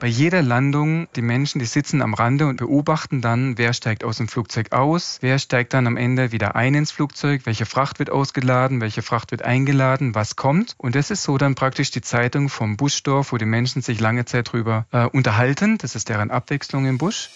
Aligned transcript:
Bei 0.00 0.06
jeder 0.06 0.40
Landung, 0.40 1.08
die 1.14 1.20
Menschen, 1.20 1.58
die 1.58 1.66
sitzen 1.66 2.00
am 2.00 2.14
Rande 2.14 2.46
und 2.46 2.56
beobachten 2.56 3.20
dann, 3.20 3.58
wer 3.58 3.74
steigt 3.74 4.02
aus 4.02 4.16
dem 4.16 4.28
Flugzeug 4.28 4.72
aus, 4.72 5.18
wer 5.20 5.38
steigt 5.38 5.74
dann 5.74 5.86
am 5.86 5.98
Ende 5.98 6.32
wieder 6.32 6.56
ein 6.56 6.74
ins 6.74 6.90
Flugzeug, 6.90 7.42
welche 7.44 7.66
Fracht 7.66 7.98
wird 7.98 8.08
ausgeladen, 8.08 8.80
welche 8.80 9.02
Fracht 9.02 9.30
wird 9.30 9.42
eingeladen, 9.42 10.14
was 10.14 10.36
kommt. 10.36 10.74
Und 10.78 10.94
das 10.94 11.10
ist 11.10 11.22
so 11.22 11.36
dann 11.36 11.54
praktisch 11.54 11.90
die 11.90 12.00
Zeitung 12.00 12.48
vom 12.48 12.78
Buschdorf, 12.78 13.32
wo 13.32 13.36
die 13.36 13.44
Menschen 13.44 13.82
sich 13.82 14.00
lange 14.00 14.24
Zeit 14.24 14.50
drüber 14.50 14.86
äh, 14.90 15.04
unterhalten. 15.04 15.76
Das 15.76 15.94
ist 15.94 16.08
deren 16.08 16.30
Abwechslung 16.30 16.86
im 16.86 16.96
Busch. 16.96 17.28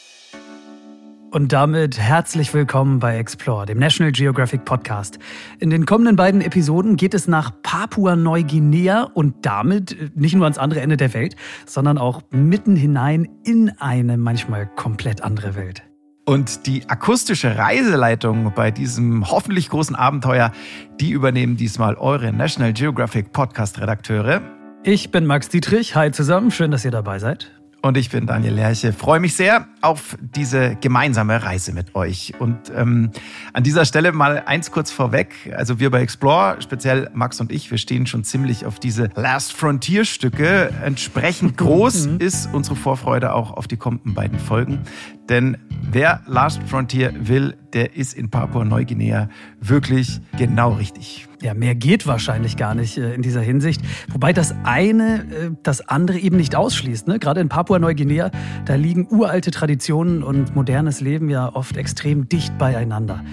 Und 1.34 1.52
damit 1.52 1.98
herzlich 1.98 2.54
willkommen 2.54 3.00
bei 3.00 3.18
Explore, 3.18 3.66
dem 3.66 3.80
National 3.80 4.12
Geographic 4.12 4.64
Podcast. 4.64 5.18
In 5.58 5.68
den 5.68 5.84
kommenden 5.84 6.14
beiden 6.14 6.40
Episoden 6.40 6.94
geht 6.94 7.12
es 7.12 7.26
nach 7.26 7.50
Papua-Neuguinea 7.64 9.10
und 9.14 9.44
damit 9.44 10.00
äh, 10.00 10.10
nicht 10.14 10.36
nur 10.36 10.44
ans 10.44 10.58
andere 10.58 10.80
Ende 10.80 10.96
der 10.96 11.12
Welt, 11.12 11.34
sondern 11.66 11.98
auch 11.98 12.22
mitten 12.30 12.76
hinein 12.76 13.28
in 13.42 13.72
eine 13.80 14.16
manchmal 14.16 14.68
komplett 14.76 15.24
andere 15.24 15.56
Welt. 15.56 15.82
Und 16.24 16.66
die 16.68 16.88
akustische 16.88 17.58
Reiseleitung 17.58 18.52
bei 18.54 18.70
diesem 18.70 19.28
hoffentlich 19.28 19.70
großen 19.70 19.96
Abenteuer, 19.96 20.52
die 21.00 21.10
übernehmen 21.10 21.56
diesmal 21.56 21.96
eure 21.96 22.32
National 22.32 22.72
Geographic 22.72 23.32
Podcast-Redakteure. 23.32 24.40
Ich 24.84 25.10
bin 25.10 25.26
Max 25.26 25.48
Dietrich. 25.48 25.96
Hi 25.96 26.12
zusammen, 26.12 26.52
schön, 26.52 26.70
dass 26.70 26.84
ihr 26.84 26.92
dabei 26.92 27.18
seid. 27.18 27.50
Und 27.84 27.98
ich 27.98 28.08
bin 28.08 28.26
Daniel 28.26 28.54
Lerche. 28.54 28.94
Freue 28.94 29.20
mich 29.20 29.36
sehr 29.36 29.68
auf 29.82 30.16
diese 30.18 30.74
gemeinsame 30.76 31.42
Reise 31.42 31.74
mit 31.74 31.94
euch. 31.94 32.32
Und 32.38 32.72
ähm, 32.74 33.10
an 33.52 33.62
dieser 33.62 33.84
Stelle 33.84 34.12
mal 34.12 34.42
eins 34.46 34.70
kurz 34.70 34.90
vorweg. 34.90 35.52
Also 35.54 35.80
wir 35.80 35.90
bei 35.90 36.00
Explore, 36.00 36.56
speziell 36.62 37.10
Max 37.12 37.42
und 37.42 37.52
ich, 37.52 37.70
wir 37.70 37.76
stehen 37.76 38.06
schon 38.06 38.24
ziemlich 38.24 38.64
auf 38.64 38.78
diese 38.78 39.10
Last 39.16 39.52
Frontier 39.52 40.06
Stücke. 40.06 40.72
Entsprechend 40.82 41.58
groß 41.58 42.06
mhm. 42.06 42.20
ist 42.20 42.48
unsere 42.54 42.74
Vorfreude 42.74 43.34
auch 43.34 43.50
auf 43.50 43.68
die 43.68 43.76
kommenden 43.76 44.14
beiden 44.14 44.38
Folgen. 44.38 44.80
Denn 45.28 45.56
wer 45.90 46.20
Last 46.26 46.62
Frontier 46.64 47.12
will, 47.16 47.56
der 47.72 47.96
ist 47.96 48.14
in 48.14 48.30
Papua-Neuguinea 48.30 49.28
wirklich 49.60 50.20
genau 50.36 50.72
richtig. 50.72 51.26
Ja, 51.40 51.54
mehr 51.54 51.74
geht 51.74 52.06
wahrscheinlich 52.06 52.56
gar 52.56 52.74
nicht 52.74 52.98
äh, 52.98 53.14
in 53.14 53.22
dieser 53.22 53.40
Hinsicht. 53.40 53.80
Wobei 54.12 54.32
das 54.32 54.54
eine 54.64 55.24
äh, 55.30 55.50
das 55.62 55.88
andere 55.88 56.18
eben 56.18 56.36
nicht 56.36 56.56
ausschließt. 56.56 57.08
Ne? 57.08 57.18
Gerade 57.18 57.40
in 57.40 57.48
Papua-Neuguinea, 57.48 58.30
da 58.66 58.74
liegen 58.74 59.06
uralte 59.10 59.50
Traditionen 59.50 60.22
und 60.22 60.54
modernes 60.54 61.00
Leben 61.00 61.30
ja 61.30 61.54
oft 61.54 61.76
extrem 61.76 62.28
dicht 62.28 62.56
beieinander. 62.58 63.24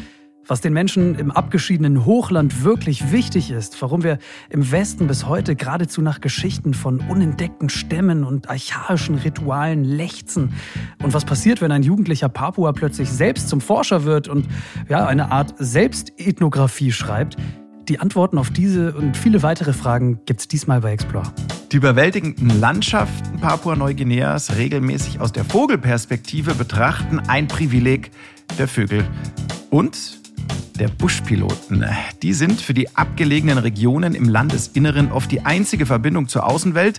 Was 0.51 0.59
den 0.59 0.73
Menschen 0.73 1.15
im 1.15 1.31
abgeschiedenen 1.31 2.03
Hochland 2.05 2.65
wirklich 2.65 3.13
wichtig 3.13 3.51
ist, 3.51 3.81
warum 3.81 4.03
wir 4.03 4.17
im 4.49 4.69
Westen 4.69 5.07
bis 5.07 5.25
heute 5.25 5.55
geradezu 5.55 6.01
nach 6.01 6.19
Geschichten 6.19 6.73
von 6.73 6.99
unentdeckten 6.99 7.69
Stämmen 7.69 8.25
und 8.25 8.49
archaischen 8.49 9.15
Ritualen 9.15 9.85
lechzen. 9.85 10.53
Und 11.01 11.13
was 11.13 11.23
passiert, 11.23 11.61
wenn 11.61 11.71
ein 11.71 11.83
jugendlicher 11.83 12.27
Papua 12.27 12.73
plötzlich 12.73 13.09
selbst 13.09 13.47
zum 13.47 13.61
Forscher 13.61 14.03
wird 14.03 14.27
und 14.27 14.45
ja, 14.89 15.05
eine 15.05 15.31
Art 15.31 15.53
Selbstethnographie 15.57 16.91
schreibt, 16.91 17.37
die 17.87 18.01
Antworten 18.01 18.37
auf 18.37 18.49
diese 18.49 18.93
und 18.93 19.15
viele 19.15 19.43
weitere 19.43 19.71
Fragen 19.71 20.19
gibt 20.25 20.41
es 20.41 20.49
diesmal 20.49 20.81
bei 20.81 20.91
Explore. 20.91 21.31
Die 21.71 21.77
überwältigenden 21.77 22.59
Landschaften 22.59 23.39
Papua-Neuguineas 23.39 24.57
regelmäßig 24.57 25.21
aus 25.21 25.31
der 25.31 25.45
Vogelperspektive 25.45 26.55
betrachten, 26.55 27.21
ein 27.21 27.47
Privileg 27.47 28.11
der 28.59 28.67
Vögel. 28.67 29.07
Und 29.69 30.20
der 30.81 30.87
Buschpiloten. 30.87 31.85
Die 32.23 32.33
sind 32.33 32.59
für 32.59 32.73
die 32.73 32.95
abgelegenen 32.95 33.59
Regionen 33.59 34.15
im 34.15 34.27
Landesinneren 34.27 35.11
oft 35.11 35.31
die 35.31 35.41
einzige 35.41 35.85
Verbindung 35.85 36.27
zur 36.27 36.47
Außenwelt. 36.47 36.97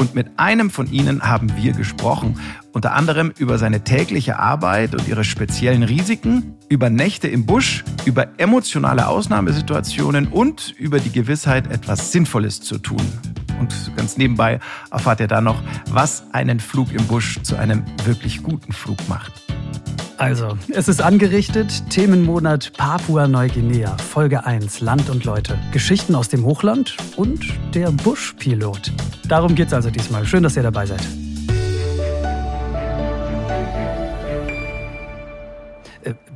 Und 0.00 0.16
mit 0.16 0.26
einem 0.36 0.68
von 0.68 0.90
ihnen 0.90 1.22
haben 1.22 1.56
wir 1.56 1.72
gesprochen. 1.72 2.40
Unter 2.72 2.92
anderem 2.92 3.32
über 3.38 3.56
seine 3.56 3.84
tägliche 3.84 4.40
Arbeit 4.40 4.96
und 4.96 5.06
ihre 5.06 5.22
speziellen 5.22 5.84
Risiken, 5.84 6.56
über 6.68 6.90
Nächte 6.90 7.28
im 7.28 7.46
Busch, 7.46 7.84
über 8.04 8.36
emotionale 8.38 9.06
Ausnahmesituationen 9.06 10.26
und 10.26 10.74
über 10.76 10.98
die 10.98 11.12
Gewissheit, 11.12 11.70
etwas 11.70 12.10
Sinnvolles 12.10 12.60
zu 12.60 12.78
tun. 12.78 13.06
Und 13.60 13.92
ganz 13.94 14.16
nebenbei 14.16 14.58
erfahrt 14.90 15.20
ihr 15.20 15.28
dann 15.28 15.44
noch, 15.44 15.62
was 15.88 16.24
einen 16.32 16.58
Flug 16.58 16.92
im 16.92 17.06
Busch 17.06 17.40
zu 17.44 17.54
einem 17.54 17.84
wirklich 18.04 18.42
guten 18.42 18.72
Flug 18.72 18.98
macht. 19.08 19.32
Also, 20.20 20.58
es 20.68 20.86
ist 20.86 21.00
angerichtet, 21.00 21.88
Themenmonat 21.88 22.72
Papua-Neuguinea, 22.76 23.96
Folge 23.96 24.44
1, 24.44 24.80
Land 24.80 25.08
und 25.08 25.24
Leute. 25.24 25.58
Geschichten 25.72 26.14
aus 26.14 26.28
dem 26.28 26.44
Hochland 26.44 26.94
und 27.16 27.42
der 27.74 27.90
Buschpilot. 27.90 28.92
Darum 29.26 29.54
geht's 29.54 29.72
also 29.72 29.88
diesmal. 29.88 30.26
Schön, 30.26 30.42
dass 30.42 30.56
ihr 30.56 30.62
dabei 30.62 30.84
seid. 30.84 31.00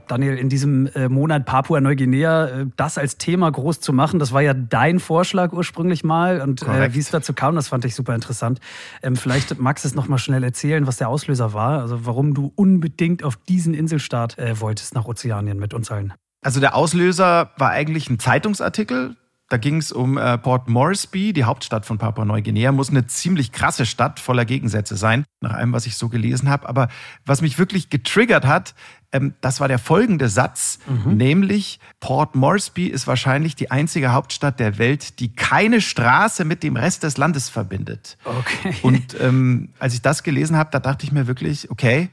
Daniel, 0.08 0.36
in 0.36 0.48
diesem 0.48 0.86
äh, 0.94 1.08
Monat 1.08 1.46
Papua-Neuguinea 1.46 2.46
äh, 2.46 2.66
das 2.76 2.98
als 2.98 3.18
Thema 3.18 3.50
groß 3.50 3.80
zu 3.80 3.92
machen, 3.92 4.18
das 4.18 4.32
war 4.32 4.42
ja 4.42 4.54
dein 4.54 5.00
Vorschlag 5.00 5.52
ursprünglich 5.52 6.04
mal. 6.04 6.40
Und 6.40 6.62
äh, 6.62 6.94
wie 6.94 6.98
es 6.98 7.10
dazu 7.10 7.32
kam, 7.32 7.54
das 7.54 7.68
fand 7.68 7.84
ich 7.84 7.94
super 7.94 8.14
interessant. 8.14 8.60
Ähm, 9.02 9.16
vielleicht 9.16 9.58
magst 9.58 9.84
du 9.84 9.88
es 9.88 9.94
nochmal 9.94 10.18
schnell 10.18 10.44
erzählen, 10.44 10.86
was 10.86 10.96
der 10.96 11.08
Auslöser 11.08 11.52
war, 11.52 11.80
also 11.80 12.06
warum 12.06 12.34
du 12.34 12.52
unbedingt 12.54 13.24
auf 13.24 13.36
diesen 13.36 13.74
Inselstaat 13.74 14.36
wolltest 14.54 14.94
nach 14.94 15.06
Ozeanien 15.06 15.58
mit 15.58 15.74
uns 15.74 15.90
allen. 15.90 16.12
Also 16.42 16.60
der 16.60 16.74
Auslöser 16.74 17.50
war 17.56 17.70
eigentlich 17.70 18.10
ein 18.10 18.18
Zeitungsartikel, 18.18 19.16
da 19.54 19.58
ging 19.58 19.76
es 19.76 19.92
um 19.92 20.18
äh, 20.18 20.36
Port 20.36 20.68
Moresby, 20.68 21.32
die 21.32 21.44
Hauptstadt 21.44 21.86
von 21.86 21.96
Papua-Neuguinea. 21.96 22.72
Muss 22.72 22.90
eine 22.90 23.06
ziemlich 23.06 23.52
krasse 23.52 23.86
Stadt 23.86 24.18
voller 24.18 24.44
Gegensätze 24.44 24.96
sein, 24.96 25.24
nach 25.40 25.52
allem, 25.52 25.72
was 25.72 25.86
ich 25.86 25.94
so 25.94 26.08
gelesen 26.08 26.50
habe. 26.50 26.68
Aber 26.68 26.88
was 27.24 27.40
mich 27.40 27.56
wirklich 27.56 27.88
getriggert 27.88 28.46
hat, 28.46 28.74
ähm, 29.12 29.34
das 29.40 29.60
war 29.60 29.68
der 29.68 29.78
folgende 29.78 30.28
Satz, 30.28 30.80
mhm. 30.88 31.16
nämlich 31.16 31.78
Port 32.00 32.34
Moresby 32.34 32.88
ist 32.88 33.06
wahrscheinlich 33.06 33.54
die 33.54 33.70
einzige 33.70 34.12
Hauptstadt 34.12 34.58
der 34.58 34.76
Welt, 34.78 35.20
die 35.20 35.32
keine 35.32 35.80
Straße 35.80 36.44
mit 36.44 36.64
dem 36.64 36.74
Rest 36.74 37.04
des 37.04 37.16
Landes 37.16 37.48
verbindet. 37.48 38.18
Okay. 38.24 38.74
Und 38.82 39.16
ähm, 39.20 39.68
als 39.78 39.94
ich 39.94 40.02
das 40.02 40.24
gelesen 40.24 40.56
habe, 40.56 40.70
da 40.72 40.80
dachte 40.80 41.06
ich 41.06 41.12
mir 41.12 41.28
wirklich, 41.28 41.70
okay, 41.70 42.10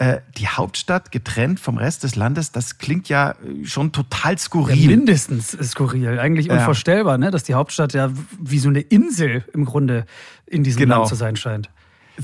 äh, 0.00 0.20
die 0.36 0.46
Hauptstadt 0.46 1.10
getrennt 1.10 1.58
vom 1.58 1.76
Rest 1.76 2.04
des 2.04 2.14
Landes, 2.14 2.52
das 2.52 2.78
klingt 2.78 3.08
ja 3.08 3.32
äh, 3.32 3.64
schon 3.64 3.90
total 3.90 4.38
skurril. 4.38 4.76
Ja, 4.76 4.90
mindestens 4.90 5.50
skurril, 5.50 6.20
eigentlich 6.20 6.50
unvorstellbar, 6.50 7.14
ja. 7.14 7.18
ne? 7.18 7.30
dass 7.32 7.42
die 7.42 7.54
Hauptstadt 7.54 7.94
ja 7.94 8.12
wie 8.40 8.60
so 8.60 8.68
eine 8.68 8.80
Insel 8.80 9.44
im 9.52 9.64
Grunde 9.64 10.06
in 10.46 10.62
diesem 10.62 10.82
genau. 10.82 10.98
Land 10.98 11.08
zu 11.08 11.16
sein 11.16 11.34
scheint. 11.34 11.68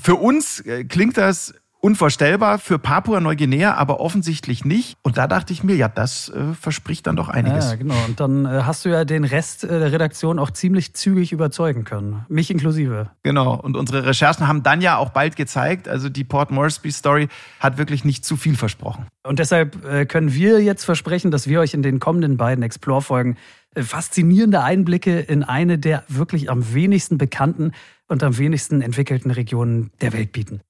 Für 0.01 0.15
uns 0.15 0.61
äh, 0.61 0.85
klingt 0.85 1.17
das 1.17 1.55
unvorstellbar 1.85 2.59
für 2.59 2.79
Papua-Neuguinea, 2.79 3.75
aber 3.75 4.01
offensichtlich 4.01 4.65
nicht. 4.65 4.97
Und 5.03 5.19
da 5.19 5.27
dachte 5.27 5.53
ich 5.53 5.63
mir, 5.63 5.77
ja, 5.77 5.89
das 5.89 6.31
äh, 6.31 6.55
verspricht 6.59 7.07
dann 7.07 7.15
doch 7.15 7.29
einiges. 7.29 7.73
Ja, 7.73 7.77
genau. 7.77 7.95
Und 8.09 8.21
dann 8.21 8.47
äh, 8.47 8.63
hast 8.65 8.87
du 8.87 8.89
ja 8.89 9.05
den 9.05 9.25
Rest 9.25 9.65
äh, 9.65 9.69
der 9.69 9.93
Redaktion 9.93 10.39
auch 10.39 10.51
ziemlich 10.51 10.95
zügig 10.95 11.31
überzeugen 11.31 11.85
können. 11.85 12.25
Mich 12.31 12.51
inklusive. 12.51 13.11
Genau. 13.23 13.55
Und 13.61 13.77
unsere 13.77 14.07
Recherchen 14.07 14.49
haben 14.49 14.63
dann 14.63 14.81
ja 14.81 14.97
auch 14.97 15.11
bald 15.11 15.37
gezeigt, 15.37 15.87
also 15.87 16.09
die 16.09 16.25
Port 16.25 16.51
Moresby-Story 16.51 17.29
hat 17.61 17.77
wirklich 17.77 18.03
nicht 18.03 18.25
zu 18.25 18.39
viel 18.39 18.57
versprochen. 18.57 19.05
Und 19.23 19.39
deshalb 19.39 19.85
äh, 19.85 20.07
können 20.07 20.33
wir 20.33 20.63
jetzt 20.63 20.85
versprechen, 20.85 21.31
dass 21.31 21.49
wir 21.49 21.61
euch 21.61 21.75
in 21.75 21.83
den 21.83 22.01
kommenden 22.01 22.39
beiden 22.39 22.65
Explore-Folgen 22.65 23.37
äh, 23.75 23.83
faszinierende 23.83 24.63
Einblicke 24.63 25.21
in 25.21 25.43
eine 25.43 25.79
der 25.79 26.05
wirklich 26.09 26.49
am 26.49 26.73
wenigsten 26.73 27.19
bekannten 27.19 27.73
und 28.09 28.23
am 28.23 28.39
wenigsten 28.39 28.81
entwickelten 28.81 29.31
Regionen 29.31 29.91
der 30.01 30.15
Welt 30.15 30.33
bieten. 30.33 30.63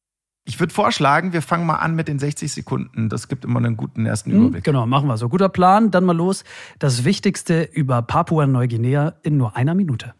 Ich 0.46 0.60
würde 0.60 0.74
vorschlagen, 0.74 1.32
wir 1.32 1.40
fangen 1.40 1.64
mal 1.64 1.76
an 1.76 1.94
mit 1.94 2.06
den 2.06 2.18
60 2.18 2.52
Sekunden. 2.52 3.08
Das 3.08 3.28
gibt 3.28 3.46
immer 3.46 3.58
einen 3.58 3.78
guten 3.78 4.04
ersten 4.04 4.30
hm, 4.30 4.40
Überblick. 4.40 4.64
Genau, 4.64 4.86
machen 4.86 5.08
wir 5.08 5.16
so. 5.16 5.30
Guter 5.30 5.48
Plan, 5.48 5.90
dann 5.90 6.04
mal 6.04 6.16
los. 6.16 6.44
Das 6.78 7.04
Wichtigste 7.04 7.62
über 7.62 8.02
Papua-Neuguinea 8.02 9.14
in 9.22 9.38
nur 9.38 9.56
einer 9.56 9.74
Minute. 9.74 10.14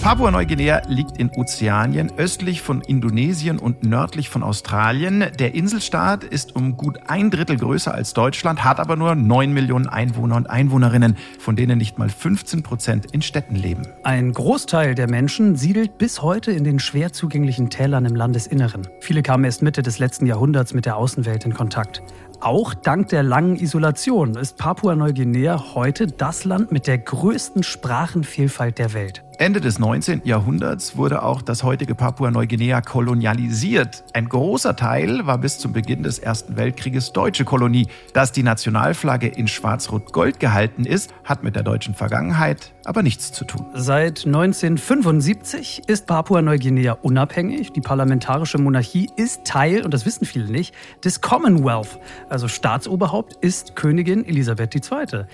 Papua-Neuguinea 0.00 0.82
liegt 0.86 1.18
in 1.18 1.28
Ozeanien, 1.30 2.12
östlich 2.16 2.62
von 2.62 2.82
Indonesien 2.82 3.58
und 3.58 3.82
nördlich 3.82 4.28
von 4.28 4.44
Australien. 4.44 5.24
Der 5.40 5.56
Inselstaat 5.56 6.22
ist 6.22 6.54
um 6.54 6.76
gut 6.76 6.98
ein 7.08 7.30
Drittel 7.30 7.56
größer 7.56 7.92
als 7.92 8.14
Deutschland, 8.14 8.62
hat 8.62 8.78
aber 8.78 8.94
nur 8.94 9.16
9 9.16 9.52
Millionen 9.52 9.88
Einwohner 9.88 10.36
und 10.36 10.48
Einwohnerinnen, 10.48 11.16
von 11.40 11.56
denen 11.56 11.78
nicht 11.78 11.98
mal 11.98 12.08
15 12.08 12.62
Prozent 12.62 13.06
in 13.10 13.22
Städten 13.22 13.56
leben. 13.56 13.82
Ein 14.04 14.32
Großteil 14.32 14.94
der 14.94 15.10
Menschen 15.10 15.56
siedelt 15.56 15.98
bis 15.98 16.22
heute 16.22 16.52
in 16.52 16.62
den 16.62 16.78
schwer 16.78 17.12
zugänglichen 17.12 17.68
Tälern 17.68 18.04
im 18.04 18.14
Landesinneren. 18.14 18.86
Viele 19.00 19.22
kamen 19.22 19.44
erst 19.44 19.62
Mitte 19.62 19.82
des 19.82 19.98
letzten 19.98 20.26
Jahrhunderts 20.26 20.74
mit 20.74 20.86
der 20.86 20.96
Außenwelt 20.96 21.44
in 21.44 21.54
Kontakt. 21.54 22.02
Auch 22.40 22.72
dank 22.72 23.08
der 23.08 23.24
langen 23.24 23.56
Isolation 23.56 24.36
ist 24.36 24.58
Papua-Neuguinea 24.58 25.74
heute 25.74 26.06
das 26.06 26.44
Land 26.44 26.70
mit 26.70 26.86
der 26.86 26.98
größten 26.98 27.64
Sprachenvielfalt 27.64 28.78
der 28.78 28.92
Welt. 28.92 29.24
Ende 29.38 29.60
des 29.60 29.80
19. 29.80 30.22
Jahrhunderts 30.24 30.96
wurde 30.96 31.22
auch 31.24 31.42
das 31.42 31.64
heutige 31.64 31.96
Papua-Neuguinea 31.96 32.80
kolonialisiert. 32.80 34.04
Ein 34.12 34.28
großer 34.28 34.76
Teil 34.76 35.26
war 35.26 35.38
bis 35.38 35.58
zum 35.58 35.72
Beginn 35.72 36.04
des 36.04 36.20
Ersten 36.20 36.56
Weltkrieges 36.56 37.12
deutsche 37.12 37.44
Kolonie. 37.44 37.88
Dass 38.12 38.30
die 38.30 38.44
Nationalflagge 38.44 39.26
in 39.26 39.48
Schwarz-Rot-Gold 39.48 40.38
gehalten 40.38 40.84
ist, 40.84 41.12
hat 41.24 41.42
mit 41.42 41.56
der 41.56 41.64
deutschen 41.64 41.94
Vergangenheit 41.94 42.72
aber 42.88 43.02
nichts 43.02 43.32
zu 43.32 43.44
tun. 43.44 43.66
Seit 43.74 44.24
1975 44.24 45.82
ist 45.86 46.06
Papua-Neuguinea 46.06 46.98
unabhängig. 47.02 47.72
Die 47.72 47.82
parlamentarische 47.82 48.58
Monarchie 48.58 49.10
ist 49.14 49.44
Teil, 49.44 49.84
und 49.84 49.92
das 49.92 50.06
wissen 50.06 50.24
viele 50.24 50.50
nicht, 50.50 50.74
des 51.04 51.20
Commonwealth. 51.20 51.98
Also 52.30 52.48
Staatsoberhaupt 52.48 53.34
ist 53.42 53.76
Königin 53.76 54.24
Elisabeth 54.24 54.74
II. 54.74 55.24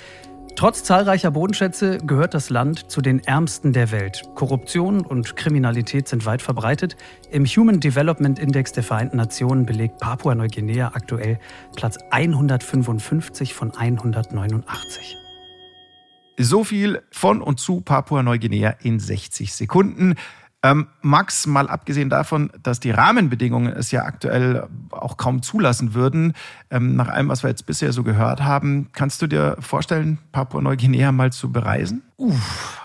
Trotz 0.56 0.84
zahlreicher 0.84 1.30
Bodenschätze 1.30 1.98
gehört 1.98 2.34
das 2.34 2.50
Land 2.50 2.90
zu 2.90 3.00
den 3.00 3.20
ärmsten 3.24 3.72
der 3.72 3.90
Welt. 3.90 4.22
Korruption 4.34 5.04
und 5.04 5.34
Kriminalität 5.36 6.06
sind 6.08 6.26
weit 6.26 6.42
verbreitet. 6.42 6.96
Im 7.30 7.44
Human 7.44 7.80
Development 7.80 8.38
Index 8.38 8.72
der 8.72 8.82
Vereinten 8.84 9.16
Nationen 9.16 9.64
belegt 9.64 9.98
Papua-Neuguinea 9.98 10.92
aktuell 10.94 11.38
Platz 11.74 11.98
155 12.10 13.54
von 13.54 13.72
189. 13.74 15.23
So 16.36 16.64
viel 16.64 17.02
von 17.10 17.40
und 17.40 17.60
zu 17.60 17.81
Papua-Neuguinea 17.81 18.76
in 18.82 18.98
60 18.98 19.52
Sekunden. 19.52 20.16
Ähm, 20.64 20.88
Max, 21.02 21.46
mal 21.46 21.69
abgesehen 21.69 22.08
davon, 22.08 22.50
dass 22.62 22.81
die 22.81 22.90
Rahmenbedingungen 22.90 23.70
es 23.70 23.90
ja 23.90 24.04
aktuell 24.04 24.66
auch 24.90 25.19
kaum 25.19 25.42
zulassen 25.42 25.92
würden, 25.92 26.32
ähm, 26.70 26.96
nach 26.96 27.08
allem, 27.08 27.28
was 27.28 27.42
wir 27.42 27.50
jetzt 27.50 27.66
bisher 27.66 27.92
so 27.92 28.02
gehört 28.02 28.42
haben, 28.42 28.88
kannst 28.92 29.20
du 29.20 29.26
dir 29.26 29.56
vorstellen, 29.60 30.19
Papua-Neuguinea 30.32 31.12
mal 31.12 31.32
zu 31.32 31.52
bereisen? 31.52 32.02
Uff. 32.16 32.81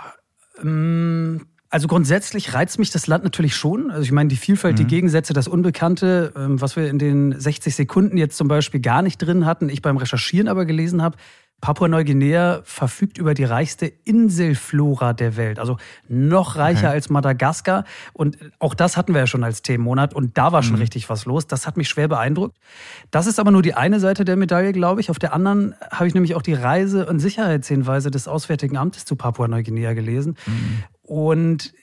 Ähm, 0.62 1.46
also 1.69 1.88
grundsätzlich 1.88 2.54
reizt 2.54 2.80
mich 2.80 2.92
das 2.92 3.07
Land 3.07 3.24
natürlich 3.24 3.56
schon. 3.56 3.92
Also 3.92 4.04
ich 4.04 4.12
meine, 4.12 4.28
die 4.28 4.36
Vielfalt, 4.36 4.74
mhm. 4.74 4.78
die 4.78 4.88
Gegensätze, 4.88 5.34
das 5.34 5.48
Unbekannte, 5.48 6.34
ähm, 6.36 6.60
was 6.60 6.75
wir 6.75 6.90
in 6.90 7.00
den 7.00 7.40
60 7.40 7.75
Sekunden 7.75 8.18
jetzt 8.18 8.38
zum 8.38 8.48
Beispiel 8.48 8.81
gar 8.81 9.01
nicht 9.01 9.19
drin 9.19 9.46
hatten, 9.46 9.69
ich 9.69 9.81
beim 9.81 9.96
Recherchieren 9.96 10.48
aber 10.48 10.66
gelesen 10.66 11.01
habe, 11.01 11.18
Papua-Neuguinea 11.62 12.62
verfügt 12.64 13.18
über 13.18 13.34
die 13.34 13.44
reichste 13.44 13.86
Inselflora 13.86 15.14
der 15.14 15.36
Welt, 15.36 15.60
also 15.60 15.78
noch 16.08 16.56
reicher 16.56 16.88
okay. 16.88 16.96
als 16.96 17.10
Madagaskar. 17.10 17.84
Und 18.14 18.38
auch 18.60 18.74
das 18.74 18.98
hatten 18.98 19.14
wir 19.14 19.22
ja 19.22 19.28
schon 19.28 19.44
als 19.44 19.62
Themenmonat 19.62 20.14
und 20.14 20.38
da 20.38 20.52
war 20.52 20.64
schon 20.64 20.76
mhm. 20.76 20.82
richtig 20.82 21.10
was 21.10 21.26
los. 21.26 21.48
Das 21.48 21.68
hat 21.68 21.78
mich 21.78 21.90
schwer 21.90 22.08
beeindruckt. 22.08 22.58
Das 23.12 23.28
ist 23.28 23.40
aber 23.40 23.52
nur 23.52 23.62
die 23.62 23.74
eine 23.74 24.00
Seite 24.00 24.26
der 24.26 24.38
Medaille, 24.38 24.72
glaube 24.72 25.02
ich. 25.02 25.10
Auf 25.10 25.20
der 25.20 25.34
anderen 25.34 25.76
habe 25.92 26.08
ich 26.08 26.14
nämlich 26.14 26.36
auch 26.36 26.42
die 26.42 26.54
Reise- 26.54 27.06
und 27.06 27.20
Sicherheitshinweise 27.20 28.12
des 28.12 28.28
Auswärtigen 28.28 28.78
Amtes 28.78 29.06
zu 29.06 29.16
Papua-Neuguinea 29.16 29.94
gelesen. 29.94 30.38
Mhm. 30.46 30.84
Und 31.02 31.74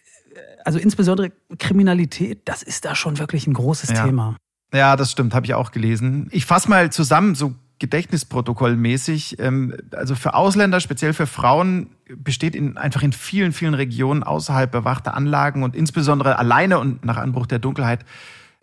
also 0.64 0.78
insbesondere 0.78 1.32
Kriminalität, 1.58 2.43
das 2.46 2.62
ist 2.62 2.84
da 2.84 2.94
schon 2.94 3.19
wirklich 3.19 3.46
ein 3.46 3.55
großes 3.55 3.90
ja. 3.90 4.05
Thema. 4.05 4.37
Ja, 4.73 4.96
das 4.96 5.12
stimmt, 5.12 5.34
habe 5.34 5.46
ich 5.46 5.55
auch 5.55 5.70
gelesen. 5.70 6.28
Ich 6.32 6.44
fasse 6.44 6.69
mal 6.69 6.90
zusammen, 6.90 7.34
so 7.34 7.55
Gedächtnisprotokollmäßig. 7.78 9.38
Ähm, 9.38 9.76
also 9.93 10.14
für 10.14 10.34
Ausländer, 10.34 10.81
speziell 10.81 11.12
für 11.12 11.26
Frauen, 11.26 11.88
besteht 12.08 12.55
in, 12.55 12.76
einfach 12.76 13.02
in 13.02 13.12
vielen, 13.12 13.52
vielen 13.52 13.75
Regionen 13.75 14.23
außerhalb 14.23 14.70
bewachter 14.70 15.14
Anlagen 15.14 15.62
und 15.62 15.75
insbesondere 15.75 16.38
alleine 16.38 16.78
und 16.78 17.05
nach 17.05 17.17
Anbruch 17.17 17.46
der 17.46 17.58
Dunkelheit 17.58 18.05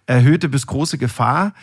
erhöhte 0.06 0.50
bis 0.50 0.68
große 0.68 0.98
Gefahr. 0.98 1.54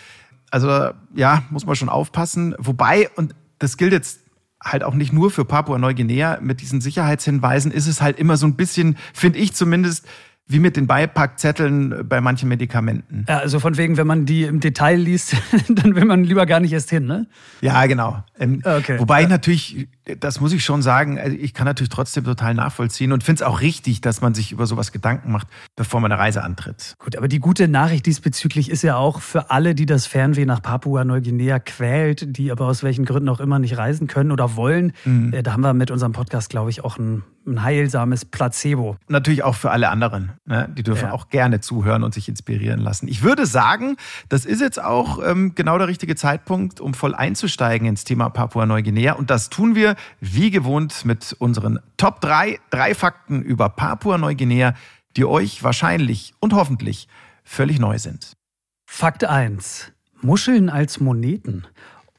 Also 0.50 0.90
ja, 1.14 1.42
muss 1.50 1.66
man 1.66 1.76
schon 1.76 1.88
aufpassen. 1.88 2.54
Wobei, 2.58 3.08
und 3.16 3.34
das 3.58 3.76
gilt 3.76 3.92
jetzt 3.92 4.20
halt 4.62 4.84
auch 4.84 4.94
nicht 4.94 5.12
nur 5.12 5.30
für 5.30 5.44
Papua-Neuguinea, 5.44 6.38
mit 6.40 6.60
diesen 6.60 6.80
Sicherheitshinweisen 6.80 7.72
ist 7.72 7.86
es 7.86 8.02
halt 8.02 8.18
immer 8.18 8.36
so 8.36 8.46
ein 8.46 8.56
bisschen, 8.56 8.96
finde 9.14 9.38
ich 9.38 9.54
zumindest, 9.54 10.06
wie 10.50 10.58
mit 10.58 10.76
den 10.76 10.88
Beipackzetteln 10.88 12.08
bei 12.08 12.20
manchen 12.20 12.48
Medikamenten. 12.48 13.24
Ja, 13.28 13.38
also 13.38 13.60
von 13.60 13.76
wegen, 13.76 13.96
wenn 13.96 14.06
man 14.06 14.26
die 14.26 14.42
im 14.42 14.58
Detail 14.58 14.96
liest, 14.96 15.36
dann 15.68 15.94
will 15.94 16.04
man 16.04 16.24
lieber 16.24 16.44
gar 16.44 16.58
nicht 16.58 16.72
erst 16.72 16.90
hin, 16.90 17.06
ne? 17.06 17.28
Ja, 17.60 17.86
genau. 17.86 18.24
Ähm, 18.38 18.60
okay. 18.64 18.98
Wobei 18.98 19.22
ja. 19.22 19.28
natürlich, 19.28 19.86
das 20.18 20.40
muss 20.40 20.52
ich 20.52 20.64
schon 20.64 20.82
sagen, 20.82 21.20
also 21.20 21.36
ich 21.38 21.54
kann 21.54 21.66
natürlich 21.66 21.90
trotzdem 21.90 22.24
total 22.24 22.54
nachvollziehen 22.54 23.12
und 23.12 23.22
finde 23.22 23.44
es 23.44 23.48
auch 23.48 23.60
richtig, 23.60 24.00
dass 24.00 24.22
man 24.22 24.34
sich 24.34 24.50
über 24.50 24.66
sowas 24.66 24.90
Gedanken 24.90 25.30
macht, 25.30 25.46
bevor 25.76 26.00
man 26.00 26.10
eine 26.10 26.20
Reise 26.20 26.42
antritt. 26.42 26.94
Gut, 26.98 27.16
aber 27.16 27.28
die 27.28 27.38
gute 27.38 27.68
Nachricht 27.68 28.06
diesbezüglich 28.06 28.70
ist 28.70 28.82
ja 28.82 28.96
auch 28.96 29.20
für 29.20 29.50
alle, 29.50 29.76
die 29.76 29.86
das 29.86 30.06
Fernweh 30.06 30.46
nach 30.46 30.62
Papua-Neuguinea 30.62 31.60
quält, 31.60 32.36
die 32.36 32.50
aber 32.50 32.66
aus 32.66 32.82
welchen 32.82 33.04
Gründen 33.04 33.28
auch 33.28 33.38
immer 33.38 33.60
nicht 33.60 33.78
reisen 33.78 34.08
können 34.08 34.32
oder 34.32 34.56
wollen. 34.56 34.92
Mhm. 35.04 35.32
Äh, 35.32 35.44
da 35.44 35.52
haben 35.52 35.60
wir 35.60 35.74
mit 35.74 35.92
unserem 35.92 36.12
Podcast, 36.12 36.50
glaube 36.50 36.70
ich, 36.70 36.82
auch 36.82 36.98
ein 36.98 37.22
ein 37.50 37.62
heilsames 37.62 38.24
Placebo. 38.24 38.96
Natürlich 39.08 39.42
auch 39.42 39.54
für 39.54 39.70
alle 39.70 39.88
anderen. 39.90 40.32
Ne? 40.46 40.68
Die 40.76 40.82
dürfen 40.82 41.06
ja. 41.06 41.12
auch 41.12 41.28
gerne 41.28 41.60
zuhören 41.60 42.02
und 42.02 42.14
sich 42.14 42.28
inspirieren 42.28 42.80
lassen. 42.80 43.08
Ich 43.08 43.22
würde 43.22 43.46
sagen, 43.46 43.96
das 44.28 44.44
ist 44.44 44.60
jetzt 44.60 44.82
auch 44.82 45.20
ähm, 45.24 45.54
genau 45.54 45.78
der 45.78 45.88
richtige 45.88 46.16
Zeitpunkt, 46.16 46.80
um 46.80 46.94
voll 46.94 47.14
einzusteigen 47.14 47.86
ins 47.86 48.04
Thema 48.04 48.30
Papua-Neuguinea. 48.30 49.14
Und 49.14 49.30
das 49.30 49.50
tun 49.50 49.74
wir 49.74 49.96
wie 50.20 50.50
gewohnt 50.50 51.04
mit 51.04 51.36
unseren 51.38 51.80
Top 51.96 52.20
3, 52.20 52.58
drei 52.70 52.94
Fakten 52.94 53.42
über 53.42 53.68
Papua-Neuguinea, 53.68 54.74
die 55.16 55.24
euch 55.24 55.62
wahrscheinlich 55.62 56.34
und 56.40 56.54
hoffentlich 56.54 57.08
völlig 57.44 57.78
neu 57.78 57.98
sind. 57.98 58.36
Fakt 58.86 59.24
1. 59.24 59.92
Muscheln 60.22 60.68
als 60.68 61.00
Moneten. 61.00 61.66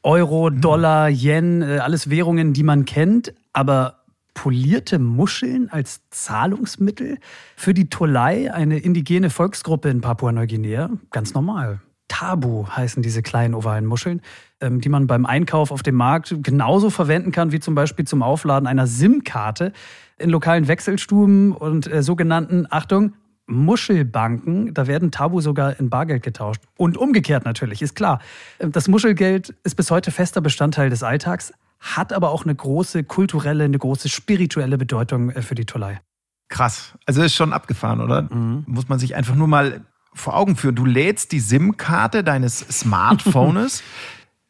Euro, 0.03 0.47
hm. 0.47 0.61
Dollar, 0.61 1.09
Yen, 1.09 1.61
äh, 1.61 1.77
alles 1.77 2.09
Währungen, 2.09 2.53
die 2.53 2.63
man 2.63 2.85
kennt, 2.85 3.33
aber 3.53 4.00
polierte 4.33 4.99
Muscheln 4.99 5.69
als 5.69 6.01
Zahlungsmittel 6.09 7.17
für 7.55 7.73
die 7.73 7.89
Tolai, 7.89 8.51
eine 8.53 8.79
indigene 8.79 9.29
Volksgruppe 9.29 9.89
in 9.89 10.01
Papua-Neuguinea. 10.01 10.89
Ganz 11.11 11.33
normal. 11.33 11.81
Tabu 12.07 12.67
heißen 12.67 13.01
diese 13.01 13.21
kleinen 13.21 13.53
ovalen 13.53 13.85
Muscheln, 13.85 14.21
ähm, 14.59 14.81
die 14.81 14.89
man 14.89 15.07
beim 15.07 15.25
Einkauf 15.25 15.71
auf 15.71 15.81
dem 15.81 15.95
Markt 15.95 16.35
genauso 16.43 16.89
verwenden 16.89 17.31
kann 17.31 17.53
wie 17.53 17.59
zum 17.61 17.73
Beispiel 17.73 18.05
zum 18.05 18.21
Aufladen 18.21 18.67
einer 18.67 18.85
SIM-Karte 18.85 19.71
in 20.17 20.29
lokalen 20.29 20.67
Wechselstuben 20.67 21.53
und 21.53 21.91
äh, 21.91 22.03
sogenannten, 22.03 22.67
Achtung, 22.69 23.13
Muschelbanken, 23.47 24.73
da 24.73 24.87
werden 24.87 25.11
Tabu 25.11 25.41
sogar 25.41 25.79
in 25.79 25.89
Bargeld 25.89 26.23
getauscht. 26.23 26.61
Und 26.77 26.97
umgekehrt 26.97 27.45
natürlich, 27.45 27.81
ist 27.81 27.95
klar. 27.95 28.19
Ähm, 28.59 28.71
das 28.71 28.87
Muschelgeld 28.87 29.55
ist 29.63 29.75
bis 29.75 29.89
heute 29.89 30.11
fester 30.11 30.41
Bestandteil 30.41 30.89
des 30.89 31.03
Alltags, 31.03 31.53
hat 31.81 32.13
aber 32.13 32.29
auch 32.29 32.43
eine 32.43 32.55
große 32.55 33.03
kulturelle, 33.03 33.65
eine 33.65 33.77
große 33.77 34.07
spirituelle 34.07 34.77
Bedeutung 34.77 35.31
äh, 35.31 35.41
für 35.41 35.55
die 35.55 35.65
Tolai. 35.65 35.99
Krass. 36.47 36.93
Also 37.05 37.23
ist 37.23 37.33
schon 37.33 37.53
abgefahren, 37.53 38.01
oder? 38.01 38.23
Mhm. 38.23 38.63
Muss 38.67 38.87
man 38.87 38.99
sich 38.99 39.15
einfach 39.15 39.35
nur 39.35 39.47
mal 39.47 39.81
vor 40.13 40.35
Augen 40.35 40.55
führen. 40.55 40.75
Du 40.75 40.85
lädst 40.85 41.31
die 41.31 41.39
SIM-Karte 41.39 42.23
deines 42.23 42.59
Smartphones 42.69 43.83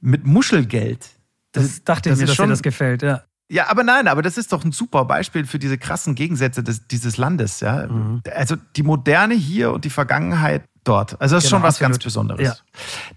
mit 0.01 0.25
Muschelgeld. 0.25 1.09
Das, 1.53 1.63
das 1.63 1.83
dachte 1.83 2.09
das 2.09 2.19
ich 2.19 2.21
mir, 2.21 2.27
dass 2.27 2.35
schon, 2.35 2.47
dir 2.47 2.53
das 2.53 2.63
gefällt, 2.63 3.01
ja. 3.01 3.23
Ja, 3.51 3.67
aber 3.67 3.83
nein, 3.83 4.07
aber 4.07 4.21
das 4.21 4.37
ist 4.37 4.53
doch 4.53 4.63
ein 4.63 4.71
super 4.71 5.03
Beispiel 5.03 5.45
für 5.45 5.59
diese 5.59 5.77
krassen 5.77 6.15
Gegensätze 6.15 6.63
des, 6.63 6.87
dieses 6.87 7.17
Landes, 7.17 7.59
ja. 7.59 7.85
Mhm. 7.85 8.21
Also 8.33 8.55
die 8.77 8.83
Moderne 8.83 9.33
hier 9.33 9.73
und 9.73 9.83
die 9.83 9.89
Vergangenheit 9.89 10.63
dort. 10.85 11.19
Also 11.19 11.35
das 11.35 11.43
ist 11.43 11.49
genau, 11.49 11.59
schon 11.59 11.67
was 11.67 11.75
absolut. 11.75 11.91
ganz 11.91 12.03
Besonderes. 12.03 12.47
Ja. 12.47 12.55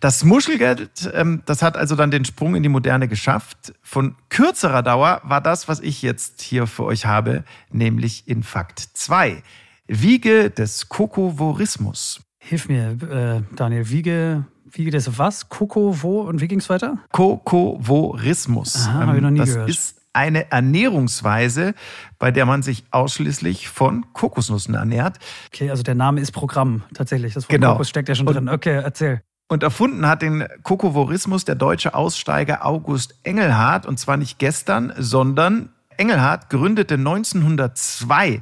Das 0.01 0.25
Muschelgeld, 0.25 1.09
ähm, 1.15 1.43
das 1.47 1.63
hat 1.63 1.77
also 1.77 1.95
dann 1.95 2.11
den 2.11 2.25
Sprung 2.25 2.57
in 2.57 2.65
die 2.65 2.69
Moderne 2.69 3.07
geschafft. 3.07 3.75
Von 3.81 4.17
kürzerer 4.29 4.83
Dauer 4.83 5.21
war 5.23 5.41
das, 5.41 5.69
was 5.69 5.79
ich 5.79 6.03
jetzt 6.03 6.43
hier 6.43 6.67
für 6.67 6.83
euch 6.83 7.07
habe, 7.07 7.45
nämlich 7.71 8.27
in 8.27 8.43
Fakt 8.43 8.81
2. 8.81 9.41
Wiege 9.87 10.51
des 10.51 10.89
Kokovorismus. 10.89 12.23
Hilf 12.41 12.69
mir, 12.69 12.91
äh, 13.09 13.55
Daniel, 13.55 13.89
Wiege, 13.89 14.47
Wiege 14.69 14.91
des 14.91 15.17
was? 15.17 15.49
Kokovo 15.49 16.23
und 16.23 16.41
wie 16.41 16.49
ging 16.49 16.59
es 16.59 16.69
weiter? 16.69 16.99
Kokovorismus. 17.13 18.89
Aha, 18.89 19.03
ähm, 19.03 19.07
habe 19.07 19.17
ich 19.19 19.23
noch 19.23 19.31
nie 19.31 19.39
das 19.39 19.53
gehört. 19.53 19.71
ist 19.71 20.04
eine 20.15 20.51
Ernährungsweise, 20.51 21.75
bei 22.19 22.31
der 22.31 22.47
man 22.47 22.63
sich 22.63 22.85
ausschließlich 22.91 23.69
von 23.69 24.07
Kokosnüssen 24.13 24.75
ernährt. 24.75 25.19
Okay, 25.53 25.71
also 25.71 25.83
der 25.83 25.95
Name 25.95 26.21
ist 26.21 26.33
Programm 26.33 26.83
tatsächlich. 26.95 27.35
Das 27.35 27.45
Wort 27.45 27.51
genau. 27.51 27.73
Kokos 27.73 27.89
steckt 27.89 28.09
ja 28.09 28.15
schon 28.15 28.27
und, 28.27 28.35
drin. 28.35 28.49
Okay, 28.49 28.81
erzähl. 28.83 29.23
Und 29.49 29.63
erfunden 29.63 30.07
hat 30.07 30.23
den 30.23 30.47
Kokovorismus 30.63 31.45
der 31.45 31.55
deutsche 31.55 31.95
Aussteiger 31.95 32.65
August 32.65 33.15
Engelhardt 33.25 33.87
und 33.87 33.99
zwar 33.99 34.17
nicht 34.17 34.39
gestern, 34.39 34.93
sondern 34.97 35.71
Engelhardt 35.97 36.49
gründete 36.49 36.95
1902 36.95 38.41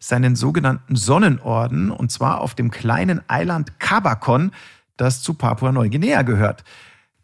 seinen 0.00 0.34
sogenannten 0.34 0.96
Sonnenorden 0.96 1.90
und 1.90 2.10
zwar 2.10 2.40
auf 2.40 2.54
dem 2.54 2.70
kleinen 2.70 3.20
Eiland 3.28 3.78
Kabakon, 3.78 4.50
das 4.96 5.22
zu 5.22 5.34
Papua-Neuguinea 5.34 6.22
gehört. 6.22 6.64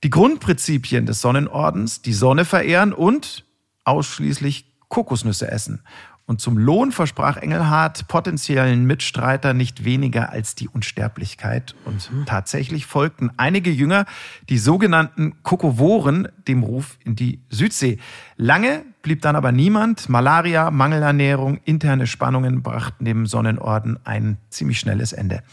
Die 0.05 0.11
Grundprinzipien 0.11 1.07
des 1.07 1.21
Sonnenordens, 1.21 2.03
die 2.03 2.12
Sonne 2.12 2.45
verehren 2.45 2.93
und 2.93 3.46
ausschließlich 3.87 4.66
Kokosnüsse 4.88 5.50
essen. 5.50 5.83
Und 6.28 6.40
zum 6.40 6.59
Lohn 6.59 6.90
versprach 6.90 7.37
Engelhardt 7.37 8.09
potenziellen 8.09 8.85
Mitstreiter 8.85 9.55
nicht 9.55 9.85
weniger 9.85 10.31
als 10.31 10.57
die 10.57 10.69
Unsterblichkeit. 10.69 11.76
Und 11.85 12.11
mhm. 12.11 12.26
tatsächlich 12.26 12.85
folgten 12.85 13.31
einige 13.37 13.71
Jünger, 13.71 14.07
die 14.49 14.59
sogenannten 14.59 15.40
Kokovoren, 15.45 16.26
dem 16.49 16.64
Ruf 16.64 16.99
in 17.05 17.14
die 17.14 17.43
Südsee. 17.49 17.99
Lange 18.37 18.83
blieb 19.02 19.23
dann 19.23 19.37
aber 19.37 19.52
niemand. 19.52 20.09
Malaria, 20.09 20.73
Mangelernährung, 20.73 21.59
interne 21.64 22.09
Spannungen 22.09 22.61
brachten 22.61 23.05
dem 23.05 23.26
Sonnenorden 23.26 24.05
ein 24.05 24.38
ziemlich 24.50 24.81
schnelles 24.81 25.12
Ende. 25.12 25.45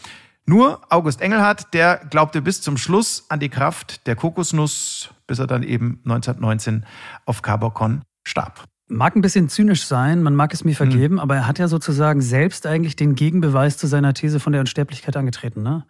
Nur 0.44 0.80
August 0.90 1.20
Engelhardt, 1.20 1.72
der 1.72 1.98
glaubte 2.10 2.42
bis 2.42 2.60
zum 2.60 2.78
Schluss 2.78 3.26
an 3.28 3.38
die 3.38 3.48
Kraft 3.48 4.08
der 4.08 4.16
Kokosnuss, 4.16 5.10
bis 5.28 5.38
er 5.38 5.46
dann 5.46 5.62
eben 5.62 6.00
1919 6.04 6.84
auf 7.26 7.42
Cabocon 7.42 8.02
starb. 8.24 8.64
Mag 8.88 9.16
ein 9.16 9.22
bisschen 9.22 9.48
zynisch 9.48 9.84
sein, 9.86 10.22
man 10.22 10.34
mag 10.34 10.52
es 10.52 10.64
mir 10.64 10.76
vergeben, 10.76 11.14
mhm. 11.14 11.20
aber 11.20 11.36
er 11.36 11.46
hat 11.46 11.58
ja 11.58 11.68
sozusagen 11.68 12.20
selbst 12.20 12.66
eigentlich 12.66 12.96
den 12.96 13.14
Gegenbeweis 13.14 13.78
zu 13.78 13.86
seiner 13.86 14.12
These 14.12 14.40
von 14.40 14.52
der 14.52 14.60
Unsterblichkeit 14.60 15.16
angetreten, 15.16 15.62
ne? 15.62 15.86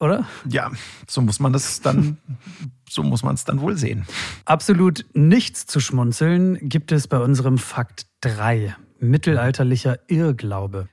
Oder? 0.00 0.26
Ja, 0.48 0.72
so 1.08 1.20
muss 1.22 1.38
man 1.38 1.52
das 1.52 1.80
dann, 1.80 2.18
so 2.90 3.04
muss 3.04 3.22
man 3.22 3.36
es 3.36 3.44
dann 3.44 3.60
wohl 3.60 3.76
sehen. 3.76 4.04
Absolut 4.44 5.06
nichts 5.12 5.66
zu 5.66 5.78
schmunzeln 5.78 6.58
gibt 6.68 6.90
es 6.90 7.06
bei 7.06 7.18
unserem 7.18 7.56
Fakt 7.56 8.06
3. 8.22 8.74
Mittelalterlicher 8.98 10.00
Irrglaube. 10.08 10.88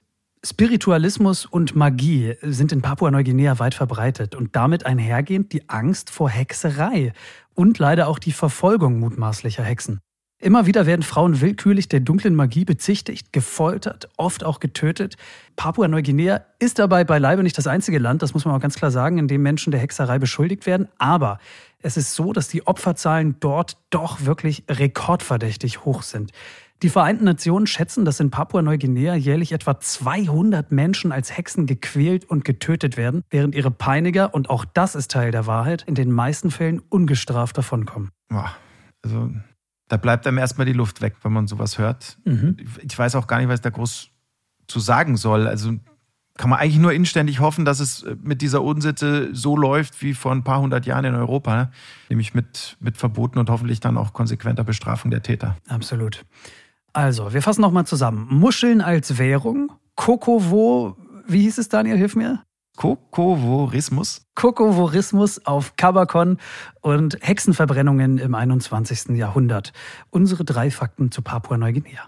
Spiritualismus 0.46 1.46
und 1.46 1.75
Magie 1.75 2.36
sind 2.44 2.72
in 2.72 2.82
Papua-Neuguinea 2.82 3.58
weit 3.58 3.74
verbreitet 3.74 4.36
und 4.36 4.56
damit 4.56 4.86
einhergehend 4.86 5.53
die 5.53 5.68
Angst 5.70 6.12
vor 6.12 6.29
Hexerei 6.29 7.12
und 7.56 7.79
leider 7.79 8.08
auch 8.08 8.20
die 8.20 8.32
Verfolgung 8.32 9.00
mutmaßlicher 9.00 9.63
Hexen. 9.63 10.01
Immer 10.41 10.65
wieder 10.65 10.86
werden 10.86 11.01
Frauen 11.01 11.41
willkürlich 11.41 11.89
der 11.89 12.00
dunklen 12.00 12.34
Magie 12.34 12.63
bezichtigt, 12.63 13.34
gefoltert, 13.34 14.08
oft 14.15 14.46
auch 14.46 14.62
getötet. 14.62 15.17
Papua-Neuguinea 15.58 16.46
ist 16.60 16.79
dabei 16.79 17.03
beileibe 17.03 17.43
nicht 17.43 17.58
das 17.58 17.67
einzige 17.67 18.00
Land, 18.00 18.22
das 18.22 18.34
muss 18.34 18.46
man 18.46 18.55
auch 18.55 18.62
ganz 18.62 18.75
klar 18.75 18.89
sagen, 18.89 19.17
in 19.17 19.27
dem 19.27 19.41
Menschen 19.41 19.72
der 19.72 19.81
Hexerei 19.81 20.17
beschuldigt 20.17 20.65
werden. 20.65 20.88
Aber 20.98 21.39
es 21.81 21.98
ist 21.98 22.15
so, 22.15 22.31
dass 22.31 22.48
die 22.48 22.65
Opferzahlen 22.65 23.36
dort 23.41 23.77
doch 23.89 24.24
wirklich 24.25 24.63
rekordverdächtig 24.69 25.84
hoch 25.84 26.03
sind. 26.03 26.31
Die 26.84 26.89
Vereinten 26.89 27.25
Nationen 27.25 27.67
schätzen, 27.67 28.05
dass 28.05 28.22
in 28.22 28.31
Papua-Neuguinea 28.31 29.15
jährlich 29.15 29.51
etwa 29.51 29.77
200 29.77 30.72
Menschen 30.72 31.12
als 31.12 31.36
Hexen 31.36 31.65
gequält 31.65 32.24
und 32.24 32.46
getötet 32.46 32.96
werden, 32.96 33.25
während 33.29 33.55
ihre 33.55 33.72
Peiniger, 33.72 34.34
und 34.34 34.50
auch 34.50 34.63
das 34.63 34.96
ist 34.96 35.12
Teil 35.12 35.31
der 35.31 35.46
Wahrheit, 35.46 35.84
in 35.86 35.96
den 35.96 36.10
meisten 36.10 36.50
Fällen 36.50 36.81
ungestraft 36.88 37.58
davonkommen. 37.58 38.12
Also 39.03 39.31
da 39.89 39.98
bleibt 39.98 40.25
einem 40.25 40.38
erstmal 40.38 40.65
die 40.65 40.74
Luft 40.74 41.01
weg, 41.01 41.15
wenn 41.24 41.34
man 41.34 41.48
sowas 41.48 41.77
hört. 41.77 42.17
Mhm. 42.24 42.55
Ich 42.81 42.98
weiß 42.98 43.15
auch 43.15 43.27
gar 43.27 43.39
nicht, 43.39 43.50
was 43.50 43.60
ich 43.60 43.63
da 43.63 43.72
groß 43.72 44.10
zu 44.67 44.79
sagen 44.79 45.17
soll. 45.17 45.48
Also 45.48 45.74
kann 46.38 46.50
man 46.50 46.60
eigentlich 46.60 46.77
nur 46.77 46.93
inständig 46.93 47.41
hoffen, 47.41 47.65
dass 47.65 47.81
es 47.81 48.05
mit 48.24 48.41
dieser 48.41 48.62
Unsitte 48.62 49.29
so 49.34 49.58
läuft 49.58 50.01
wie 50.01 50.13
vor 50.13 50.31
ein 50.31 50.43
paar 50.43 50.62
hundert 50.62 50.86
Jahren 50.86 51.03
in 51.03 51.15
Europa, 51.15 51.55
ne? 51.55 51.72
nämlich 52.08 52.34
mit, 52.34 52.77
mit 52.79 52.96
Verboten 52.96 53.39
und 53.39 53.50
hoffentlich 53.50 53.81
dann 53.81 53.98
auch 53.98 54.13
konsequenter 54.13 54.63
Bestrafung 54.63 55.12
der 55.12 55.22
Täter. 55.22 55.58
Absolut. 55.67 56.24
Also, 56.93 57.34
wir 57.34 57.41
fassen 57.41 57.62
nochmal 57.62 57.86
zusammen. 57.86 58.27
Muscheln 58.29 58.81
als 58.81 59.17
Währung, 59.17 59.72
Kokovo, 59.96 60.96
wie 61.27 61.41
hieß 61.41 61.58
es, 61.58 61.67
Daniel, 61.67 61.98
hilf 61.98 62.15
mir? 62.15 62.43
Kokovorismus. 62.80 64.22
Kokovorismus 64.36 65.46
auf 65.46 65.76
Kabakon 65.76 66.38
und 66.80 67.18
Hexenverbrennungen 67.20 68.18
im 68.20 68.34
21. 68.34 69.18
Jahrhundert. 69.18 69.74
Unsere 70.12 70.46
drei 70.46 70.72
Fakten 70.72 71.12
zu 71.12 71.22
Papua-Neuguinea. 71.22 72.08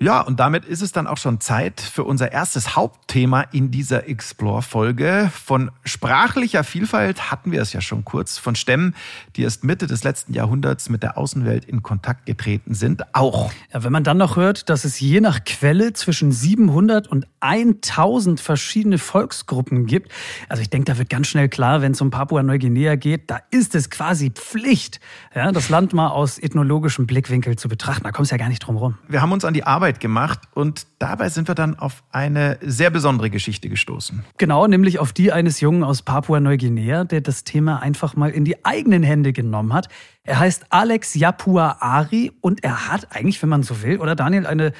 Ja, 0.00 0.20
und 0.20 0.38
damit 0.38 0.64
ist 0.64 0.80
es 0.80 0.92
dann 0.92 1.08
auch 1.08 1.16
schon 1.16 1.40
Zeit 1.40 1.80
für 1.80 2.04
unser 2.04 2.30
erstes 2.30 2.76
Hauptthema 2.76 3.40
in 3.50 3.72
dieser 3.72 4.08
Explore-Folge. 4.08 5.28
Von 5.34 5.72
sprachlicher 5.84 6.62
Vielfalt 6.62 7.32
hatten 7.32 7.50
wir 7.50 7.60
es 7.60 7.72
ja 7.72 7.80
schon 7.80 8.04
kurz, 8.04 8.38
von 8.38 8.54
Stämmen, 8.54 8.94
die 9.34 9.42
erst 9.42 9.64
Mitte 9.64 9.88
des 9.88 10.04
letzten 10.04 10.34
Jahrhunderts 10.34 10.88
mit 10.88 11.02
der 11.02 11.18
Außenwelt 11.18 11.64
in 11.64 11.82
Kontakt 11.82 12.26
getreten 12.26 12.74
sind, 12.74 13.12
auch. 13.12 13.50
Ja, 13.72 13.82
wenn 13.82 13.90
man 13.90 14.04
dann 14.04 14.18
noch 14.18 14.36
hört, 14.36 14.68
dass 14.68 14.84
es 14.84 15.00
je 15.00 15.20
nach 15.20 15.42
Quelle 15.44 15.92
zwischen 15.94 16.30
700 16.30 17.08
und 17.08 17.26
1000 17.40 18.40
verschiedene 18.40 18.98
Volksgruppen 18.98 19.86
gibt, 19.86 20.12
also 20.48 20.62
ich 20.62 20.70
denke, 20.70 20.92
da 20.92 20.98
wird 20.98 21.10
ganz 21.10 21.26
schnell 21.26 21.48
klar, 21.48 21.82
wenn 21.82 21.90
es 21.90 22.00
um 22.00 22.10
Papua-Neuguinea 22.10 22.94
geht, 22.94 23.28
da 23.28 23.40
ist 23.50 23.74
es 23.74 23.90
quasi 23.90 24.30
Pflicht, 24.30 25.00
ja, 25.34 25.50
das 25.50 25.70
Land 25.70 25.92
mal 25.92 26.08
aus 26.08 26.38
ethnologischem 26.38 27.08
Blickwinkel 27.08 27.56
zu 27.56 27.68
betrachten. 27.68 28.04
Da 28.04 28.12
kommst 28.12 28.30
du 28.30 28.36
ja 28.36 28.38
gar 28.38 28.48
nicht 28.48 28.60
drum 28.60 28.76
rum. 28.76 28.96
Wir 29.08 29.22
haben 29.22 29.32
uns 29.32 29.44
an 29.44 29.54
die 29.54 29.64
Arbeit 29.64 29.87
Arbeit 29.88 30.00
gemacht 30.00 30.40
und 30.52 30.86
dabei 30.98 31.30
sind 31.30 31.48
wir 31.48 31.54
dann 31.54 31.78
auf 31.78 32.02
eine 32.12 32.58
sehr 32.60 32.90
besondere 32.90 33.30
Geschichte 33.30 33.70
gestoßen. 33.70 34.22
Genau, 34.36 34.66
nämlich 34.66 34.98
auf 34.98 35.14
die 35.14 35.32
eines 35.32 35.60
Jungen 35.60 35.82
aus 35.82 36.02
Papua-Neuguinea, 36.02 37.04
der 37.04 37.22
das 37.22 37.44
Thema 37.44 37.80
einfach 37.80 38.14
mal 38.14 38.28
in 38.28 38.44
die 38.44 38.66
eigenen 38.66 39.02
Hände 39.02 39.32
genommen 39.32 39.72
hat. 39.72 39.88
Er 40.24 40.40
heißt 40.40 40.66
Alex 40.68 41.14
Yapua 41.14 41.78
Ari 41.80 42.32
und 42.42 42.62
er 42.62 42.92
hat 42.92 43.16
eigentlich, 43.16 43.40
wenn 43.40 43.48
man 43.48 43.62
so 43.62 43.82
will, 43.82 43.96
oder 43.96 44.14
Daniel, 44.14 44.46
eine, 44.46 44.72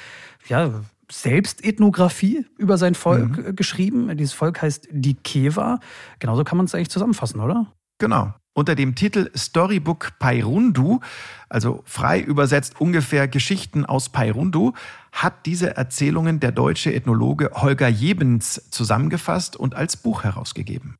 ja, 0.47 0.69
Selbstethnographie 1.11 2.45
über 2.59 2.77
sein 2.77 2.93
Volk 2.93 3.35
mhm. 3.35 3.55
geschrieben. 3.55 4.15
Dieses 4.15 4.33
Volk 4.33 4.61
heißt 4.61 4.89
die 4.91 5.15
Keva. 5.15 5.79
Genauso 6.19 6.43
kann 6.43 6.57
man 6.57 6.67
es 6.67 6.75
eigentlich 6.75 6.91
zusammenfassen, 6.91 7.39
oder? 7.39 7.65
Genau. 7.97 8.31
Unter 8.53 8.75
dem 8.75 8.95
Titel 8.95 9.29
Storybook 9.35 10.19
Pairundu, 10.19 10.99
also 11.49 11.81
frei 11.85 12.19
übersetzt 12.19 12.81
ungefähr 12.81 13.27
Geschichten 13.27 13.85
aus 13.85 14.09
Pairundu, 14.09 14.73
hat 15.11 15.45
diese 15.45 15.77
Erzählungen 15.77 16.39
der 16.39 16.51
deutsche 16.51 16.93
Ethnologe 16.93 17.51
Holger 17.53 17.87
Jebens 17.87 18.69
zusammengefasst 18.69 19.55
und 19.55 19.75
als 19.75 19.97
Buch 19.97 20.23
herausgegeben. 20.23 20.95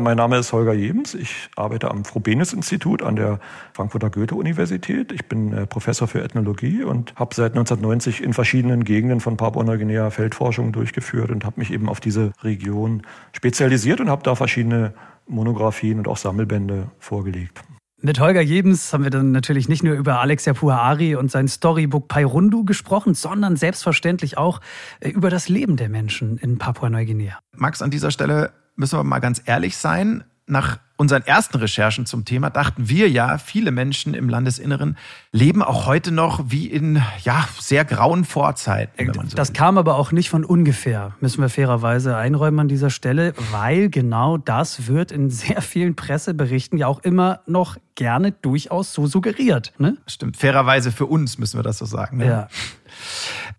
Mein 0.00 0.16
Name 0.16 0.38
ist 0.38 0.52
Holger 0.54 0.72
Jebens. 0.72 1.14
Ich 1.14 1.50
arbeite 1.54 1.90
am 1.90 2.06
Frobenius-Institut 2.06 3.02
an 3.02 3.14
der 3.14 3.38
Frankfurter 3.74 4.08
Goethe-Universität. 4.08 5.12
Ich 5.12 5.26
bin 5.26 5.52
äh, 5.52 5.66
Professor 5.66 6.08
für 6.08 6.24
Ethnologie 6.24 6.82
und 6.82 7.14
habe 7.16 7.34
seit 7.34 7.52
1990 7.52 8.22
in 8.22 8.32
verschiedenen 8.32 8.84
Gegenden 8.84 9.20
von 9.20 9.36
Papua-Neuguinea 9.36 10.08
Feldforschung 10.08 10.72
durchgeführt 10.72 11.30
und 11.30 11.44
habe 11.44 11.60
mich 11.60 11.70
eben 11.70 11.90
auf 11.90 12.00
diese 12.00 12.32
Region 12.42 13.02
spezialisiert 13.32 14.00
und 14.00 14.08
habe 14.08 14.22
da 14.22 14.34
verschiedene 14.34 14.94
Monographien 15.26 15.98
und 15.98 16.08
auch 16.08 16.16
Sammelbände 16.16 16.90
vorgelegt. 16.98 17.62
Mit 18.04 18.18
Holger 18.18 18.40
Jebens 18.40 18.92
haben 18.92 19.04
wir 19.04 19.10
dann 19.10 19.30
natürlich 19.30 19.68
nicht 19.68 19.84
nur 19.84 19.94
über 19.94 20.20
Alexia 20.20 20.54
Puhaari 20.54 21.14
und 21.14 21.30
sein 21.30 21.46
Storybook 21.46 22.08
Pairundu 22.08 22.64
gesprochen, 22.64 23.14
sondern 23.14 23.54
selbstverständlich 23.54 24.36
auch 24.36 24.60
äh, 24.98 25.08
über 25.10 25.30
das 25.30 25.48
Leben 25.48 25.76
der 25.76 25.88
Menschen 25.88 26.36
in 26.38 26.58
Papua-Neuguinea. 26.58 27.38
Max, 27.54 27.80
an 27.80 27.92
dieser 27.92 28.10
Stelle 28.10 28.52
müssen 28.74 28.98
wir 28.98 29.04
mal 29.04 29.20
ganz 29.20 29.40
ehrlich 29.44 29.76
sein. 29.76 30.24
Nach 30.46 30.80
unseren 31.02 31.26
ersten 31.26 31.58
Recherchen 31.58 32.06
zum 32.06 32.24
Thema 32.24 32.48
dachten 32.48 32.88
wir 32.88 33.10
ja, 33.10 33.36
viele 33.36 33.72
Menschen 33.72 34.14
im 34.14 34.28
Landesinneren 34.28 34.96
leben 35.32 35.60
auch 35.60 35.86
heute 35.86 36.12
noch 36.12 36.44
wie 36.46 36.68
in 36.68 37.02
ja, 37.24 37.48
sehr 37.58 37.84
grauen 37.84 38.24
Vorzeiten. 38.24 39.12
So 39.12 39.36
das 39.36 39.48
will. 39.48 39.54
kam 39.54 39.78
aber 39.78 39.96
auch 39.96 40.12
nicht 40.12 40.30
von 40.30 40.44
ungefähr, 40.44 41.16
müssen 41.18 41.42
wir 41.42 41.48
fairerweise 41.48 42.16
einräumen 42.16 42.60
an 42.60 42.68
dieser 42.68 42.88
Stelle, 42.90 43.34
weil 43.50 43.90
genau 43.90 44.36
das 44.36 44.86
wird 44.86 45.10
in 45.10 45.28
sehr 45.28 45.60
vielen 45.60 45.96
Presseberichten 45.96 46.78
ja 46.78 46.86
auch 46.86 47.00
immer 47.00 47.40
noch 47.46 47.78
gerne 47.96 48.30
durchaus 48.30 48.92
so 48.92 49.08
suggeriert. 49.08 49.72
Ne? 49.78 49.96
Stimmt, 50.06 50.36
fairerweise 50.36 50.92
für 50.92 51.06
uns 51.06 51.36
müssen 51.36 51.58
wir 51.58 51.64
das 51.64 51.78
so 51.78 51.84
sagen. 51.84 52.18
Ne? 52.18 52.26
Ja. 52.26 52.48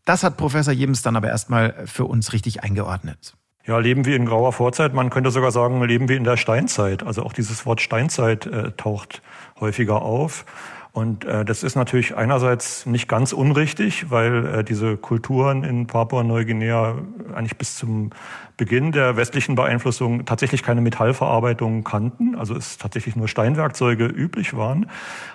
Das 0.06 0.24
hat 0.24 0.38
Professor 0.38 0.74
Jebens 0.74 1.02
dann 1.02 1.18
aber 1.18 1.28
erstmal 1.28 1.88
für 1.88 2.06
uns 2.06 2.32
richtig 2.32 2.64
eingeordnet. 2.64 3.36
Ja, 3.66 3.78
leben 3.78 4.06
wir 4.06 4.18
in 4.18 4.26
grauer 4.26 4.52
Vorzeit. 4.52 4.94
Man 4.94 5.10
könnte 5.10 5.32
sogar 5.32 5.52
sagen, 5.52 5.82
leben 5.84 6.10
wir 6.10 6.18
in 6.18 6.26
der 6.26 6.36
Steinzeit. 6.36 7.04
Also 7.04 7.24
auch 7.24 7.32
dieses 7.32 7.66
Wort 7.66 7.80
Steinzeit 7.80 8.46
äh, 8.46 8.72
taucht 8.72 9.22
häufiger 9.60 10.02
auf. 10.02 10.46
Und 10.94 11.26
äh, 11.26 11.44
das 11.44 11.64
ist 11.64 11.76
natürlich 11.76 12.16
einerseits 12.16 12.86
nicht 12.86 13.08
ganz 13.08 13.34
unrichtig, 13.34 14.12
weil 14.12 14.46
äh, 14.46 14.64
diese 14.64 14.96
Kulturen 14.96 15.64
in 15.64 15.88
Papua-Neuguinea 15.88 17.00
eigentlich 17.34 17.58
bis 17.58 17.78
zum 17.78 18.12
Beginn 18.58 18.92
der 18.92 19.18
westlichen 19.18 19.56
Beeinflussung 19.56 20.26
tatsächlich 20.26 20.62
keine 20.62 20.82
Metallverarbeitung 20.82 21.84
kannten, 21.84 22.36
also 22.36 22.56
es 22.56 22.78
tatsächlich 22.78 23.16
nur 23.16 23.28
Steinwerkzeuge 23.28 24.06
üblich 24.06 24.56
waren. 24.56 24.88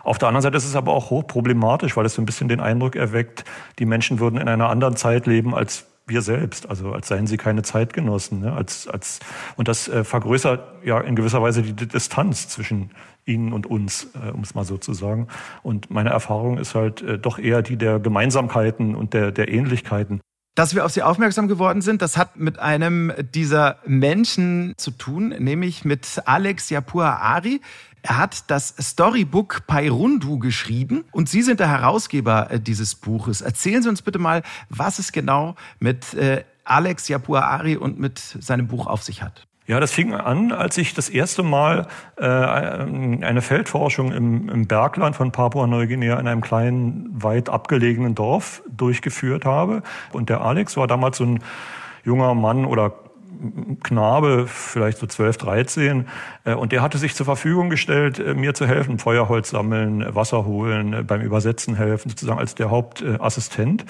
Auf 0.05 0.19
der 0.19 0.29
anderen 0.29 0.43
Seite 0.43 0.57
ist 0.57 0.65
es 0.65 0.77
aber 0.77 0.93
auch 0.93 1.11
hochproblematisch, 1.11 1.97
weil 1.97 2.07
es 2.07 2.15
so 2.15 2.23
ein 2.23 2.27
bisschen 2.27 2.47
den 2.47 2.61
Eindruck 2.61 2.95
erweckt, 2.95 3.45
die 3.81 3.87
Menschen 3.87 4.21
würden 4.21 4.39
in 4.39 4.47
einer 4.47 4.69
anderen 4.69 4.95
Zeit 4.95 5.27
leben, 5.27 5.57
als 5.57 5.88
wir 6.09 6.23
selbst, 6.23 6.69
also 6.69 6.93
als 6.93 7.09
seien 7.09 7.27
sie 7.27 7.37
keine 7.37 7.63
Zeitgenossen. 7.63 8.41
Ne? 8.41 8.53
Als, 8.53 8.89
als, 8.89 9.21
und 9.57 9.69
das 9.69 9.89
äh, 9.89 10.05
vergrößert 10.05 10.85
ja 10.85 11.01
in 11.01 11.17
gewisser 11.17 11.43
Weise 11.43 11.63
die 11.63 11.75
Distanz 11.75 12.49
zwischen 12.49 12.91
ihnen 13.25 13.53
und 13.53 13.67
uns, 13.67 14.09
äh, 14.15 14.31
um 14.31 14.41
es 14.41 14.55
mal 14.55 14.65
so 14.65 14.79
zu 14.79 14.95
sagen. 14.95 15.29
Und 15.63 15.91
meine 15.91 16.11
Erfahrung 16.11 16.59
ist 16.59 16.75
halt 16.75 17.03
äh, 17.03 17.19
doch 17.19 17.39
eher 17.39 17.63
die 17.63 17.77
der 17.77 17.99
Gemeinsamkeiten 18.01 18.95
und 18.95 19.15
der, 19.15 19.31
der 19.31 19.53
Ähnlichkeiten. 19.53 20.21
Dass 20.59 20.75
wir 20.75 20.85
auf 20.85 20.91
Sie 20.91 21.05
aufmerksam 21.05 21.47
geworden 21.47 21.83
sind, 21.83 22.03
das 22.03 22.17
hat 22.17 22.37
mit 22.37 22.59
einem 22.59 23.13
dieser 23.33 23.77
Menschen 23.87 24.75
zu 24.77 24.91
tun, 24.91 25.29
nämlich 25.39 25.85
mit 25.85 26.21
Alex 26.25 26.69
Yapua 26.71 27.19
Ari. 27.19 27.61
Er 28.03 28.19
hat 28.19 28.51
das 28.51 28.75
Storybook 28.81 29.67
Pairundu 29.67 30.39
geschrieben 30.39 31.05
und 31.13 31.29
Sie 31.29 31.43
sind 31.43 31.61
der 31.61 31.69
Herausgeber 31.69 32.51
äh, 32.51 32.61
dieses 32.61 32.95
Buches. 32.95 33.41
Erzählen 33.41 33.83
Sie 33.83 33.89
uns 33.89 34.03
bitte 34.03 34.19
mal, 34.19 34.43
was 34.69 34.99
es 34.99 35.13
genau 35.13 35.57
mit 35.79 36.15
äh, 36.15 36.45
Alex 36.65 37.09
Yapua 37.09 37.41
Ari 37.41 37.77
und 37.77 37.99
mit 37.99 38.19
seinem 38.19 38.69
Buch 38.69 38.87
auf 38.87 39.03
sich 39.03 39.23
hat. 39.23 39.47
Ja, 39.69 39.81
das 39.81 39.93
fing 39.93 40.15
an, 40.15 40.51
als 40.51 40.79
ich 40.79 40.95
das 40.95 41.11
erste 41.11 41.43
Mal 41.43 41.89
äh, 42.17 42.25
eine 42.25 43.43
Feldforschung 43.43 44.13
im, 44.13 44.49
im 44.49 44.67
Bergland 44.67 45.15
von 45.15 45.31
Papua-Neuguinea 45.31 46.19
in 46.19 46.27
einem 46.27 46.41
kleinen, 46.41 47.11
weit 47.13 47.51
abgelegenen 47.51 48.15
Dorf 48.15 48.63
durchgeführt 48.75 49.45
habe. 49.45 49.83
Und 50.13 50.31
der 50.31 50.41
Alex 50.41 50.79
war 50.79 50.87
damals 50.87 51.19
so 51.19 51.25
ein 51.25 51.41
junger 52.03 52.35
Mann 52.35 52.65
oder 52.65 52.95
Knabe, 53.83 54.47
vielleicht 54.47 54.99
so 54.99 55.07
12, 55.07 55.37
13, 55.39 56.07
äh, 56.45 56.55
und 56.55 56.73
der 56.73 56.83
hatte 56.83 56.99
sich 56.99 57.15
zur 57.15 57.27
Verfügung 57.27 57.71
gestellt, 57.71 58.19
äh, 58.19 58.35
mir 58.35 58.55
zu 58.55 58.67
helfen, 58.67 58.99
Feuerholz 58.99 59.51
sammeln, 59.51 60.05
Wasser 60.15 60.45
holen, 60.45 60.93
äh, 60.93 61.03
beim 61.03 61.21
Übersetzen 61.21 61.75
helfen, 61.77 62.09
sozusagen 62.11 62.39
als 62.39 62.55
der 62.55 62.71
Hauptassistent. 62.71 63.85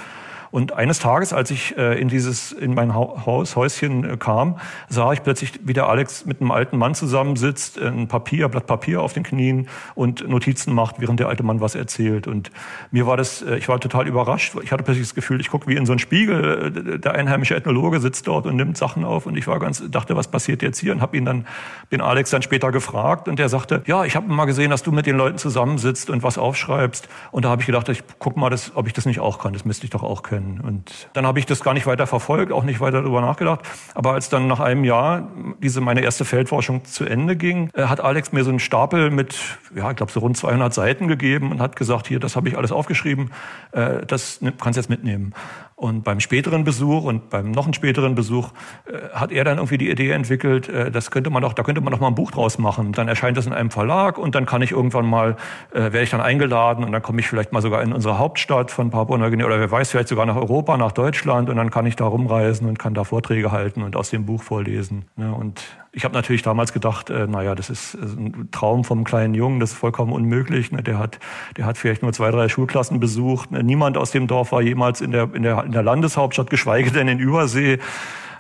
Und 0.50 0.73
eines 0.73 0.99
Tages, 0.99 1.33
als 1.33 1.50
ich 1.50 1.76
äh, 1.76 2.00
in 2.00 2.09
dieses 2.09 2.52
in 2.52 2.75
mein 2.75 2.95
Haus 2.95 3.57
Häuschen 3.57 4.05
äh, 4.05 4.17
kam, 4.17 4.59
sah 4.88 5.12
ich 5.12 5.23
plötzlich, 5.23 5.61
wie 5.62 5.73
der 5.73 5.88
Alex 5.88 6.25
mit 6.26 6.40
einem 6.40 6.50
alten 6.50 6.78
Mann 6.78 6.95
zusammensitzt, 6.95 7.78
ein 7.78 8.09
Papier, 8.09 8.49
Blatt 8.49 8.67
Papier 8.67 9.02
auf 9.02 9.12
den 9.12 9.23
Knien 9.23 9.69
und 9.95 10.28
Notizen 10.28 10.75
macht, 10.75 11.00
während 11.00 11.21
der 11.21 11.28
alte 11.28 11.43
Mann 11.43 11.61
was 11.61 11.75
erzählt. 11.75 12.26
Und 12.26 12.50
mir 12.90 13.07
war 13.07 13.17
das, 13.17 13.43
äh, 13.43 13.57
ich 13.57 13.69
war 13.69 13.78
total 13.81 14.07
überrascht. 14.07 14.55
Ich 14.62 14.73
hatte 14.73 14.83
plötzlich 14.83 15.07
das 15.07 15.14
Gefühl, 15.14 15.40
ich 15.40 15.50
gucke 15.50 15.67
wie 15.67 15.76
in 15.76 15.87
so 15.87 15.93
einen 15.93 15.99
Spiegel. 15.99 16.99
Der 16.99 17.14
einheimische 17.14 17.55
Ethnologe 17.55 18.00
sitzt 18.00 18.26
dort 18.26 18.47
und 18.47 18.57
nimmt 18.57 18.76
Sachen 18.76 19.05
auf 19.05 19.26
und 19.26 19.37
ich 19.37 19.47
war 19.47 19.59
ganz, 19.59 19.83
dachte, 19.90 20.17
was 20.17 20.28
passiert 20.28 20.62
jetzt 20.62 20.78
hier? 20.78 20.93
Und 20.93 21.02
habe 21.02 21.17
ihn 21.17 21.25
dann, 21.25 21.47
den 21.93 22.00
Alex 22.00 22.31
dann 22.31 22.43
später 22.43 22.73
gefragt 22.73 23.28
und 23.28 23.38
der 23.38 23.49
sagte, 23.49 23.83
ja, 23.87 24.05
ich 24.05 24.17
habe 24.17 24.28
mal 24.28 24.47
gesehen, 24.47 24.71
dass 24.71 24.83
du 24.83 24.93
mit 24.93 25.07
den 25.07 25.17
Leuten 25.17 25.38
zusammensitzt 25.38 26.11
und 26.11 26.23
was 26.23 26.38
aufschreibst. 26.38 27.09
Und 27.31 27.45
da 27.45 27.50
habe 27.50 27.62
ich 27.62 27.67
gedacht, 27.67 27.88
ich 27.88 28.02
guck 28.19 28.37
mal, 28.37 28.50
das, 28.50 28.73
ob 28.75 28.87
ich 28.87 28.93
das 28.93 29.07
nicht 29.07 29.21
auch 29.21 29.38
kann. 29.38 29.52
Das 29.52 29.64
müsste 29.64 29.85
ich 29.85 29.90
doch 29.90 30.02
auch 30.02 30.23
können 30.23 30.38
können. 30.38 30.61
Und 30.61 31.09
dann 31.12 31.26
habe 31.26 31.38
ich 31.38 31.47
das 31.47 31.62
gar 31.62 31.75
nicht 31.75 31.87
weiter 31.87 32.07
verfolgt, 32.07 32.52
auch 32.52 32.64
nicht 32.64 32.80
weiter 32.80 33.02
darüber 33.02 33.21
nachgedacht. 33.21 33.61
Aber 33.95 34.12
als 34.12 34.28
dann 34.28 34.47
nach 34.47 34.61
einem 34.61 34.85
Jahr 34.85 35.28
diese 35.62 35.80
meine 35.80 36.00
erste 36.00 36.25
Feldforschung 36.25 36.85
zu 36.85 37.04
Ende 37.04 37.37
ging, 37.37 37.71
äh, 37.75 37.85
hat 37.85 38.00
Alex 38.00 38.33
mir 38.33 38.45
so 38.45 38.50
einen 38.50 38.61
Stapel 38.61 39.11
mit, 39.11 39.37
ja, 39.75 39.90
ich 39.90 39.97
glaube 39.97 40.12
so 40.12 40.21
rund 40.21 40.37
200 40.37 40.73
Seiten 40.73 41.09
gegeben 41.09 41.52
und 41.52 41.61
hat 41.61 41.76
gesagt, 41.76 42.07
hier, 42.07 42.21
das 42.21 42.37
habe 42.37 42.49
ich 42.49 42.57
alles 42.57 42.73
aufgeschrieben, 42.73 43.30
äh, 43.73 44.07
das 44.07 44.40
kannst 44.59 44.76
du 44.76 44.80
jetzt 44.80 44.90
mitnehmen. 44.90 45.35
Und 45.78 46.02
beim 46.02 46.18
späteren 46.18 46.64
Besuch 46.64 47.04
und 47.04 47.30
beim 47.30 47.52
noch 47.52 47.62
einen 47.64 47.73
späteren 47.73 48.16
Besuch 48.16 48.50
äh, 48.87 49.14
hat 49.14 49.30
er 49.30 49.44
dann 49.44 49.58
irgendwie 49.58 49.78
die 49.78 49.88
Idee 49.88 50.11
entwickelt, 50.11 50.68
äh, 50.68 50.90
das 50.90 51.12
könnte 51.12 51.30
man 51.30 51.40
doch, 51.40 51.52
da 51.52 51.62
könnte 51.62 51.80
man 51.80 51.92
doch 51.92 52.00
mal 52.00 52.08
ein 52.08 52.16
Buch 52.16 52.32
draus 52.32 52.58
machen. 52.58 52.90
Dann 52.90 53.06
erscheint 53.06 53.37
das 53.37 53.47
in 53.47 53.52
einem 53.52 53.70
Verlag 53.70 54.18
und 54.18 54.35
dann 54.35 54.44
kann 54.44 54.61
ich 54.61 54.73
irgendwann 54.73 55.06
mal, 55.06 55.37
äh, 55.70 55.78
werde 55.78 56.02
ich 56.02 56.11
dann 56.11 56.20
eingeladen 56.20 56.82
und 56.82 56.90
dann 56.90 57.00
komme 57.00 57.20
ich 57.20 57.28
vielleicht 57.28 57.52
mal 57.52 57.62
sogar 57.62 57.80
in 57.85 57.92
unsere 57.92 58.18
Hauptstadt 58.18 58.73
von 58.73 58.90
Papua-Neuguinea 58.90 59.47
oder 59.47 59.61
wer 59.61 59.70
weiß, 59.70 59.92
vielleicht 59.92 60.08
sogar 60.08 60.26
nach 60.26 60.35
Europa, 60.35 60.76
nach 60.76 60.90
Deutschland 60.90 61.49
und 61.49 61.56
dann 61.56 61.70
kann 61.70 61.87
ich 61.87 61.94
da 61.94 62.06
rumreisen 62.06 62.68
und 62.68 62.80
kann 62.80 62.94
da 62.94 63.04
Vorträge 63.04 63.52
halten 63.52 63.82
und 63.82 63.94
aus 63.94 64.11
dem 64.11 64.26
Buch 64.26 64.42
vorlesen. 64.42 65.04
Ne? 65.14 65.32
Und 65.32 65.62
ich 65.99 66.05
habe 66.05 66.14
natürlich 66.14 66.43
damals 66.43 66.73
gedacht, 66.73 67.11
äh, 67.11 67.26
naja, 67.26 67.57
das 67.57 67.71
ist 67.71 67.95
äh, 67.95 67.99
ein 67.99 68.49
Traum 68.52 68.85
vom 68.85 69.02
kleinen 69.02 69.35
Jungen, 69.35 69.59
das 69.59 69.73
ist 69.73 69.78
vollkommen 69.78 70.12
unmöglich. 70.12 70.71
Ne? 70.71 70.81
Der, 70.81 70.97
hat, 70.97 71.19
der 71.57 71.67
hat 71.67 71.76
vielleicht 71.76 72.02
nur 72.02 72.12
zwei, 72.12 72.31
drei 72.31 72.49
Schulklassen 72.49 73.00
besucht. 73.00 73.50
Ne? 73.50 73.64
Niemand 73.64 73.97
aus 73.97 74.12
dem 74.12 74.28
Dorf 74.28 74.52
war 74.52 74.62
jemals 74.62 75.00
in 75.00 75.11
der, 75.11 75.35
in 75.35 75.43
der, 75.43 75.64
in 75.64 75.73
der 75.73 75.83
Landeshauptstadt, 75.83 76.50
geschweige 76.50 76.93
denn 76.93 77.09
in 77.09 77.19
Übersee. 77.19 77.81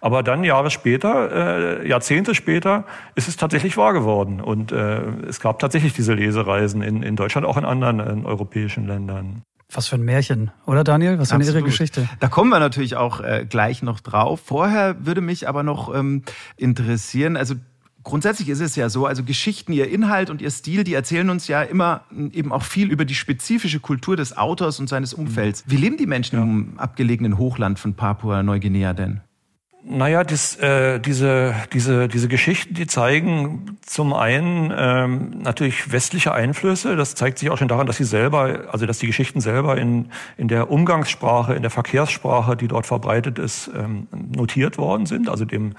Aber 0.00 0.22
dann 0.22 0.44
Jahre 0.44 0.70
später, 0.70 1.80
äh, 1.82 1.88
Jahrzehnte 1.88 2.36
später, 2.36 2.84
ist 3.16 3.26
es 3.26 3.36
tatsächlich 3.36 3.76
wahr 3.76 3.92
geworden. 3.92 4.40
Und 4.40 4.70
äh, 4.70 5.00
es 5.28 5.40
gab 5.40 5.58
tatsächlich 5.58 5.94
diese 5.94 6.14
Lesereisen 6.14 6.80
in, 6.80 7.02
in 7.02 7.16
Deutschland, 7.16 7.44
auch 7.44 7.56
in 7.56 7.64
anderen 7.64 7.98
in 7.98 8.24
europäischen 8.24 8.86
Ländern. 8.86 9.42
Was 9.70 9.86
für 9.86 9.96
ein 9.96 10.02
Märchen, 10.02 10.50
oder 10.64 10.82
Daniel? 10.82 11.18
Was 11.18 11.28
für 11.28 11.34
eine 11.34 11.44
irre 11.44 11.62
Geschichte. 11.62 12.08
Da 12.20 12.28
kommen 12.28 12.48
wir 12.50 12.58
natürlich 12.58 12.96
auch 12.96 13.20
äh, 13.20 13.46
gleich 13.48 13.82
noch 13.82 14.00
drauf. 14.00 14.40
Vorher 14.44 15.04
würde 15.04 15.20
mich 15.20 15.46
aber 15.46 15.62
noch 15.62 15.94
ähm, 15.94 16.22
interessieren, 16.56 17.36
also 17.36 17.54
Grundsätzlich 18.04 18.48
ist 18.48 18.60
es 18.60 18.74
ja 18.74 18.88
so, 18.88 19.04
also 19.04 19.22
Geschichten, 19.22 19.70
ihr 19.72 19.90
Inhalt 19.90 20.30
und 20.30 20.40
ihr 20.40 20.50
Stil, 20.50 20.82
die 20.82 20.94
erzählen 20.94 21.28
uns 21.28 21.46
ja 21.46 21.60
immer 21.60 22.04
eben 22.32 22.52
auch 22.52 22.62
viel 22.62 22.90
über 22.90 23.04
die 23.04 23.14
spezifische 23.14 23.80
Kultur 23.80 24.16
des 24.16 24.34
Autors 24.34 24.80
und 24.80 24.88
seines 24.88 25.12
Umfelds. 25.12 25.64
Wie 25.66 25.76
leben 25.76 25.98
die 25.98 26.06
Menschen 26.06 26.38
ja. 26.38 26.42
im 26.42 26.78
abgelegenen 26.78 27.36
Hochland 27.36 27.78
von 27.78 27.94
Papua-Neuguinea 27.94 28.94
denn? 28.94 29.20
Naja, 29.90 30.22
das, 30.22 30.56
äh, 30.56 31.00
diese, 31.00 31.54
diese, 31.72 32.08
diese 32.08 32.28
Geschichten, 32.28 32.74
die 32.74 32.86
zeigen 32.86 33.78
zum 33.80 34.12
einen 34.12 34.70
ähm, 34.76 35.38
natürlich 35.40 35.90
westliche 35.90 36.32
Einflüsse. 36.32 36.94
Das 36.94 37.14
zeigt 37.14 37.38
sich 37.38 37.48
auch 37.48 37.56
schon 37.56 37.68
daran, 37.68 37.86
dass 37.86 37.96
sie 37.96 38.04
selber, 38.04 38.66
also 38.70 38.84
dass 38.84 38.98
die 38.98 39.06
Geschichten 39.06 39.40
selber 39.40 39.78
in, 39.78 40.10
in 40.36 40.48
der 40.48 40.70
Umgangssprache, 40.70 41.54
in 41.54 41.62
der 41.62 41.70
Verkehrssprache, 41.70 42.54
die 42.54 42.68
dort 42.68 42.84
verbreitet 42.84 43.38
ist, 43.38 43.70
ähm, 43.74 44.08
notiert 44.12 44.76
worden 44.76 45.06
sind. 45.06 45.30
Also 45.30 45.46
dem 45.46 45.72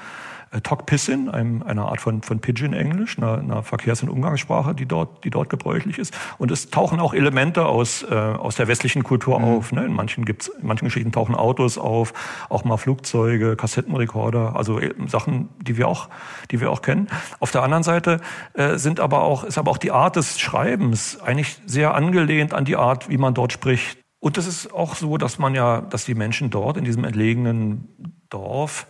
äh, 0.51 0.61
Tok-Pissin, 0.61 1.29
einer 1.29 1.89
Art 1.89 2.01
von, 2.01 2.21
von 2.21 2.39
Pidgin-Englisch, 2.39 3.17
einer, 3.17 3.37
einer 3.37 3.63
Verkehrs- 3.63 4.01
und 4.03 4.09
Umgangssprache, 4.09 4.73
die 4.73 4.85
dort, 4.85 5.23
die 5.23 5.29
dort 5.29 5.49
gebräuchlich 5.49 5.99
ist. 5.99 6.13
Und 6.37 6.51
es 6.51 6.69
tauchen 6.69 6.99
auch 6.99 7.13
Elemente 7.13 7.65
aus, 7.65 8.03
äh, 8.03 8.13
aus 8.13 8.55
der 8.55 8.67
westlichen 8.67 9.03
Kultur 9.03 9.39
mhm. 9.39 9.45
auf. 9.45 9.71
Ne? 9.71 9.85
In 9.85 9.93
manchen 9.93 10.25
gibt's, 10.25 10.47
in 10.47 10.67
manchen 10.67 10.85
Geschichten 10.85 11.11
tauchen 11.11 11.35
Autos 11.35 11.77
auf, 11.77 12.13
auch 12.49 12.63
mal 12.63 12.77
Flugzeuge, 12.77 13.55
Kassettenrekorder, 13.55 14.55
also 14.55 14.79
äh, 14.79 14.93
Sachen, 15.07 15.49
die 15.61 15.77
wir 15.77 15.87
auch, 15.87 16.09
die 16.51 16.59
wir 16.59 16.71
auch 16.71 16.81
kennen. 16.81 17.07
Auf 17.39 17.51
der 17.51 17.63
anderen 17.63 17.83
Seite 17.83 18.19
äh, 18.53 18.77
sind 18.77 18.99
aber 18.99 19.23
auch, 19.23 19.43
ist 19.43 19.57
aber 19.57 19.71
auch 19.71 19.77
die 19.77 19.91
Art 19.91 20.15
des 20.15 20.39
Schreibens 20.39 21.19
eigentlich 21.21 21.61
sehr 21.65 21.93
angelehnt 21.93 22.53
an 22.53 22.65
die 22.65 22.75
Art, 22.75 23.09
wie 23.09 23.17
man 23.17 23.33
dort 23.33 23.53
spricht. 23.53 23.99
Und 24.19 24.37
es 24.37 24.47
ist 24.47 24.73
auch 24.73 24.95
so, 24.95 25.17
dass 25.17 25.39
man 25.39 25.55
ja, 25.55 25.81
dass 25.81 26.05
die 26.05 26.15
Menschen 26.15 26.49
dort 26.49 26.75
in 26.75 26.83
diesem 26.83 27.05
entlegenen 27.05 27.87
Dorf 28.29 28.85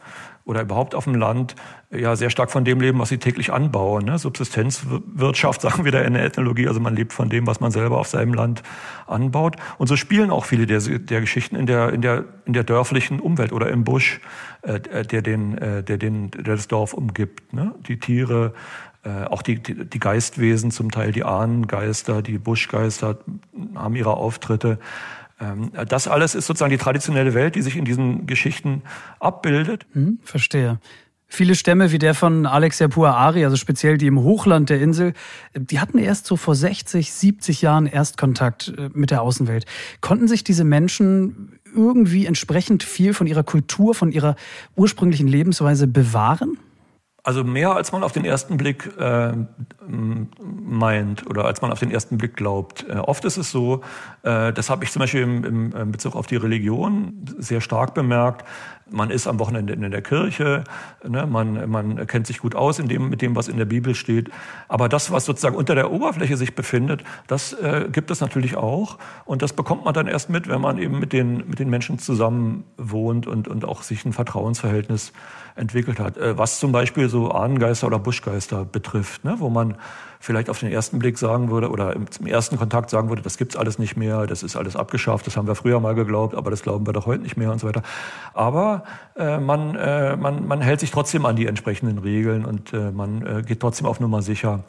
oder 0.49 0.63
überhaupt 0.63 0.95
auf 0.95 1.03
dem 1.03 1.13
Land 1.13 1.55
ja 1.91 2.15
sehr 2.15 2.31
stark 2.31 2.49
von 2.49 2.65
dem 2.65 2.81
leben, 2.81 2.97
was 2.97 3.09
sie 3.09 3.19
täglich 3.19 3.53
anbauen. 3.53 4.05
Ne? 4.05 4.17
Subsistenzwirtschaft, 4.17 5.61
sagen 5.61 5.85
wir 5.85 5.91
da 5.91 6.01
in 6.01 6.13
der 6.13 6.23
Ethnologie, 6.23 6.67
also 6.67 6.79
man 6.79 6.95
lebt 6.95 7.13
von 7.13 7.29
dem, 7.29 7.45
was 7.45 7.59
man 7.59 7.69
selber 7.69 7.99
auf 7.99 8.07
seinem 8.07 8.33
Land 8.33 8.63
anbaut. 9.05 9.57
Und 9.77 9.85
so 9.85 9.95
spielen 9.95 10.31
auch 10.31 10.45
viele 10.45 10.65
der, 10.65 10.79
der 10.79 11.21
Geschichten 11.21 11.55
in 11.55 11.67
der, 11.67 11.93
in, 11.93 12.01
der, 12.01 12.25
in 12.45 12.53
der 12.53 12.63
dörflichen 12.63 13.19
Umwelt 13.19 13.53
oder 13.53 13.69
im 13.69 13.83
Busch, 13.83 14.21
äh, 14.63 14.79
der, 14.79 15.21
den, 15.21 15.55
äh, 15.59 15.83
der, 15.83 15.99
den, 15.99 16.31
der 16.31 16.55
das 16.55 16.67
Dorf 16.67 16.93
umgibt. 16.93 17.53
Ne? 17.53 17.75
Die 17.87 17.99
Tiere, 17.99 18.53
äh, 19.03 19.25
auch 19.25 19.43
die, 19.43 19.61
die, 19.61 19.85
die 19.85 19.99
Geistwesen, 19.99 20.71
zum 20.71 20.89
Teil 20.89 21.11
die 21.11 21.23
Ahnengeister, 21.23 22.23
die 22.23 22.39
Buschgeister 22.39 23.19
haben 23.75 23.95
ihre 23.95 24.17
Auftritte. 24.17 24.79
Ähm, 25.39 25.71
das 25.87 26.07
alles 26.07 26.35
ist 26.35 26.47
sozusagen 26.47 26.71
die 26.71 26.77
traditionelle 26.77 27.33
Welt, 27.33 27.55
die 27.55 27.61
sich 27.61 27.77
in 27.77 27.85
diesen 27.85 28.27
Geschichten 28.27 28.83
abbildet. 29.19 29.85
Hm, 29.93 30.19
verstehe. 30.23 30.79
Viele 31.31 31.53
Stämme 31.53 31.91
wie 31.91 31.99
der 31.99 32.15
von 32.15 32.47
Alex 32.47 32.79
Yapua 32.79 33.11
Ari, 33.11 33.45
also 33.45 33.55
speziell 33.55 33.99
die 33.99 34.07
im 34.07 34.19
Hochland 34.19 34.71
der 34.71 34.81
Insel, 34.81 35.13
die 35.53 35.79
hatten 35.79 35.99
erst 35.99 36.25
so 36.25 36.35
vor 36.35 36.55
60, 36.55 37.13
70 37.13 37.61
Jahren 37.61 37.85
Erstkontakt 37.85 38.73
äh, 38.75 38.89
mit 38.93 39.11
der 39.11 39.21
Außenwelt. 39.21 39.65
Konnten 40.01 40.27
sich 40.27 40.43
diese 40.43 40.63
Menschen 40.63 41.59
irgendwie 41.73 42.25
entsprechend 42.25 42.83
viel 42.83 43.13
von 43.13 43.27
ihrer 43.27 43.43
Kultur, 43.43 43.93
von 43.93 44.11
ihrer 44.11 44.35
ursprünglichen 44.75 45.27
Lebensweise 45.27 45.85
bewahren? 45.85 46.57
Also 47.29 47.43
mehr 47.43 47.75
als 47.75 47.91
man 47.91 48.01
auf 48.01 48.11
den 48.11 48.25
ersten 48.25 48.57
Blick 48.57 48.89
äh, 48.97 49.33
meint 49.87 51.27
oder 51.27 51.45
als 51.45 51.61
man 51.61 51.71
auf 51.71 51.77
den 51.77 51.91
ersten 51.91 52.17
Blick 52.17 52.35
glaubt. 52.35 52.87
Äh, 52.89 52.93
oft 52.93 53.23
ist 53.23 53.37
es 53.37 53.51
so, 53.51 53.83
äh, 54.23 54.51
das 54.51 54.71
habe 54.71 54.83
ich 54.83 54.91
zum 54.91 55.01
Beispiel 55.01 55.21
im, 55.21 55.71
im, 55.75 55.91
Bezug 55.91 56.15
auf 56.15 56.25
die 56.25 56.37
Religion 56.37 57.23
sehr 57.37 57.61
stark 57.61 57.93
bemerkt, 57.93 58.47
man 58.91 59.09
ist 59.09 59.27
am 59.27 59.39
Wochenende 59.39 59.73
in 59.73 59.89
der 59.89 60.01
Kirche, 60.01 60.63
ne, 61.07 61.25
man, 61.25 61.69
man 61.69 62.07
kennt 62.07 62.27
sich 62.27 62.39
gut 62.39 62.55
aus 62.55 62.79
in 62.79 62.87
dem, 62.87 63.09
mit 63.09 63.21
dem, 63.21 63.35
was 63.35 63.47
in 63.47 63.57
der 63.57 63.65
Bibel 63.65 63.95
steht. 63.95 64.29
Aber 64.67 64.89
das, 64.89 65.11
was 65.11 65.25
sozusagen 65.25 65.55
unter 65.55 65.75
der 65.75 65.91
Oberfläche 65.91 66.37
sich 66.37 66.55
befindet, 66.55 67.03
das 67.27 67.53
äh, 67.53 67.87
gibt 67.91 68.11
es 68.11 68.21
natürlich 68.21 68.57
auch. 68.57 68.97
Und 69.25 69.41
das 69.41 69.53
bekommt 69.53 69.85
man 69.85 69.93
dann 69.93 70.07
erst 70.07 70.29
mit, 70.29 70.47
wenn 70.47 70.61
man 70.61 70.77
eben 70.77 70.99
mit 70.99 71.13
den, 71.13 71.47
mit 71.47 71.59
den 71.59 71.69
Menschen 71.69 71.99
zusammen 71.99 72.63
wohnt 72.77 73.27
und, 73.27 73.47
und 73.47 73.65
auch 73.65 73.83
sich 73.83 74.05
ein 74.05 74.13
Vertrauensverhältnis 74.13 75.13
entwickelt 75.55 75.99
hat. 75.99 76.17
Äh, 76.17 76.37
was 76.37 76.59
zum 76.59 76.71
Beispiel 76.71 77.09
so 77.09 77.31
Ahnengeister 77.31 77.87
oder 77.87 77.99
Buschgeister 77.99 78.65
betrifft, 78.65 79.23
ne, 79.23 79.35
wo 79.37 79.49
man 79.49 79.75
vielleicht 80.19 80.49
auf 80.49 80.59
den 80.59 80.71
ersten 80.71 80.99
Blick 80.99 81.17
sagen 81.17 81.49
würde 81.49 81.69
oder 81.69 81.95
im, 81.95 82.11
zum 82.11 82.27
ersten 82.27 82.57
Kontakt 82.57 82.89
sagen 82.89 83.09
würde, 83.09 83.21
das 83.21 83.37
gibt's 83.37 83.55
alles 83.55 83.79
nicht 83.79 83.95
mehr, 83.95 84.27
das 84.27 84.43
ist 84.43 84.55
alles 84.55 84.75
abgeschafft, 84.75 85.25
das 85.25 85.37
haben 85.37 85.47
wir 85.47 85.55
früher 85.55 85.79
mal 85.79 85.95
geglaubt, 85.95 86.35
aber 86.35 86.51
das 86.51 86.61
glauben 86.61 86.85
wir 86.85 86.93
doch 86.93 87.05
heute 87.05 87.23
nicht 87.23 87.37
mehr 87.37 87.51
und 87.51 87.59
so 87.59 87.67
weiter. 87.67 87.83
Aber 88.33 88.83
äh, 89.15 89.39
man, 89.39 89.75
äh, 89.75 90.17
man, 90.17 90.45
man 90.45 90.61
hält 90.61 90.81
sich 90.81 90.91
trotzdem 90.91 91.25
an 91.25 91.35
die 91.35 91.47
entsprechenden 91.47 91.99
Regeln 91.99 92.45
und 92.45 92.73
äh, 92.73 92.91
man 92.91 93.25
äh, 93.25 93.43
geht 93.43 93.61
trotzdem 93.61 93.87
auf 93.87 93.99
Nummer 93.99 94.21
sicher, 94.21 94.63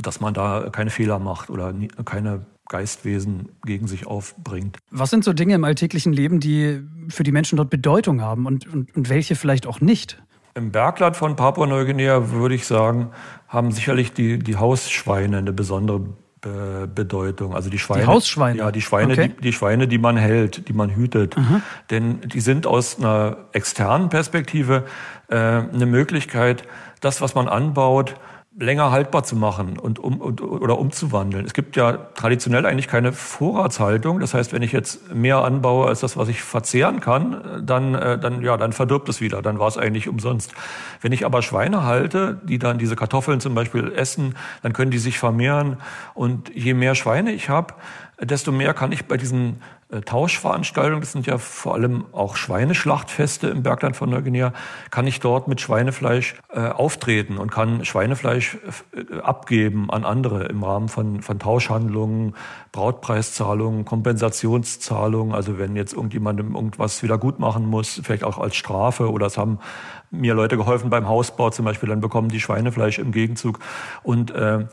dass 0.00 0.20
man 0.20 0.34
da 0.34 0.68
keine 0.70 0.90
Fehler 0.90 1.18
macht 1.18 1.50
oder 1.50 1.72
nie, 1.72 1.88
keine 2.04 2.46
Geistwesen 2.68 3.50
gegen 3.66 3.86
sich 3.88 4.06
aufbringt. 4.06 4.78
Was 4.90 5.10
sind 5.10 5.24
so 5.24 5.32
Dinge 5.32 5.54
im 5.54 5.64
alltäglichen 5.64 6.12
Leben, 6.12 6.40
die 6.40 6.80
für 7.08 7.24
die 7.24 7.32
Menschen 7.32 7.56
dort 7.56 7.70
Bedeutung 7.70 8.22
haben 8.22 8.46
und, 8.46 8.66
und, 8.72 8.94
und 8.96 9.08
welche 9.08 9.34
vielleicht 9.34 9.66
auch 9.66 9.80
nicht? 9.80 10.22
Im 10.54 10.70
Bergland 10.70 11.16
von 11.16 11.36
Papua-Neuguinea 11.36 12.30
würde 12.30 12.54
ich 12.54 12.66
sagen, 12.66 13.10
haben 13.48 13.72
sicherlich 13.72 14.12
die, 14.12 14.38
die 14.38 14.56
Hausschweine 14.56 15.38
eine 15.38 15.52
besondere 15.52 16.00
Be 16.42 16.90
Bedeutung. 16.92 17.54
Also 17.54 17.70
die 17.70 17.78
Schweine. 17.78 18.02
Die 18.02 18.06
Hausschweine? 18.08 18.58
Ja, 18.58 18.72
die 18.72 18.80
Schweine, 18.80 19.12
okay. 19.12 19.28
die, 19.28 19.42
die, 19.42 19.52
Schweine, 19.52 19.86
die 19.86 19.98
man 19.98 20.16
hält, 20.16 20.68
die 20.68 20.72
man 20.72 20.90
hütet. 20.90 21.36
Mhm. 21.36 21.62
Denn 21.90 22.20
die 22.22 22.40
sind 22.40 22.66
aus 22.66 22.98
einer 22.98 23.36
externen 23.52 24.08
Perspektive 24.08 24.84
äh, 25.28 25.36
eine 25.36 25.86
Möglichkeit, 25.86 26.64
das, 27.00 27.20
was 27.20 27.36
man 27.36 27.46
anbaut, 27.46 28.16
länger 28.58 28.90
haltbar 28.90 29.24
zu 29.24 29.34
machen 29.34 29.78
und 29.78 29.98
um 29.98 30.20
und, 30.20 30.42
oder 30.42 30.78
umzuwandeln. 30.78 31.46
Es 31.46 31.54
gibt 31.54 31.74
ja 31.76 31.92
traditionell 31.92 32.66
eigentlich 32.66 32.86
keine 32.86 33.12
Vorratshaltung. 33.12 34.20
Das 34.20 34.34
heißt, 34.34 34.52
wenn 34.52 34.62
ich 34.62 34.72
jetzt 34.72 35.14
mehr 35.14 35.38
anbaue 35.38 35.88
als 35.88 36.00
das, 36.00 36.16
was 36.16 36.28
ich 36.28 36.42
verzehren 36.42 37.00
kann, 37.00 37.62
dann 37.64 37.94
äh, 37.94 38.18
dann 38.18 38.42
ja, 38.42 38.56
dann 38.58 38.72
verdirbt 38.72 39.08
es 39.08 39.20
wieder. 39.20 39.40
Dann 39.40 39.58
war 39.58 39.68
es 39.68 39.78
eigentlich 39.78 40.08
umsonst. 40.08 40.52
Wenn 41.00 41.12
ich 41.12 41.24
aber 41.24 41.40
Schweine 41.40 41.84
halte, 41.84 42.40
die 42.44 42.58
dann 42.58 42.78
diese 42.78 42.94
Kartoffeln 42.94 43.40
zum 43.40 43.54
Beispiel 43.54 43.90
essen, 43.92 44.34
dann 44.62 44.74
können 44.74 44.90
die 44.90 44.98
sich 44.98 45.18
vermehren. 45.18 45.78
Und 46.12 46.54
je 46.54 46.74
mehr 46.74 46.94
Schweine 46.94 47.32
ich 47.32 47.48
habe, 47.48 47.74
desto 48.20 48.52
mehr 48.52 48.74
kann 48.74 48.92
ich 48.92 49.06
bei 49.06 49.16
diesen 49.16 49.62
Tauschveranstaltungen, 50.00 51.00
das 51.00 51.12
sind 51.12 51.26
ja 51.26 51.38
vor 51.38 51.74
allem 51.74 52.06
auch 52.12 52.36
Schweineschlachtfeste 52.36 53.48
im 53.48 53.62
Bergland 53.62 53.94
von 53.94 54.08
Neuguinea, 54.08 54.52
kann 54.90 55.06
ich 55.06 55.20
dort 55.20 55.48
mit 55.48 55.60
Schweinefleisch 55.60 56.36
äh, 56.48 56.68
auftreten 56.68 57.36
und 57.36 57.50
kann 57.50 57.84
Schweinefleisch 57.84 58.58
äh, 58.94 59.20
abgeben 59.20 59.90
an 59.90 60.04
andere 60.04 60.44
im 60.44 60.64
Rahmen 60.64 60.88
von, 60.88 61.20
von 61.20 61.38
Tauschhandlungen, 61.38 62.34
Brautpreiszahlungen, 62.72 63.84
Kompensationszahlungen. 63.84 65.34
Also 65.34 65.58
wenn 65.58 65.76
jetzt 65.76 65.92
irgendjemandem 65.92 66.54
irgendwas 66.54 67.02
wieder 67.02 67.18
gut 67.18 67.38
machen 67.38 67.66
muss, 67.66 68.00
vielleicht 68.02 68.24
auch 68.24 68.38
als 68.38 68.56
Strafe 68.56 69.10
oder 69.10 69.26
es 69.26 69.36
haben 69.36 69.58
mir 70.10 70.34
Leute 70.34 70.56
geholfen 70.56 70.90
beim 70.90 71.08
Hausbau 71.08 71.50
zum 71.50 71.64
Beispiel, 71.64 71.88
dann 71.88 72.00
bekommen 72.00 72.28
die 72.28 72.40
Schweinefleisch 72.40 72.98
im 72.98 73.12
Gegenzug. 73.12 73.58
Und 74.02 74.30
äh, 74.30 74.66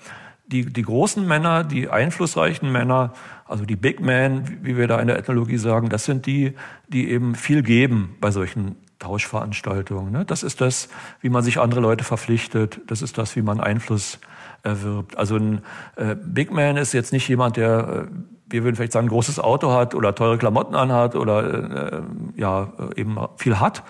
die, 0.52 0.66
die 0.66 0.82
großen 0.82 1.26
Männer, 1.28 1.64
die 1.64 1.90
einflussreichen 1.90 2.72
Männer, 2.72 3.14
also 3.46 3.66
die 3.66 3.76
Big 3.76 4.00
Men, 4.00 4.60
wie 4.64 4.78
wir 4.78 4.88
da 4.88 5.00
in 5.00 5.08
der 5.08 5.18
Ethnologie 5.18 5.58
sagen, 5.58 5.90
das 5.90 6.06
sind 6.06 6.26
die, 6.26 6.54
die 6.88 7.10
eben 7.10 7.36
viel 7.36 7.62
geben 7.62 8.16
bei 8.20 8.32
solchen 8.32 8.76
Tauschveranstaltungen. 8.98 10.12
Ne? 10.12 10.26
Das 10.26 10.44
ist 10.44 10.60
das, 10.60 10.90
wie 11.22 11.30
man 11.30 11.44
sich 11.44 11.60
andere 11.60 11.80
Leute 11.80 12.04
verpflichtet. 12.04 12.82
Das 12.88 13.02
ist 13.02 13.18
das, 13.18 13.36
wie 13.36 13.42
man 13.42 13.60
Einfluss 13.60 14.20
erwirbt. 14.64 15.18
Also 15.18 15.38
ein 15.38 15.62
äh, 15.96 16.16
Big 16.16 16.52
Man 16.52 16.78
ist 16.78 16.94
jetzt 16.94 17.14
nicht 17.14 17.28
jemand, 17.28 17.56
der, 17.56 18.08
äh, 18.10 18.12
wir 18.50 18.64
würden 18.64 18.76
vielleicht 18.76 18.92
sagen, 18.92 19.08
ein 19.08 19.12
großes 19.12 19.40
Auto 19.40 19.72
hat 19.72 19.96
oder 19.96 20.16
teure 20.16 20.38
Klamotten 20.38 20.76
anhat 20.76 21.16
oder 21.16 21.94
äh, 21.94 22.02
ja 22.36 22.74
eben 22.96 23.18
viel 23.38 23.60
hat, 23.60 23.84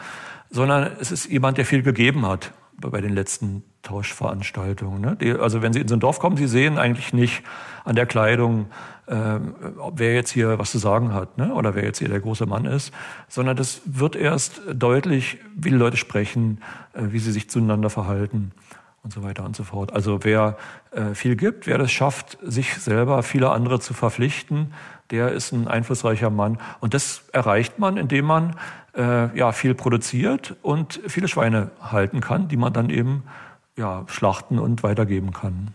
sondern 0.52 0.92
es 1.00 1.12
ist 1.12 1.26
jemand, 1.26 1.58
der 1.58 1.66
viel 1.66 1.82
gegeben 1.82 2.26
hat 2.28 2.52
bei 2.82 3.02
den 3.02 3.14
letzten 3.14 3.64
Tauschveranstaltungen. 3.82 5.02
Ne? 5.02 5.18
Die, 5.20 5.32
also 5.32 5.62
wenn 5.62 5.74
Sie 5.74 5.80
in 5.80 5.88
so 5.88 5.96
ein 5.96 6.00
Dorf 6.00 6.20
kommen, 6.20 6.38
Sie 6.38 6.48
sehen 6.48 6.78
eigentlich 6.78 7.14
nicht 7.14 7.44
an 7.84 7.96
der 7.96 8.06
Kleidung, 8.06 8.68
äh, 9.08 9.40
wer 9.94 10.14
jetzt 10.14 10.32
hier 10.32 10.60
was 10.60 10.72
zu 10.72 10.78
sagen 10.78 11.14
hat 11.14 11.38
ne? 11.38 11.54
oder 11.54 11.76
wer 11.76 11.84
jetzt 11.84 12.00
hier 12.00 12.10
der 12.10 12.20
große 12.20 12.46
Mann 12.46 12.66
ist, 12.66 12.94
sondern 13.28 13.58
das 13.58 13.82
wird 13.86 14.16
erst 14.16 14.62
deutlich, 14.74 15.38
wie 15.56 15.70
die 15.70 15.76
Leute 15.76 15.98
sprechen, 15.98 16.62
äh, 16.94 17.04
wie 17.10 17.20
sie 17.20 17.32
sich 17.32 17.50
zueinander 17.50 17.90
verhalten 17.90 18.52
und 19.10 19.14
so 19.14 19.24
weiter 19.24 19.44
und 19.44 19.56
so 19.56 19.64
fort. 19.64 19.92
Also 19.92 20.20
wer 20.22 20.56
äh, 20.92 21.16
viel 21.16 21.36
gibt, 21.36 21.66
wer 21.66 21.80
das 21.80 21.92
schafft, 21.92 22.38
sich 22.44 22.76
selber 22.76 23.24
viele 23.24 23.50
andere 23.50 23.80
zu 23.80 23.96
verpflichten, 23.96 24.72
der 25.10 25.32
ist 25.32 25.52
ein 25.52 25.68
einflussreicher 25.68 26.30
Mann. 26.30 26.60
Und 26.80 26.94
das 26.94 27.24
erreicht 27.34 27.80
man, 27.80 27.98
indem 27.98 28.26
man 28.26 28.56
äh, 28.96 29.36
ja 29.36 29.52
viel 29.52 29.74
produziert 29.74 30.56
und 30.62 31.02
viele 31.08 31.28
Schweine 31.28 31.72
halten 31.82 32.22
kann, 32.22 32.50
die 32.50 32.58
man 32.58 32.72
dann 32.72 32.92
eben 32.92 33.24
ja, 33.76 34.04
schlachten 34.06 34.60
und 34.60 34.84
weitergeben 34.84 35.34
kann. 35.34 35.74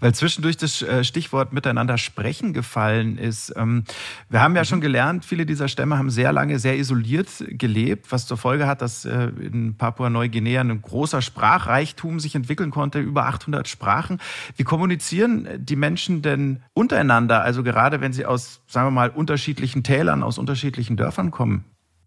Weil 0.00 0.14
zwischendurch 0.14 0.56
das 0.56 0.82
äh, 0.82 1.04
Stichwort 1.04 1.52
miteinander 1.52 1.98
sprechen 1.98 2.52
gefallen 2.52 3.18
ist. 3.18 3.52
Ähm, 3.56 3.84
wir 4.28 4.40
haben 4.40 4.54
ja 4.54 4.62
mhm. 4.62 4.66
schon 4.66 4.80
gelernt, 4.80 5.24
viele 5.24 5.46
dieser 5.46 5.68
Stämme 5.68 5.98
haben 5.98 6.10
sehr 6.10 6.32
lange 6.32 6.58
sehr 6.58 6.78
isoliert 6.78 7.28
gelebt, 7.48 8.12
was 8.12 8.26
zur 8.26 8.36
Folge 8.36 8.66
hat, 8.66 8.82
dass 8.82 9.04
äh, 9.04 9.30
in 9.40 9.76
Papua-Neuguinea 9.76 10.60
ein 10.60 10.82
großer 10.82 11.22
Sprachreichtum 11.22 12.20
sich 12.20 12.34
entwickeln 12.34 12.70
konnte, 12.70 13.00
über 13.00 13.26
800 13.26 13.68
Sprachen. 13.68 14.20
Wie 14.56 14.64
kommunizieren 14.64 15.48
die 15.58 15.76
Menschen 15.76 16.22
denn 16.22 16.62
untereinander, 16.72 17.42
also 17.42 17.62
gerade 17.62 18.00
wenn 18.00 18.12
sie 18.12 18.26
aus, 18.26 18.60
sagen 18.66 18.86
wir 18.88 18.92
mal, 18.92 19.10
unterschiedlichen 19.10 19.82
Tälern, 19.82 20.22
aus 20.22 20.38
unterschiedlichen 20.38 20.96
Dörfern 20.96 21.30
kommen? 21.30 21.64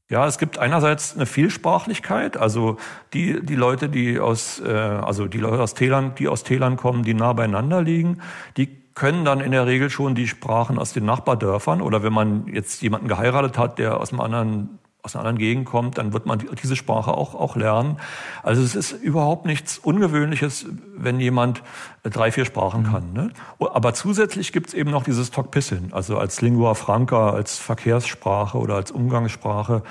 Ja, 0.10 0.26
es 0.26 0.38
gibt 0.38 0.58
einerseits 0.58 1.16
eine 1.16 1.26
Vielsprachlichkeit, 1.26 2.38
also 2.38 2.78
die, 3.14 3.46
die 3.46 3.56
Leute, 3.56 3.90
die 3.90 4.20
aus, 4.20 4.62
äh, 4.62 4.70
also 4.70 5.28
die 5.28 5.40
Leute 5.40 5.62
aus 5.62 5.74
Tälern, 5.74 6.16
die 6.16 6.30
aus 6.30 6.44
Tälern 6.44 6.78
kommen, 6.78 7.04
die 7.04 7.14
nah 7.14 7.34
beieinander 7.34 7.82
liegen, 7.82 8.22
die 8.56 8.70
können 8.96 9.26
dann 9.26 9.42
in 9.42 9.52
der 9.52 9.68
Regel 9.68 9.90
schon 9.90 10.16
die 10.16 10.28
Sprachen 10.28 10.80
aus 10.80 10.94
den 10.94 11.04
Nachbardörfern 11.06 11.82
oder 11.82 12.04
wenn 12.04 12.14
man 12.14 12.48
jetzt 12.48 12.82
jemanden 12.82 13.10
geheiratet 13.10 13.58
hat, 13.58 13.80
der 13.80 14.00
aus 14.00 14.12
einem 14.12 14.22
anderen 14.22 14.80
aus 15.08 15.16
einer 15.16 15.22
anderen 15.22 15.38
Gegend 15.38 15.66
kommt, 15.66 15.98
dann 15.98 16.12
wird 16.12 16.26
man 16.26 16.44
diese 16.62 16.76
Sprache 16.76 17.14
auch, 17.14 17.34
auch 17.34 17.56
lernen. 17.56 17.98
Also 18.44 18.62
es 18.62 18.76
ist 18.76 18.92
überhaupt 18.92 19.46
nichts 19.46 19.78
Ungewöhnliches, 19.78 20.66
wenn 20.98 21.20
jemand 21.22 21.64
äh, 22.04 22.10
drei, 22.10 22.32
vier 22.32 22.44
Sprachen 22.44 22.82
mhm. 22.82 22.92
kann. 22.92 23.14
Ne? 23.14 23.32
Aber 23.60 23.94
zusätzlich 23.94 24.52
gibt 24.52 24.68
es 24.68 24.74
eben 24.74 24.92
noch 24.92 25.04
dieses 25.04 25.32
Tokpissin, 25.32 25.94
also 25.94 26.18
als 26.18 26.42
Lingua 26.42 26.74
Franca, 26.74 27.30
als 27.30 27.58
Verkehrssprache 27.58 28.58
oder 28.58 28.76
als 28.76 28.92
Umgangssprache, 28.92 29.82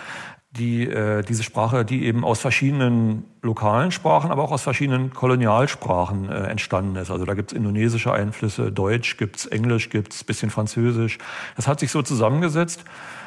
die, 0.50 0.86
äh, 0.86 1.22
diese 1.22 1.42
Sprache, 1.42 1.84
die 1.84 2.04
eben 2.04 2.24
aus 2.24 2.40
verschiedenen 2.40 3.24
lokalen 3.42 3.92
Sprachen, 3.92 4.30
aber 4.30 4.42
auch 4.42 4.52
aus 4.52 4.62
verschiedenen 4.62 5.12
Kolonialsprachen 5.12 6.28
äh, 6.28 6.34
entstanden 6.48 6.96
ist. 6.96 7.10
Also 7.10 7.24
da 7.24 7.34
gibt 7.34 7.52
es 7.52 7.56
indonesische 7.56 8.12
Einflüsse, 8.12 8.72
Deutsch 8.72 9.16
gibt's, 9.16 9.46
Englisch 9.46 9.90
gibt's, 9.90 10.24
bisschen 10.24 10.50
Französisch. 10.50 11.18
Das 11.56 11.66
hat 11.68 11.80
sich 11.80 11.90
so 11.90 12.02
zusammengesetzt 12.02 12.84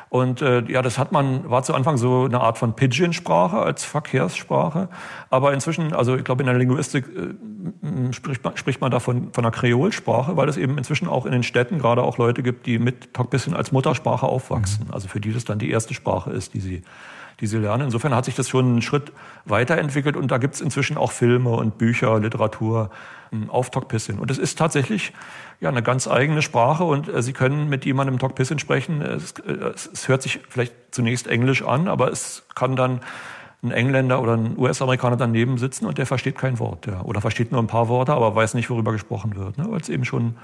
und 0.10 0.42
äh, 0.42 0.64
ja, 0.68 0.82
das 0.82 0.98
hat 0.98 1.12
man, 1.12 1.50
war 1.50 1.62
zu 1.62 1.76
Anfang 1.76 1.98
so 1.98 2.26
eine 2.26 2.42
Art 2.42 2.58
von 2.58 2.76
Pidgin-Sprache 2.76 3.58
als 3.58 3.84
Verkehrssprache. 3.86 4.90
Aber 5.30 5.54
inzwischen, 5.54 5.94
also 5.94 6.16
ich 6.16 6.24
glaube, 6.24 6.42
in 6.42 6.48
der 6.48 6.58
Linguistik 6.58 7.06
äh, 7.08 8.12
spricht, 8.12 8.44
man, 8.44 8.58
spricht 8.58 8.82
man 8.82 8.90
da 8.90 9.00
von, 9.00 9.32
von 9.34 9.46
einer 9.46 9.52
Kreolsprache, 9.52 10.36
weil 10.36 10.50
es 10.50 10.58
eben 10.58 10.80
inzwischen 10.80 11.08
auch 11.08 11.28
in 11.28 11.32
den 11.32 11.44
Städten 11.44 11.78
gerade 11.78 12.02
auch 12.02 12.18
Leute 12.18 12.42
gibt, 12.42 12.66
die 12.66 12.80
mit 12.80 13.14
Tok-Bissin 13.14 13.54
als 13.54 13.72
Muttersprache 13.72 14.26
aufwachsen. 14.26 14.88
Mhm. 14.88 14.94
Also 14.94 15.08
für 15.08 15.20
die 15.20 15.32
das 15.32 15.46
dann 15.46 15.60
die 15.60 15.70
erste 15.70 15.94
Sprache 15.94 16.32
ist, 16.32 16.56
die 16.56 16.60
sie 16.60 16.82
die 17.40 17.48
sie 17.48 17.58
lernen. 17.58 17.86
Insofern 17.86 18.14
hat 18.14 18.26
sich 18.26 18.36
das 18.36 18.50
schon 18.50 18.66
einen 18.66 18.82
Schritt 18.82 19.12
weiterentwickelt 19.46 20.16
und 20.16 20.32
da 20.32 20.38
gibt 20.38 20.56
es 20.56 20.62
inzwischen 20.62 20.98
auch 20.98 21.12
Filme 21.12 21.52
und 21.52 21.78
Bücher, 21.78 22.20
Literatur 22.20 22.90
hm, 23.32 23.50
auf 23.50 23.70
Tokpissin. 23.70 24.20
Und 24.20 24.32
es 24.32 24.38
ist 24.38 24.58
tatsächlich 24.58 25.14
ja 25.60 25.70
eine 25.70 25.84
ganz 25.84 26.08
eigene 26.08 26.42
Sprache 26.42 26.84
und 26.84 27.08
äh, 27.08 27.22
Sie 27.22 27.34
können 27.34 27.70
mit 27.70 27.86
jemandem 27.86 28.20
Tokpissin 28.20 28.60
sprechen. 28.60 29.02
Es, 29.02 29.32
äh, 29.40 29.52
es, 29.74 30.08
hört 30.08 30.22
sich 30.22 30.42
vielleicht 30.50 30.74
zunächst 30.92 31.28
Englisch 31.28 31.64
an, 31.64 31.88
aber 31.88 32.12
es 32.12 32.44
kann 32.56 32.76
dann 32.76 33.02
ein 33.62 33.72
Engländer 33.72 34.22
oder 34.22 34.38
ein 34.38 34.58
US-Amerikaner 34.58 35.18
daneben 35.18 35.58
sitzen 35.58 35.86
und 35.86 35.98
der 35.98 36.06
versteht 36.06 36.38
kein 36.38 36.60
Wort. 36.60 36.88
Ja. 36.88 37.02
Oder 37.02 37.22
versteht 37.22 37.52
nur 37.52 37.62
ein 37.62 37.68
paar 37.68 37.90
Worte, 37.90 38.14
aber 38.14 38.34
weiß 38.36 38.54
nicht, 38.54 38.70
worüber 38.70 38.94
gesprochen 38.94 39.36
wird, 39.36 39.58
ne? 39.58 39.66
weil 39.70 39.82
es 39.82 39.90
eben 39.90 40.06
schon, 40.06 40.38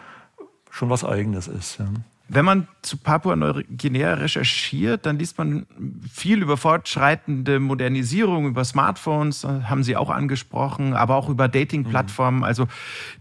schon 0.70 0.90
was 0.90 1.06
Eigenes 1.06 1.48
ist. 1.48 1.80
Ja. 1.80 1.86
Wenn 2.28 2.46
man 2.46 2.68
zu 2.82 2.98
Papua-Neuguinea 2.98 4.16
recherchiert, 4.16 5.06
dann 5.06 5.20
liest 5.20 5.38
man 5.38 5.68
viel 6.12 6.42
über 6.42 6.58
fortschreitende 6.58 7.60
Modernisierung, 7.60 8.48
über 8.48 8.66
Smartphones, 8.66 9.44
äh, 9.44 9.62
haben 9.64 9.84
Sie 9.84 9.96
auch 9.96 10.10
angesprochen, 10.10 10.94
aber 10.94 11.16
auch 11.16 11.30
über 11.30 11.48
Dating-Plattformen, 11.48 12.44
also 12.44 12.68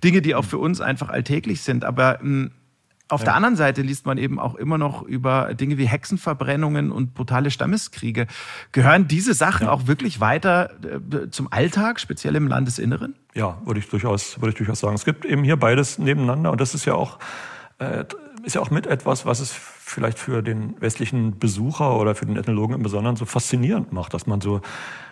Dinge, 0.03 0.23
die 0.23 0.35
auch 0.35 0.45
für 0.45 0.59
uns 0.59 0.81
einfach 0.81 1.11
alltäglich 1.11 1.61
sind. 1.61 1.85
Aber 1.85 2.19
hm, 2.21 2.53
auf 3.11 3.21
ja. 3.21 3.27
der 3.27 3.35
anderen 3.35 3.57
Seite 3.57 3.83
liest 3.83 4.07
man 4.07 4.17
eben 4.17 4.41
auch 4.41 4.55
immer 4.55 4.79
noch 4.79 5.03
über 5.03 5.53
Dinge 5.53 5.77
wie 5.77 5.85
Hexenverbrennungen 5.85 6.91
und 6.91 7.13
brutale 7.13 7.51
Stammeskriege. 7.51 8.27
Gehören 8.73 9.07
diese 9.07 9.35
Sachen 9.35 9.67
ja. 9.67 9.73
auch 9.73 9.87
wirklich 9.87 10.21
weiter 10.21 10.71
äh, 10.83 11.29
zum 11.29 11.53
Alltag, 11.53 12.01
speziell 12.01 12.35
im 12.37 12.49
Landesinneren? 12.49 13.15
Ja, 13.35 13.61
würde 13.67 13.81
ich 13.81 13.89
durchaus, 13.91 14.41
würde 14.41 14.51
ich 14.51 14.55
durchaus 14.57 14.81
sagen. 14.81 14.95
Es 14.95 15.05
gibt 15.05 15.27
eben 15.27 15.45
hier 15.45 15.57
beides 15.57 15.99
nebeneinander 15.99 16.51
und 16.51 16.61
das 16.63 16.75
ist 16.75 16.87
ja 16.87 16.95
auch 16.95 17.19
äh, 17.79 18.05
ist 18.45 18.55
ja 18.55 18.61
auch 18.61 18.71
mit 18.71 18.87
etwas, 18.87 19.27
was 19.27 19.41
es 19.41 19.53
vielleicht 19.53 20.19
für 20.19 20.43
den 20.43 20.81
westlichen 20.81 21.39
Besucher 21.39 21.99
oder 21.99 22.15
für 22.15 22.27
den 22.27 22.37
Ethnologen 22.37 22.75
im 22.75 22.83
Besonderen 22.83 23.17
so 23.17 23.25
faszinierend 23.25 23.93
macht, 23.93 24.15
dass 24.15 24.27
man 24.27 24.41
so 24.41 24.61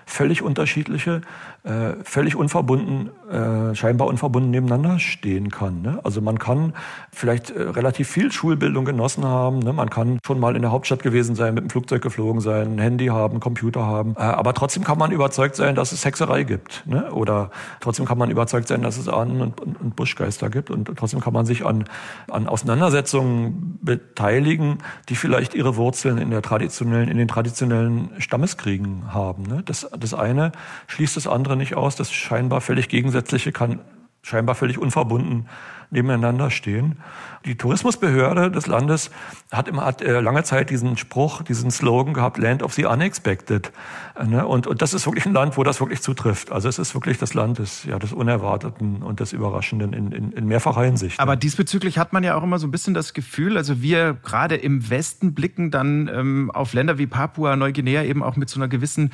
völlig 0.06 0.42
unterschiedliche, 0.42 1.22
äh, 1.64 1.94
völlig 2.02 2.34
unverbunden, 2.34 3.10
äh, 3.30 3.74
scheinbar 3.74 4.08
unverbunden 4.08 4.50
nebeneinander 4.50 4.98
stehen 4.98 5.50
kann. 5.50 5.80
Ne? 5.82 6.00
Also 6.02 6.20
man 6.20 6.38
kann 6.38 6.72
vielleicht 7.12 7.50
äh, 7.50 7.62
relativ 7.62 8.08
viel 8.08 8.32
Schulbildung 8.32 8.84
genossen 8.84 9.24
haben, 9.24 9.60
ne? 9.60 9.72
man 9.72 9.88
kann 9.88 10.18
schon 10.26 10.40
mal 10.40 10.56
in 10.56 10.62
der 10.62 10.72
Hauptstadt 10.72 11.02
gewesen 11.02 11.36
sein, 11.36 11.54
mit 11.54 11.62
dem 11.62 11.70
Flugzeug 11.70 12.02
geflogen 12.02 12.40
sein, 12.40 12.74
ein 12.74 12.78
Handy 12.78 13.06
haben, 13.06 13.38
Computer 13.38 13.86
haben, 13.86 14.16
äh, 14.16 14.22
aber 14.22 14.54
trotzdem 14.54 14.82
kann 14.82 14.98
man 14.98 15.12
überzeugt 15.12 15.54
sein, 15.54 15.76
dass 15.76 15.92
es 15.92 16.04
Hexerei 16.04 16.42
gibt. 16.42 16.84
Ne? 16.86 17.12
Oder 17.12 17.50
trotzdem 17.78 18.06
kann 18.06 18.18
man 18.18 18.30
überzeugt 18.30 18.66
sein, 18.66 18.82
dass 18.82 18.96
es 18.98 19.08
Ahnen 19.08 19.40
und, 19.40 19.60
und, 19.60 19.80
und 19.80 19.94
Buschgeister 19.94 20.50
gibt 20.50 20.70
und 20.70 20.90
trotzdem 20.96 21.20
kann 21.20 21.32
man 21.32 21.46
sich 21.46 21.64
an, 21.64 21.84
an 22.28 22.48
Auseinandersetzungen 22.48 23.78
beteiligen, 23.82 24.78
die 25.08 25.14
vielleicht 25.14 25.54
ihre 25.54 25.76
Wurzeln 25.76 26.18
in 26.18 26.30
der 26.30 26.42
traditionellen, 26.42 27.08
in 27.08 27.18
den 27.18 27.28
traditionellen 27.28 28.10
Stammeskriegen 28.18 29.14
haben. 29.14 29.44
Ne? 29.44 29.62
Das 29.64 29.88
das 29.98 30.14
eine 30.14 30.52
schließt 30.86 31.16
das 31.16 31.26
andere 31.26 31.51
nicht 31.56 31.76
aus. 31.76 31.96
Das 31.96 32.12
scheinbar 32.12 32.60
völlig 32.60 32.88
Gegensätzliche 32.88 33.52
kann 33.52 33.80
scheinbar 34.22 34.54
völlig 34.54 34.78
unverbunden 34.78 35.48
nebeneinander 35.92 36.50
stehen. 36.50 36.96
Die 37.44 37.56
Tourismusbehörde 37.56 38.50
des 38.50 38.66
Landes 38.66 39.10
hat, 39.50 39.68
immer, 39.68 39.84
hat 39.84 40.00
äh, 40.00 40.20
lange 40.20 40.42
Zeit 40.42 40.70
diesen 40.70 40.96
Spruch, 40.96 41.42
diesen 41.42 41.70
Slogan 41.70 42.14
gehabt, 42.14 42.38
Land 42.38 42.62
of 42.62 42.72
the 42.72 42.86
Unexpected. 42.86 43.72
Äh, 44.18 44.24
ne? 44.24 44.46
Und, 44.46 44.66
und 44.66 44.80
das 44.80 44.94
ist 44.94 45.06
wirklich 45.06 45.26
ein 45.26 45.34
Land, 45.34 45.56
wo 45.58 45.64
das 45.64 45.80
wirklich 45.80 46.00
zutrifft. 46.00 46.50
Also 46.50 46.68
es 46.68 46.78
ist 46.78 46.94
wirklich 46.94 47.18
das 47.18 47.34
Land 47.34 47.58
des, 47.58 47.84
ja, 47.84 47.98
des 47.98 48.12
Unerwarteten 48.12 49.02
und 49.02 49.20
des 49.20 49.32
Überraschenden 49.32 49.92
in, 49.92 50.12
in, 50.12 50.32
in 50.32 50.46
mehrfacher 50.46 50.82
Hinsicht. 50.82 51.20
Aber 51.20 51.36
diesbezüglich 51.36 51.98
hat 51.98 52.12
man 52.12 52.24
ja 52.24 52.36
auch 52.36 52.42
immer 52.42 52.58
so 52.58 52.66
ein 52.66 52.70
bisschen 52.70 52.94
das 52.94 53.12
Gefühl, 53.12 53.56
also 53.56 53.82
wir 53.82 54.14
gerade 54.14 54.56
im 54.56 54.88
Westen 54.88 55.34
blicken 55.34 55.70
dann 55.70 56.08
ähm, 56.08 56.50
auf 56.52 56.72
Länder 56.72 56.96
wie 56.96 57.06
Papua, 57.06 57.56
Neuguinea 57.56 58.04
eben 58.04 58.22
auch 58.22 58.36
mit 58.36 58.48
so 58.48 58.58
einer 58.58 58.68
gewissen 58.68 59.10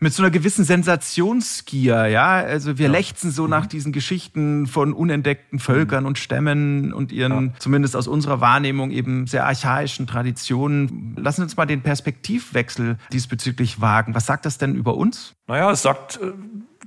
mit 0.00 0.12
so 0.12 0.22
einer 0.22 0.30
gewissen 0.30 0.64
Sensationsgier, 0.64 2.06
ja. 2.06 2.36
Also 2.36 2.78
wir 2.78 2.86
ja. 2.86 2.92
lechzen 2.92 3.30
so 3.30 3.46
nach 3.46 3.64
mhm. 3.64 3.68
diesen 3.68 3.92
Geschichten 3.92 4.66
von 4.66 4.92
unentdeckten 4.92 5.58
Völkern 5.58 6.04
mhm. 6.04 6.08
und 6.08 6.18
Stämmen 6.18 6.92
und 6.92 7.10
ihren, 7.10 7.46
ja. 7.46 7.52
zumindest 7.58 7.96
aus 7.96 8.06
unserer 8.06 8.40
Wahrnehmung, 8.40 8.90
eben 8.90 9.26
sehr 9.26 9.46
archaischen 9.46 10.06
Traditionen. 10.06 11.16
Lassen 11.16 11.40
Sie 11.40 11.44
uns 11.44 11.56
mal 11.56 11.66
den 11.66 11.82
Perspektivwechsel 11.82 12.98
diesbezüglich 13.12 13.80
wagen. 13.80 14.14
Was 14.14 14.26
sagt 14.26 14.46
das 14.46 14.58
denn 14.58 14.74
über 14.74 14.96
uns? 14.96 15.34
Naja, 15.48 15.70
es 15.70 15.82
sagt 15.82 16.20
äh, 16.22 16.32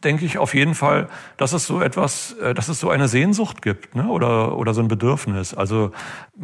denke 0.04 0.26
ich 0.26 0.38
auf 0.38 0.54
jeden 0.54 0.76
Fall, 0.76 1.08
dass 1.38 1.54
es 1.54 1.66
so 1.66 1.82
etwas, 1.82 2.34
äh, 2.34 2.54
dass 2.54 2.70
es 2.70 2.80
so 2.80 2.90
eine 2.90 3.08
Sehnsucht 3.08 3.62
gibt, 3.62 3.96
ne? 3.96 4.08
oder, 4.08 4.58
oder 4.58 4.74
so 4.74 4.82
ein 4.82 4.88
Bedürfnis. 4.88 5.54
Also, 5.54 5.92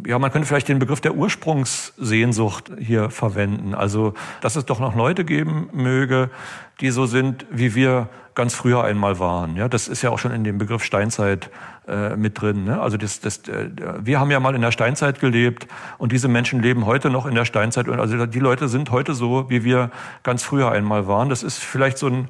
ja, 0.06 0.18
man 0.18 0.30
könnte 0.30 0.46
vielleicht 0.46 0.68
den 0.68 0.78
Begriff 0.78 1.00
der 1.00 1.14
Ursprungssehnsucht 1.14 2.72
hier 2.78 3.10
verwenden. 3.10 3.74
Also, 3.74 4.14
dass 4.40 4.56
es 4.56 4.66
doch 4.66 4.80
noch 4.80 4.94
Leute 4.94 5.24
geben 5.24 5.68
möge, 5.72 6.30
die 6.80 6.90
so 6.90 7.06
sind, 7.06 7.46
wie 7.50 7.74
wir 7.74 8.08
ganz 8.38 8.54
früher 8.54 8.84
einmal 8.84 9.18
waren. 9.18 9.56
Ja, 9.56 9.66
das 9.66 9.88
ist 9.88 10.02
ja 10.02 10.10
auch 10.10 10.18
schon 10.20 10.30
in 10.30 10.44
dem 10.44 10.58
Begriff 10.58 10.84
Steinzeit 10.84 11.50
äh, 11.88 12.14
mit 12.14 12.40
drin. 12.40 12.62
Ne? 12.62 12.80
Also 12.80 12.96
das, 12.96 13.18
das, 13.18 13.48
äh, 13.48 13.70
wir 13.98 14.20
haben 14.20 14.30
ja 14.30 14.38
mal 14.38 14.54
in 14.54 14.62
der 14.62 14.70
Steinzeit 14.70 15.18
gelebt 15.18 15.66
und 15.98 16.12
diese 16.12 16.28
Menschen 16.28 16.62
leben 16.62 16.86
heute 16.86 17.10
noch 17.10 17.26
in 17.26 17.34
der 17.34 17.44
Steinzeit. 17.44 17.88
Und 17.88 17.98
also 17.98 18.26
die 18.26 18.38
Leute 18.38 18.68
sind 18.68 18.92
heute 18.92 19.14
so, 19.14 19.50
wie 19.50 19.64
wir 19.64 19.90
ganz 20.22 20.44
früher 20.44 20.70
einmal 20.70 21.08
waren. 21.08 21.28
Das 21.30 21.42
ist 21.42 21.58
vielleicht 21.58 21.98
so 21.98 22.06
ein 22.06 22.28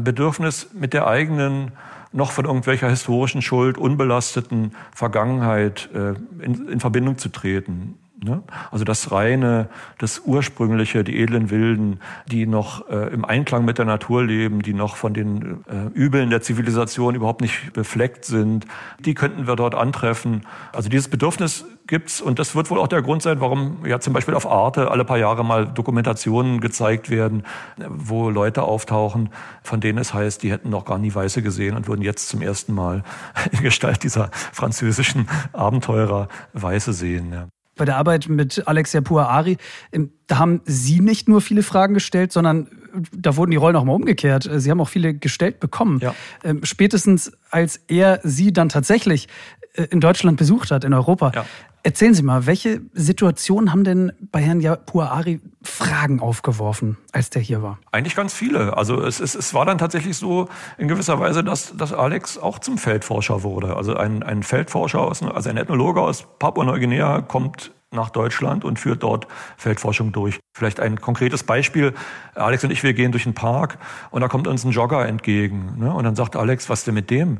Bedürfnis, 0.00 0.68
mit 0.72 0.92
der 0.92 1.06
eigenen, 1.06 1.72
noch 2.12 2.32
von 2.32 2.44
irgendwelcher 2.46 2.88
historischen 2.88 3.42
Schuld 3.42 3.78
unbelasteten 3.78 4.74
Vergangenheit 4.94 5.88
äh, 5.94 6.14
in, 6.42 6.68
in 6.68 6.80
Verbindung 6.80 7.18
zu 7.18 7.28
treten. 7.28 7.98
Ne? 8.20 8.42
Also 8.72 8.84
das 8.84 9.12
Reine, 9.12 9.68
das 9.98 10.22
Ursprüngliche, 10.24 11.04
die 11.04 11.20
edlen 11.20 11.50
Wilden, 11.50 12.00
die 12.26 12.46
noch 12.46 12.88
äh, 12.88 13.12
im 13.12 13.24
Einklang 13.24 13.64
mit 13.64 13.78
der 13.78 13.84
Natur 13.84 14.24
leben, 14.24 14.60
die 14.62 14.74
noch 14.74 14.96
von 14.96 15.14
den 15.14 15.64
äh, 15.68 15.86
Übeln 15.94 16.28
der 16.30 16.42
Zivilisation 16.42 17.14
überhaupt 17.14 17.40
nicht 17.42 17.72
befleckt 17.74 18.24
sind, 18.24 18.66
die 18.98 19.14
könnten 19.14 19.46
wir 19.46 19.54
dort 19.54 19.76
antreffen. 19.76 20.42
Also 20.72 20.88
dieses 20.88 21.06
Bedürfnis 21.06 21.64
gibt's 21.86 22.20
und 22.20 22.40
das 22.40 22.56
wird 22.56 22.70
wohl 22.70 22.80
auch 22.80 22.88
der 22.88 23.02
Grund 23.02 23.22
sein, 23.22 23.40
warum 23.40 23.86
ja 23.86 24.00
zum 24.00 24.14
Beispiel 24.14 24.34
auf 24.34 24.50
Arte 24.50 24.90
alle 24.90 25.04
paar 25.04 25.18
Jahre 25.18 25.44
mal 25.44 25.66
Dokumentationen 25.66 26.60
gezeigt 26.60 27.10
werden, 27.10 27.44
wo 27.88 28.30
Leute 28.30 28.64
auftauchen, 28.64 29.28
von 29.62 29.80
denen 29.80 29.98
es 29.98 30.12
heißt, 30.12 30.42
die 30.42 30.50
hätten 30.50 30.70
noch 30.70 30.84
gar 30.84 30.98
nie 30.98 31.14
Weiße 31.14 31.40
gesehen 31.40 31.76
und 31.76 31.86
würden 31.86 32.02
jetzt 32.02 32.28
zum 32.28 32.42
ersten 32.42 32.74
Mal 32.74 33.04
in 33.52 33.60
Gestalt 33.60 34.02
dieser 34.02 34.30
französischen 34.52 35.28
Abenteurer 35.52 36.26
Weiße 36.52 36.92
sehen. 36.92 37.32
Ja 37.32 37.46
bei 37.78 37.84
der 37.84 37.96
Arbeit 37.96 38.28
mit 38.28 38.66
Alexia 38.66 39.00
Puaari, 39.00 39.56
ähm, 39.92 40.12
da 40.26 40.38
haben 40.38 40.60
Sie 40.64 41.00
nicht 41.00 41.28
nur 41.28 41.40
viele 41.40 41.62
Fragen 41.62 41.94
gestellt, 41.94 42.32
sondern 42.32 42.66
äh, 42.66 43.00
da 43.16 43.36
wurden 43.36 43.50
die 43.50 43.56
Rollen 43.56 43.76
auch 43.76 43.84
mal 43.84 43.94
umgekehrt. 43.94 44.46
Äh, 44.46 44.60
Sie 44.60 44.70
haben 44.70 44.80
auch 44.80 44.88
viele 44.88 45.14
gestellt 45.14 45.60
bekommen. 45.60 46.00
Ja. 46.00 46.14
Ähm, 46.44 46.60
spätestens 46.64 47.32
als 47.50 47.80
er 47.88 48.20
Sie 48.22 48.52
dann 48.52 48.68
tatsächlich 48.68 49.28
äh, 49.74 49.84
in 49.84 50.00
Deutschland 50.00 50.36
besucht 50.36 50.70
hat, 50.70 50.84
in 50.84 50.92
Europa. 50.92 51.32
Ja. 51.34 51.46
Erzählen 51.82 52.14
Sie 52.14 52.22
mal, 52.22 52.46
welche 52.46 52.80
Situationen 52.92 53.72
haben 53.72 53.84
denn 53.84 54.12
bei 54.20 54.40
Herrn 54.40 54.62
Puaari 54.84 55.40
Fragen 55.62 56.20
aufgeworfen, 56.20 56.98
als 57.12 57.30
der 57.30 57.40
hier 57.42 57.62
war? 57.62 57.78
Eigentlich 57.92 58.16
ganz 58.16 58.34
viele. 58.34 58.76
Also 58.76 59.02
es, 59.02 59.20
es, 59.20 59.34
es 59.34 59.54
war 59.54 59.64
dann 59.64 59.78
tatsächlich 59.78 60.16
so 60.16 60.48
in 60.76 60.88
gewisser 60.88 61.20
Weise, 61.20 61.44
dass, 61.44 61.76
dass 61.76 61.92
Alex 61.92 62.38
auch 62.38 62.58
zum 62.58 62.78
Feldforscher 62.78 63.42
wurde. 63.42 63.76
Also 63.76 63.94
ein, 63.94 64.22
ein 64.22 64.42
Feldforscher, 64.42 65.00
aus, 65.00 65.22
also 65.22 65.50
ein 65.50 65.56
Ethnologe 65.56 66.00
aus 66.00 66.26
Papua-Neuguinea 66.38 67.22
kommt 67.22 67.72
nach 67.90 68.10
Deutschland 68.10 68.64
und 68.64 68.78
führt 68.78 69.02
dort 69.02 69.26
Feldforschung 69.56 70.12
durch. 70.12 70.38
Vielleicht 70.56 70.80
ein 70.80 71.00
konkretes 71.00 71.42
Beispiel. 71.42 71.94
Alex 72.34 72.64
und 72.64 72.70
ich, 72.70 72.82
wir 72.82 72.92
gehen 72.92 73.12
durch 73.12 73.24
einen 73.24 73.34
Park 73.34 73.78
und 74.10 74.20
da 74.20 74.28
kommt 74.28 74.46
uns 74.46 74.64
ein 74.64 74.72
Jogger 74.72 75.06
entgegen. 75.06 75.76
Ne? 75.78 75.92
Und 75.92 76.04
dann 76.04 76.16
sagt 76.16 76.36
Alex, 76.36 76.68
was 76.68 76.84
denn 76.84 76.94
mit 76.94 77.10
dem? 77.10 77.38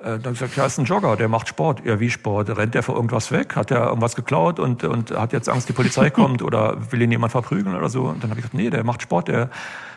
Äh, 0.00 0.20
dann 0.20 0.34
gesagt, 0.34 0.54
ja, 0.54 0.64
ist 0.64 0.78
ein 0.78 0.84
Jogger, 0.84 1.16
der 1.16 1.28
macht 1.28 1.48
Sport. 1.48 1.84
Ja, 1.84 1.98
wie 1.98 2.08
Sport? 2.08 2.56
Rennt 2.56 2.74
der 2.74 2.84
vor 2.84 2.94
irgendwas 2.94 3.32
weg? 3.32 3.56
Hat 3.56 3.70
der 3.70 3.86
irgendwas 3.86 4.14
geklaut 4.14 4.60
und, 4.60 4.84
und 4.84 5.10
hat 5.10 5.32
jetzt 5.32 5.48
Angst, 5.48 5.68
die 5.68 5.72
Polizei 5.72 6.08
kommt 6.10 6.40
oder 6.40 6.92
will 6.92 7.02
ihn 7.02 7.10
jemand 7.10 7.32
verprügeln 7.32 7.74
oder 7.74 7.88
so? 7.88 8.04
Und 8.04 8.22
dann 8.22 8.30
habe 8.30 8.38
ich 8.38 8.44
gesagt, 8.44 8.54
nee, 8.54 8.70
der 8.70 8.84
macht 8.84 9.02
Sport, 9.02 9.26
der, 9.26 9.50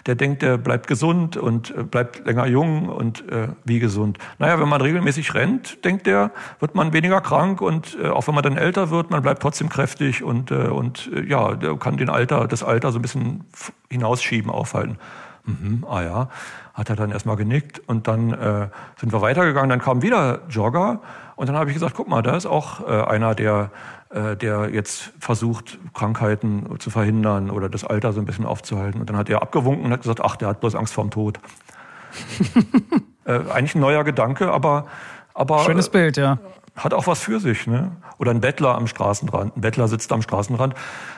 der 0.08 0.16
denkt, 0.16 0.42
der 0.42 0.58
bleibt 0.58 0.88
gesund 0.88 1.38
und 1.38 1.70
äh, 1.78 1.84
bleibt 1.84 2.26
länger 2.26 2.48
jung 2.48 2.90
und 2.90 3.30
äh, 3.30 3.50
wie 3.64 3.78
gesund. 3.78 4.18
Naja, 4.40 4.60
wenn 4.60 4.70
man 4.70 4.82
regelmäßig 4.82 5.36
rennt, 5.36 5.86
denkt 5.86 6.08
der, 6.08 6.32
wird 6.60 6.74
man 6.74 6.94
weniger 6.94 7.22
krank 7.22 7.62
und 7.62 7.96
äh, 8.02 8.08
auch 8.08 8.26
wenn 8.26 8.34
man 8.34 8.44
dann 8.44 8.58
älter 8.58 8.90
wird, 8.90 9.12
man 9.12 9.22
bleibt 9.22 9.44
trotzdem 9.44 9.70
kräftig 9.70 10.24
und, 10.24 10.50
äh, 10.50 10.70
und 10.70 11.12
äh, 11.14 11.24
ja, 11.28 11.54
der 11.54 11.76
kann 11.76 11.98
den 11.98 12.10
Alter, 12.10 12.48
das 12.48 12.64
Alter 12.64 12.92
so 12.92 12.98
ein 12.98 13.04
bisschen 13.04 13.44
hinausschieben, 13.92 14.50
aufhalten. 14.50 14.98
Mhm, 15.46 15.86
ah 15.90 16.02
ja, 16.02 16.30
hat 16.82 16.90
er 16.90 16.96
dann 16.96 17.12
erstmal 17.12 17.36
genickt 17.36 17.80
und 17.88 18.08
dann 18.08 18.34
äh, 18.34 18.68
sind 19.00 19.14
wir 19.14 19.22
weitergegangen. 19.22 19.70
Dann 19.70 19.80
kam 19.80 20.02
wieder 20.02 20.40
Jogger 20.50 21.00
und 21.36 21.48
dann 21.48 21.56
habe 21.56 21.70
ich 21.70 21.76
gesagt, 21.76 21.94
guck 21.96 22.10
mal, 22.10 22.24
da 22.24 22.36
ist 22.36 22.48
auch 22.48 22.88
äh, 22.88 23.04
einer, 23.04 23.36
der, 23.36 23.70
äh, 24.10 24.36
der 24.36 24.70
jetzt 24.72 25.14
versucht, 25.20 25.78
Krankheiten 25.94 26.80
zu 26.80 26.90
verhindern 26.90 27.52
oder 27.52 27.70
das 27.70 27.84
Alter 27.84 28.14
so 28.14 28.20
ein 28.20 28.26
bisschen 28.26 28.48
aufzuhalten. 28.48 29.00
Und 29.00 29.12
dann 29.12 29.16
hat 29.16 29.30
er 29.30 29.44
abgewunken 29.44 29.86
und 29.86 29.92
hat 29.92 30.02
gesagt, 30.02 30.22
ach, 30.22 30.36
der 30.36 30.48
hat 30.48 30.60
bloß 30.60 30.74
Angst 30.74 30.96
vorm 30.96 31.12
Tod. 31.12 31.40
äh, 33.26 33.34
eigentlich 33.54 33.76
ein 33.76 33.82
neuer 33.82 34.04
Gedanke, 34.04 34.52
aber, 34.52 34.88
aber 35.36 35.60
schönes 35.60 35.90
Bild, 35.90 36.18
ja. 36.18 36.40
Hat 36.76 36.96
auch 36.96 37.06
was 37.06 37.20
für 37.20 37.40
sich, 37.40 37.68
ne? 37.68 37.92
Oder 38.18 38.32
ein 38.32 38.42
Bettler 38.42 38.76
am 38.76 38.88
Straßenrand. 38.88 39.56
Ein 39.56 39.62
Bettler 39.62 39.88
sitzt 39.88 40.12
am 40.12 40.24
Straßenrand 40.24 40.74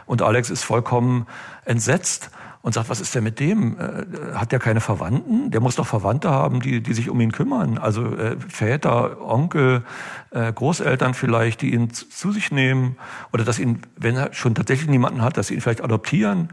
und 0.08 0.22
Alex 0.22 0.50
ist 0.50 0.64
vollkommen 0.64 1.26
entsetzt 1.64 2.32
und 2.64 2.74
sagt, 2.74 2.90
was 2.90 3.02
ist 3.02 3.14
denn 3.14 3.26
mit 3.26 3.42
dem? 3.42 3.78
Äh, 3.78 4.36
hat 4.36 4.54
der 4.54 4.60
keine 4.60 4.80
Verwandten? 4.80 5.52
Der 5.52 5.60
muss 5.60 5.76
doch 5.76 5.86
Verwandte 5.86 6.30
haben, 6.32 6.62
die, 6.62 6.82
die 6.82 6.94
sich 6.94 7.10
um 7.10 7.20
ihn 7.20 7.34
kümmern. 7.34 7.78
Also 7.78 8.16
äh, 8.16 8.38
Väter, 8.40 9.22
Onkel, 9.22 9.84
äh, 10.32 10.52
Großeltern 10.52 11.14
vielleicht, 11.14 11.62
die 11.62 11.74
ihn 11.74 11.92
zu 11.92 12.32
sich 12.32 12.52
nehmen. 12.52 12.96
Oder 13.34 13.44
dass 13.44 13.60
ihn, 13.60 13.82
wenn 13.98 14.16
er 14.16 14.34
schon 14.34 14.56
tatsächlich 14.56 14.90
niemanden 14.90 15.22
hat, 15.22 15.36
dass 15.36 15.48
sie 15.48 15.56
ihn 15.56 15.62
vielleicht 15.62 15.84
adoptieren. 15.84 16.50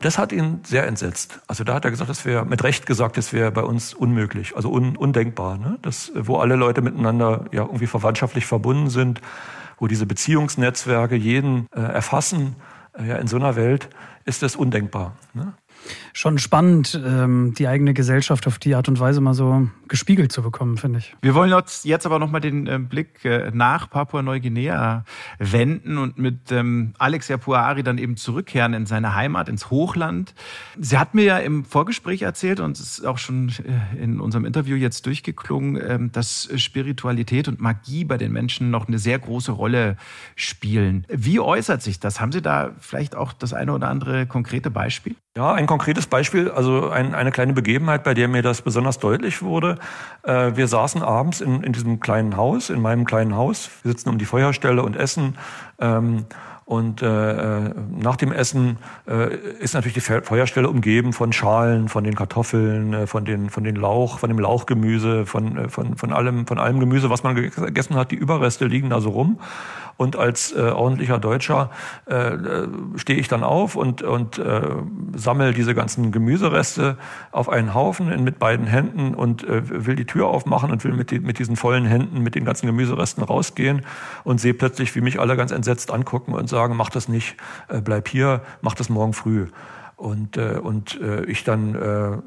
Das 0.00 0.18
hat 0.18 0.32
ihn 0.32 0.60
sehr 0.64 0.88
entsetzt. 0.88 1.38
Also 1.46 1.62
da 1.62 1.74
hat 1.74 1.84
er 1.84 1.92
gesagt, 1.92 2.10
das 2.10 2.24
wäre 2.24 2.44
mit 2.44 2.64
Recht 2.64 2.86
gesagt, 2.86 3.16
das 3.16 3.32
wäre 3.32 3.52
bei 3.52 3.62
uns 3.62 3.94
unmöglich, 3.94 4.56
also 4.56 4.72
un, 4.72 4.96
undenkbar. 4.96 5.56
Ne? 5.56 5.78
Das, 5.82 6.10
wo 6.14 6.38
alle 6.38 6.56
Leute 6.56 6.82
miteinander 6.82 7.44
ja 7.52 7.62
irgendwie 7.62 7.86
verwandtschaftlich 7.86 8.46
verbunden 8.46 8.90
sind, 8.90 9.20
wo 9.78 9.86
diese 9.86 10.06
Beziehungsnetzwerke 10.06 11.14
jeden 11.14 11.68
äh, 11.72 11.80
erfassen. 11.80 12.56
Ja, 13.04 13.16
in 13.16 13.26
so 13.26 13.36
einer 13.36 13.56
Welt 13.56 13.88
ist 14.24 14.42
das 14.42 14.56
undenkbar. 14.56 15.16
Ne? 15.34 15.52
Schon 16.12 16.38
spannend, 16.38 17.00
ähm, 17.04 17.54
die 17.56 17.68
eigene 17.68 17.94
Gesellschaft 17.94 18.46
auf 18.46 18.58
die 18.58 18.74
Art 18.74 18.88
und 18.88 19.00
Weise 19.00 19.20
mal 19.20 19.34
so 19.34 19.68
gespiegelt 19.88 20.32
zu 20.32 20.42
bekommen, 20.42 20.76
finde 20.76 21.00
ich. 21.00 21.14
Wir 21.22 21.34
wollen 21.34 21.54
jetzt 21.84 22.06
aber 22.06 22.18
nochmal 22.18 22.40
den 22.40 22.66
äh, 22.66 22.78
Blick 22.78 23.24
äh, 23.24 23.50
nach 23.52 23.90
Papua-Neuguinea 23.90 25.04
wenden 25.38 25.98
und 25.98 26.18
mit 26.18 26.52
ähm, 26.52 26.94
Alex 26.98 27.28
Yapuari 27.28 27.82
dann 27.82 27.98
eben 27.98 28.16
zurückkehren 28.16 28.74
in 28.74 28.86
seine 28.86 29.14
Heimat, 29.14 29.48
ins 29.48 29.70
Hochland. 29.70 30.34
Sie 30.78 30.98
hat 30.98 31.14
mir 31.14 31.24
ja 31.24 31.38
im 31.38 31.64
Vorgespräch 31.64 32.22
erzählt 32.22 32.60
und 32.60 32.78
es 32.78 32.98
ist 32.98 33.06
auch 33.06 33.18
schon 33.18 33.48
äh, 33.48 34.02
in 34.02 34.20
unserem 34.20 34.44
Interview 34.44 34.76
jetzt 34.76 35.06
durchgeklungen, 35.06 35.76
äh, 35.76 35.98
dass 36.10 36.48
Spiritualität 36.56 37.48
und 37.48 37.60
Magie 37.60 38.04
bei 38.04 38.18
den 38.18 38.32
Menschen 38.32 38.70
noch 38.70 38.88
eine 38.88 38.98
sehr 38.98 39.18
große 39.18 39.52
Rolle 39.52 39.96
spielen. 40.36 41.06
Wie 41.08 41.40
äußert 41.40 41.82
sich 41.82 42.00
das? 42.00 42.20
Haben 42.20 42.32
Sie 42.32 42.42
da 42.42 42.72
vielleicht 42.80 43.16
auch 43.16 43.32
das 43.32 43.52
eine 43.52 43.72
oder 43.72 43.88
andere 43.88 44.26
konkrete 44.26 44.70
Beispiel? 44.70 45.16
Ja, 45.38 45.52
ein 45.52 45.68
konkretes 45.68 46.08
Beispiel, 46.08 46.50
also 46.50 46.90
ein, 46.90 47.14
eine 47.14 47.30
kleine 47.30 47.52
Begebenheit, 47.52 48.02
bei 48.02 48.12
der 48.12 48.26
mir 48.26 48.42
das 48.42 48.60
besonders 48.60 48.98
deutlich 48.98 49.40
wurde. 49.40 49.78
Äh, 50.24 50.56
wir 50.56 50.66
saßen 50.66 51.00
abends 51.00 51.40
in, 51.40 51.62
in 51.62 51.72
diesem 51.72 52.00
kleinen 52.00 52.36
Haus, 52.36 52.70
in 52.70 52.82
meinem 52.82 53.04
kleinen 53.04 53.36
Haus. 53.36 53.70
Wir 53.84 53.92
sitzen 53.92 54.08
um 54.08 54.18
die 54.18 54.24
Feuerstelle 54.24 54.82
und 54.82 54.96
essen. 54.96 55.38
Ähm, 55.78 56.24
und 56.64 57.02
äh, 57.02 57.66
äh, 57.66 57.72
nach 58.00 58.16
dem 58.16 58.32
Essen 58.32 58.78
äh, 59.08 59.32
ist 59.60 59.74
natürlich 59.74 59.94
die 59.94 60.00
Feuerstelle 60.00 60.68
umgeben 60.68 61.12
von 61.12 61.32
Schalen, 61.32 61.88
von 61.88 62.02
den 62.02 62.16
Kartoffeln, 62.16 62.92
äh, 62.92 63.06
von 63.06 63.24
den 63.24 63.48
von 63.48 63.62
den 63.62 63.76
Lauch, 63.76 64.18
von 64.18 64.28
dem 64.28 64.40
Lauchgemüse, 64.40 65.24
von 65.24 65.56
äh, 65.56 65.68
von 65.68 65.96
von 65.96 66.12
allem 66.12 66.48
von 66.48 66.58
allem 66.58 66.80
Gemüse, 66.80 67.10
was 67.10 67.22
man 67.22 67.36
gegessen 67.36 67.94
hat. 67.94 68.10
Die 68.10 68.16
Überreste 68.16 68.66
liegen 68.66 68.90
da 68.90 69.00
so 69.00 69.10
rum. 69.10 69.38
Und 69.98 70.14
als 70.14 70.52
äh, 70.52 70.60
ordentlicher 70.60 71.18
Deutscher 71.18 71.70
äh, 72.08 72.14
äh, 72.14 72.68
stehe 72.94 73.18
ich 73.18 73.26
dann 73.26 73.42
auf 73.42 73.74
und, 73.74 74.00
und 74.02 74.38
äh, 74.38 74.62
sammle 75.16 75.52
diese 75.52 75.74
ganzen 75.74 76.12
Gemüsereste 76.12 76.96
auf 77.32 77.48
einen 77.48 77.74
Haufen 77.74 78.12
in, 78.12 78.22
mit 78.22 78.38
beiden 78.38 78.68
Händen 78.68 79.12
und 79.12 79.42
äh, 79.42 79.86
will 79.86 79.96
die 79.96 80.04
Tür 80.04 80.28
aufmachen 80.28 80.70
und 80.70 80.84
will 80.84 80.92
mit, 80.92 81.10
die, 81.10 81.18
mit 81.18 81.40
diesen 81.40 81.56
vollen 81.56 81.84
Händen, 81.84 82.22
mit 82.22 82.36
den 82.36 82.44
ganzen 82.44 82.66
Gemüseresten 82.66 83.24
rausgehen 83.24 83.82
und 84.22 84.40
sehe 84.40 84.54
plötzlich, 84.54 84.94
wie 84.94 85.00
mich 85.00 85.18
alle 85.18 85.36
ganz 85.36 85.50
entsetzt 85.50 85.90
angucken 85.90 86.32
und 86.32 86.48
sagen, 86.48 86.76
mach 86.76 86.90
das 86.90 87.08
nicht, 87.08 87.36
äh, 87.66 87.80
bleib 87.80 88.06
hier, 88.06 88.42
mach 88.60 88.76
das 88.76 88.88
morgen 88.88 89.14
früh. 89.14 89.48
Und, 89.96 90.36
äh, 90.36 90.60
und 90.62 91.00
äh, 91.00 91.24
ich 91.24 91.42
dann 91.42 91.74
äh, 91.74 92.18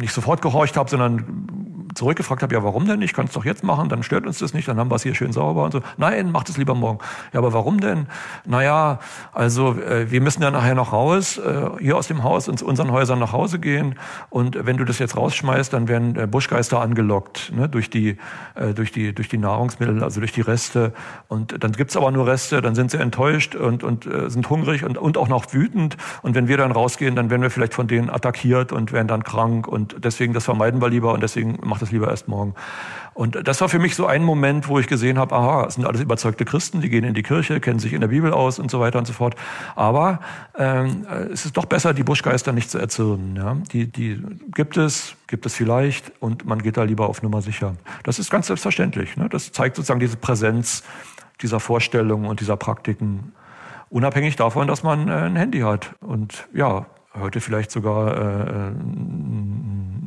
nicht 0.00 0.14
sofort 0.14 0.40
gehorcht 0.40 0.78
habe, 0.78 0.88
sondern 0.88 1.69
zurückgefragt 2.00 2.42
habe, 2.42 2.54
ja, 2.54 2.62
warum 2.62 2.86
denn? 2.86 3.02
Ich 3.02 3.12
kann 3.12 3.26
es 3.26 3.32
doch 3.32 3.44
jetzt 3.44 3.62
machen, 3.62 3.90
dann 3.90 4.02
stört 4.02 4.26
uns 4.26 4.38
das 4.38 4.54
nicht, 4.54 4.66
dann 4.66 4.78
haben 4.78 4.90
wir 4.90 4.96
es 4.96 5.02
hier 5.02 5.14
schön 5.14 5.32
sauber 5.32 5.64
und 5.64 5.72
so. 5.72 5.82
Nein, 5.98 6.32
macht 6.32 6.48
es 6.48 6.56
lieber 6.56 6.74
morgen. 6.74 6.98
Ja, 7.32 7.40
aber 7.40 7.52
warum 7.52 7.78
denn? 7.80 8.06
Naja, 8.46 9.00
also 9.32 9.74
äh, 9.74 10.10
wir 10.10 10.22
müssen 10.22 10.42
ja 10.42 10.50
nachher 10.50 10.74
noch 10.74 10.94
raus, 10.94 11.36
äh, 11.36 11.68
hier 11.78 11.98
aus 11.98 12.08
dem 12.08 12.22
Haus, 12.22 12.48
und 12.48 12.62
unseren 12.62 12.90
Häusern 12.90 13.18
nach 13.18 13.32
Hause 13.32 13.58
gehen. 13.58 13.96
Und 14.30 14.66
wenn 14.66 14.78
du 14.78 14.84
das 14.84 14.98
jetzt 14.98 15.14
rausschmeißt, 15.14 15.72
dann 15.74 15.88
werden 15.88 16.16
äh, 16.16 16.26
Buschgeister 16.26 16.80
angelockt 16.80 17.52
ne, 17.54 17.68
durch, 17.68 17.90
die, 17.90 18.16
äh, 18.54 18.72
durch, 18.72 18.92
die, 18.92 19.14
durch 19.14 19.28
die 19.28 19.36
Nahrungsmittel, 19.38 20.02
also 20.02 20.20
durch 20.20 20.32
die 20.32 20.40
Reste. 20.40 20.94
Und 21.28 21.62
dann 21.62 21.72
gibt's 21.72 21.98
aber 21.98 22.10
nur 22.10 22.26
Reste, 22.26 22.62
dann 22.62 22.74
sind 22.74 22.90
sie 22.90 22.98
enttäuscht 22.98 23.54
und, 23.54 23.84
und 23.84 24.06
äh, 24.06 24.30
sind 24.30 24.48
hungrig 24.48 24.84
und, 24.84 24.96
und 24.96 25.18
auch 25.18 25.28
noch 25.28 25.52
wütend. 25.52 25.98
Und 26.22 26.34
wenn 26.34 26.48
wir 26.48 26.56
dann 26.56 26.72
rausgehen, 26.72 27.14
dann 27.14 27.28
werden 27.28 27.42
wir 27.42 27.50
vielleicht 27.50 27.74
von 27.74 27.86
denen 27.86 28.08
attackiert 28.08 28.72
und 28.72 28.92
werden 28.92 29.08
dann 29.08 29.22
krank. 29.22 29.68
Und 29.68 29.96
deswegen, 30.02 30.32
das 30.32 30.46
vermeiden 30.46 30.80
wir 30.80 30.88
lieber 30.88 31.12
und 31.12 31.22
deswegen 31.22 31.58
macht 31.62 31.82
es 31.82 31.89
lieber 31.92 32.08
erst 32.08 32.28
morgen. 32.28 32.54
Und 33.14 33.46
das 33.46 33.60
war 33.60 33.68
für 33.68 33.78
mich 33.78 33.96
so 33.96 34.06
ein 34.06 34.24
Moment, 34.24 34.68
wo 34.68 34.78
ich 34.78 34.86
gesehen 34.86 35.18
habe, 35.18 35.34
aha, 35.34 35.66
es 35.66 35.74
sind 35.74 35.84
alles 35.84 36.00
überzeugte 36.00 36.44
Christen, 36.44 36.80
die 36.80 36.88
gehen 36.88 37.04
in 37.04 37.14
die 37.14 37.22
Kirche, 37.22 37.60
kennen 37.60 37.78
sich 37.78 37.92
in 37.92 38.00
der 38.00 38.08
Bibel 38.08 38.32
aus 38.32 38.58
und 38.58 38.70
so 38.70 38.80
weiter 38.80 38.98
und 38.98 39.06
so 39.06 39.12
fort. 39.12 39.34
Aber 39.76 40.20
ähm, 40.56 41.06
es 41.32 41.44
ist 41.44 41.56
doch 41.56 41.66
besser, 41.66 41.92
die 41.92 42.04
Buschgeister 42.04 42.52
nicht 42.52 42.70
zu 42.70 42.78
erzürnen. 42.78 43.36
Ja? 43.36 43.56
Die, 43.72 43.86
die 43.86 44.22
gibt 44.54 44.76
es, 44.76 45.16
gibt 45.26 45.44
es 45.44 45.54
vielleicht 45.54 46.12
und 46.20 46.46
man 46.46 46.62
geht 46.62 46.76
da 46.76 46.84
lieber 46.84 47.08
auf 47.08 47.22
Nummer 47.22 47.42
sicher. 47.42 47.74
Das 48.04 48.18
ist 48.18 48.30
ganz 48.30 48.46
selbstverständlich. 48.46 49.16
Ne? 49.16 49.28
Das 49.28 49.52
zeigt 49.52 49.76
sozusagen 49.76 50.00
diese 50.00 50.16
Präsenz 50.16 50.84
dieser 51.42 51.60
Vorstellungen 51.60 52.26
und 52.26 52.40
dieser 52.40 52.56
Praktiken 52.56 53.32
unabhängig 53.88 54.36
davon, 54.36 54.68
dass 54.68 54.82
man 54.82 55.08
äh, 55.08 55.12
ein 55.12 55.36
Handy 55.36 55.60
hat. 55.60 55.94
Und 56.00 56.48
ja, 56.54 56.86
heute 57.18 57.40
vielleicht 57.40 57.70
sogar 57.70 58.16
äh, 58.16 58.72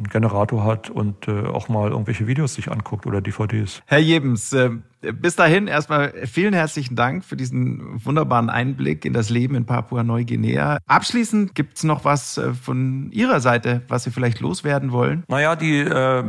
einen 0.03 0.09
Generator 0.09 0.63
hat 0.63 0.89
und 0.89 1.27
äh, 1.27 1.45
auch 1.45 1.69
mal 1.69 1.91
irgendwelche 1.91 2.27
Videos 2.27 2.55
sich 2.55 2.71
anguckt 2.71 3.05
oder 3.05 3.21
DVDs. 3.21 3.81
Herr 3.85 3.99
Jebens, 3.99 4.53
äh, 4.53 4.71
bis 5.01 5.35
dahin 5.35 5.67
erstmal 5.67 6.13
vielen 6.27 6.53
herzlichen 6.53 6.95
Dank 6.95 7.25
für 7.25 7.35
diesen 7.35 8.03
wunderbaren 8.05 8.49
Einblick 8.49 9.05
in 9.05 9.13
das 9.13 9.29
Leben 9.29 9.55
in 9.55 9.65
Papua-Neuguinea. 9.65 10.79
Abschließend 10.87 11.55
gibt 11.55 11.77
es 11.77 11.83
noch 11.83 12.05
was 12.05 12.37
äh, 12.37 12.53
von 12.53 13.11
Ihrer 13.11 13.39
Seite, 13.39 13.81
was 13.87 14.03
Sie 14.03 14.11
vielleicht 14.11 14.39
loswerden 14.39 14.91
wollen? 14.91 15.23
Naja, 15.27 15.55
die, 15.55 15.79
äh, 15.79 16.23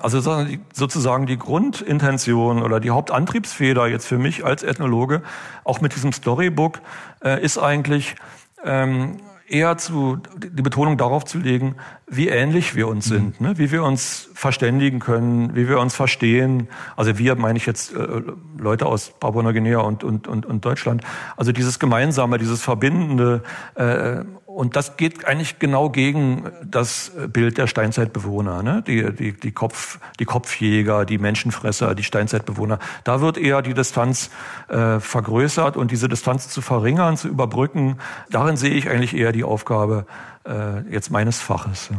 also 0.00 0.20
sozusagen 0.72 1.26
die 1.26 1.38
Grundintention 1.38 2.62
oder 2.62 2.80
die 2.80 2.90
Hauptantriebsfeder 2.90 3.86
jetzt 3.86 4.06
für 4.06 4.18
mich 4.18 4.44
als 4.44 4.62
Ethnologe, 4.62 5.22
auch 5.64 5.80
mit 5.80 5.94
diesem 5.94 6.12
Storybook, 6.12 6.80
ist 7.40 7.56
eigentlich, 7.58 8.16
ähm, 8.64 9.18
eher 9.52 9.76
zu, 9.76 10.18
die 10.36 10.62
Betonung 10.62 10.96
darauf 10.96 11.24
zu 11.24 11.38
legen, 11.38 11.76
wie 12.06 12.28
ähnlich 12.28 12.74
wir 12.74 12.88
uns 12.88 13.04
sind, 13.04 13.40
mhm. 13.40 13.46
ne? 13.48 13.58
wie 13.58 13.70
wir 13.70 13.84
uns 13.84 14.30
verständigen 14.34 14.98
können, 14.98 15.54
wie 15.54 15.68
wir 15.68 15.78
uns 15.78 15.94
verstehen. 15.94 16.68
Also 16.96 17.18
wir 17.18 17.36
meine 17.36 17.58
ich 17.58 17.66
jetzt 17.66 17.94
äh, 17.94 18.22
Leute 18.58 18.86
aus 18.86 19.12
Papua-Neuguinea 19.20 19.78
und, 19.78 20.04
und, 20.04 20.26
und, 20.26 20.46
und 20.46 20.64
Deutschland. 20.64 21.02
Also 21.36 21.52
dieses 21.52 21.78
Gemeinsame, 21.78 22.38
dieses 22.38 22.62
Verbindende 22.62 23.42
äh, 23.74 24.24
und 24.54 24.76
das 24.76 24.96
geht 24.96 25.24
eigentlich 25.26 25.58
genau 25.58 25.90
gegen 25.90 26.50
das 26.64 27.12
Bild 27.28 27.58
der 27.58 27.66
Steinzeitbewohner, 27.66 28.62
ne? 28.62 28.82
die, 28.86 29.12
die, 29.12 29.32
die, 29.32 29.52
Kopf, 29.52 29.98
die 30.20 30.24
Kopfjäger, 30.24 31.04
die 31.04 31.18
Menschenfresser, 31.18 31.94
die 31.94 32.04
Steinzeitbewohner. 32.04 32.78
Da 33.04 33.20
wird 33.20 33.38
eher 33.38 33.62
die 33.62 33.74
Distanz 33.74 34.30
äh, 34.68 35.00
vergrößert 35.00 35.76
und 35.76 35.90
diese 35.90 36.08
Distanz 36.08 36.48
zu 36.48 36.60
verringern, 36.60 37.16
zu 37.16 37.28
überbrücken, 37.28 37.96
darin 38.30 38.56
sehe 38.56 38.74
ich 38.74 38.88
eigentlich 38.88 39.16
eher 39.16 39.32
die 39.32 39.44
Aufgabe 39.44 40.06
äh, 40.44 40.80
jetzt 40.90 41.10
meines 41.10 41.40
Faches. 41.40 41.90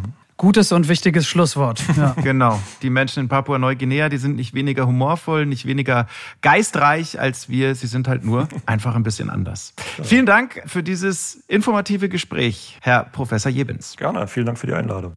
Gutes 0.43 0.73
und 0.73 0.89
wichtiges 0.89 1.25
Schlusswort. 1.25 1.81
Ja. 1.95 2.15
genau. 2.21 2.59
Die 2.81 2.89
Menschen 2.89 3.21
in 3.21 3.29
Papua-Neuguinea, 3.29 4.09
die 4.09 4.17
sind 4.17 4.35
nicht 4.35 4.53
weniger 4.53 4.85
humorvoll, 4.85 5.45
nicht 5.45 5.65
weniger 5.65 6.07
geistreich 6.41 7.17
als 7.17 7.47
wir. 7.47 7.75
Sie 7.75 7.87
sind 7.87 8.09
halt 8.09 8.25
nur 8.25 8.49
einfach 8.65 8.95
ein 8.95 9.03
bisschen 9.03 9.29
anders. 9.29 9.73
Ja. 9.97 10.03
Vielen 10.03 10.25
Dank 10.25 10.61
für 10.65 10.83
dieses 10.83 11.35
informative 11.47 12.09
Gespräch, 12.09 12.77
Herr 12.81 13.05
Professor 13.05 13.49
Jebens. 13.49 13.95
Gerne. 13.95 14.27
Vielen 14.27 14.45
Dank 14.47 14.57
für 14.57 14.67
die 14.67 14.73
Einladung. 14.73 15.13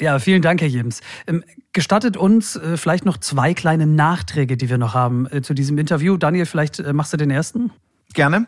Ja, 0.00 0.20
vielen 0.20 0.42
Dank, 0.42 0.60
Herr 0.60 0.68
Jebens. 0.68 1.00
Ähm, 1.26 1.42
gestattet 1.72 2.16
uns 2.16 2.54
äh, 2.54 2.76
vielleicht 2.76 3.04
noch 3.04 3.16
zwei 3.16 3.54
kleine 3.54 3.88
Nachträge, 3.88 4.56
die 4.56 4.70
wir 4.70 4.78
noch 4.78 4.94
haben 4.94 5.26
äh, 5.26 5.42
zu 5.42 5.54
diesem 5.54 5.76
Interview. 5.76 6.16
Daniel, 6.16 6.46
vielleicht 6.46 6.78
äh, 6.78 6.92
machst 6.92 7.12
du 7.12 7.16
den 7.16 7.32
ersten? 7.32 7.72
Gerne. 8.14 8.46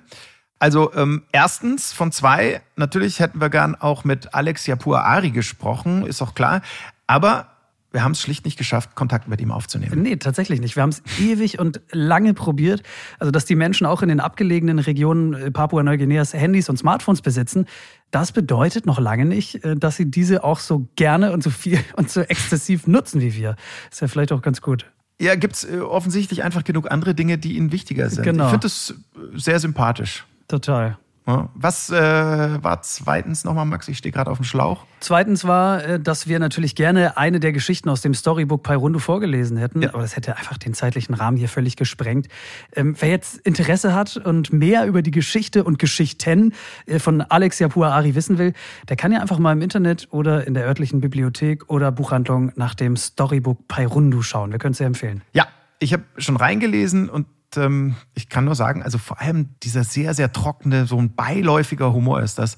Also 0.64 0.94
ähm, 0.94 1.24
erstens 1.30 1.92
von 1.92 2.10
zwei, 2.10 2.62
natürlich 2.76 3.20
hätten 3.20 3.38
wir 3.38 3.50
gern 3.50 3.74
auch 3.74 4.04
mit 4.04 4.32
Alex 4.32 4.66
Yapur 4.66 5.04
Ari 5.04 5.30
gesprochen, 5.30 6.06
ist 6.06 6.22
auch 6.22 6.34
klar. 6.34 6.62
Aber 7.06 7.48
wir 7.92 8.02
haben 8.02 8.12
es 8.12 8.22
schlicht 8.22 8.46
nicht 8.46 8.56
geschafft, 8.56 8.94
Kontakt 8.94 9.28
mit 9.28 9.42
ihm 9.42 9.50
aufzunehmen. 9.50 10.00
Nee, 10.00 10.16
tatsächlich 10.16 10.62
nicht. 10.62 10.74
Wir 10.74 10.82
haben 10.82 10.88
es 10.88 11.02
ewig 11.20 11.58
und 11.58 11.82
lange 11.92 12.32
probiert. 12.32 12.82
Also, 13.18 13.30
dass 13.30 13.44
die 13.44 13.56
Menschen 13.56 13.86
auch 13.86 14.00
in 14.00 14.08
den 14.08 14.20
abgelegenen 14.20 14.78
Regionen 14.78 15.34
äh, 15.34 15.50
Papua-Neuguineas 15.50 16.32
Handys 16.32 16.70
und 16.70 16.78
Smartphones 16.78 17.20
besitzen, 17.20 17.66
das 18.10 18.32
bedeutet 18.32 18.86
noch 18.86 18.98
lange 18.98 19.26
nicht, 19.26 19.62
äh, 19.66 19.76
dass 19.76 19.96
sie 19.96 20.10
diese 20.10 20.44
auch 20.44 20.60
so 20.60 20.88
gerne 20.96 21.32
und 21.32 21.42
so 21.42 21.50
viel 21.50 21.78
und 21.96 22.08
so 22.10 22.22
exzessiv 22.22 22.86
nutzen 22.86 23.20
wie 23.20 23.34
wir. 23.34 23.56
Ist 23.90 24.00
ja 24.00 24.08
vielleicht 24.08 24.32
auch 24.32 24.40
ganz 24.40 24.62
gut. 24.62 24.86
Ja, 25.20 25.34
gibt 25.34 25.56
es 25.56 25.64
äh, 25.64 25.80
offensichtlich 25.80 26.42
einfach 26.42 26.64
genug 26.64 26.90
andere 26.90 27.14
Dinge, 27.14 27.36
die 27.36 27.58
ihnen 27.58 27.70
wichtiger 27.70 28.08
sind. 28.08 28.24
Genau. 28.24 28.46
Ich 28.46 28.50
finde 28.50 28.66
es 28.66 28.94
sehr 29.34 29.60
sympathisch. 29.60 30.24
Total. 30.48 30.98
Was 31.26 31.88
äh, 31.88 31.94
war 31.94 32.82
zweitens 32.82 33.44
nochmal, 33.44 33.64
Max? 33.64 33.88
Ich 33.88 33.96
stehe 33.96 34.12
gerade 34.12 34.30
auf 34.30 34.36
dem 34.36 34.44
Schlauch. 34.44 34.84
Zweitens 35.00 35.44
war, 35.44 35.82
äh, 35.82 35.98
dass 35.98 36.28
wir 36.28 36.38
natürlich 36.38 36.74
gerne 36.74 37.16
eine 37.16 37.40
der 37.40 37.52
Geschichten 37.52 37.88
aus 37.88 38.02
dem 38.02 38.12
Storybook 38.12 38.62
Pairundo 38.62 38.98
vorgelesen 38.98 39.56
hätten, 39.56 39.80
ja. 39.80 39.88
aber 39.94 40.02
das 40.02 40.16
hätte 40.16 40.36
einfach 40.36 40.58
den 40.58 40.74
zeitlichen 40.74 41.14
Rahmen 41.14 41.38
hier 41.38 41.48
völlig 41.48 41.76
gesprengt. 41.76 42.28
Ähm, 42.76 42.94
wer 42.98 43.08
jetzt 43.08 43.38
Interesse 43.38 43.94
hat 43.94 44.18
und 44.18 44.52
mehr 44.52 44.86
über 44.86 45.00
die 45.00 45.12
Geschichte 45.12 45.64
und 45.64 45.78
Geschichten 45.78 46.52
äh, 46.84 46.98
von 46.98 47.22
Alex 47.22 47.58
Yapua 47.58 47.88
Ari 47.88 48.14
wissen 48.14 48.36
will, 48.36 48.52
der 48.90 48.96
kann 48.96 49.10
ja 49.10 49.20
einfach 49.20 49.38
mal 49.38 49.52
im 49.52 49.62
Internet 49.62 50.08
oder 50.10 50.46
in 50.46 50.52
der 50.52 50.66
örtlichen 50.66 51.00
Bibliothek 51.00 51.70
oder 51.70 51.90
Buchhandlung 51.90 52.52
nach 52.56 52.74
dem 52.74 52.98
Storybook 52.98 53.66
Pairundo 53.66 54.20
schauen. 54.20 54.52
Wir 54.52 54.58
können 54.58 54.72
es 54.72 54.78
sehr 54.78 54.88
empfehlen. 54.88 55.22
Ja, 55.32 55.46
ich 55.78 55.94
habe 55.94 56.02
schon 56.18 56.36
reingelesen 56.36 57.08
und 57.08 57.26
ähm, 57.56 57.96
ich 58.14 58.28
kann 58.28 58.44
nur 58.44 58.54
sagen, 58.54 58.82
also 58.82 58.98
vor 58.98 59.20
allem 59.20 59.50
dieser 59.62 59.84
sehr, 59.84 60.14
sehr 60.14 60.32
trockene, 60.32 60.86
so 60.86 60.98
ein 60.98 61.14
beiläufiger 61.14 61.92
Humor 61.92 62.22
ist 62.22 62.38
das. 62.38 62.56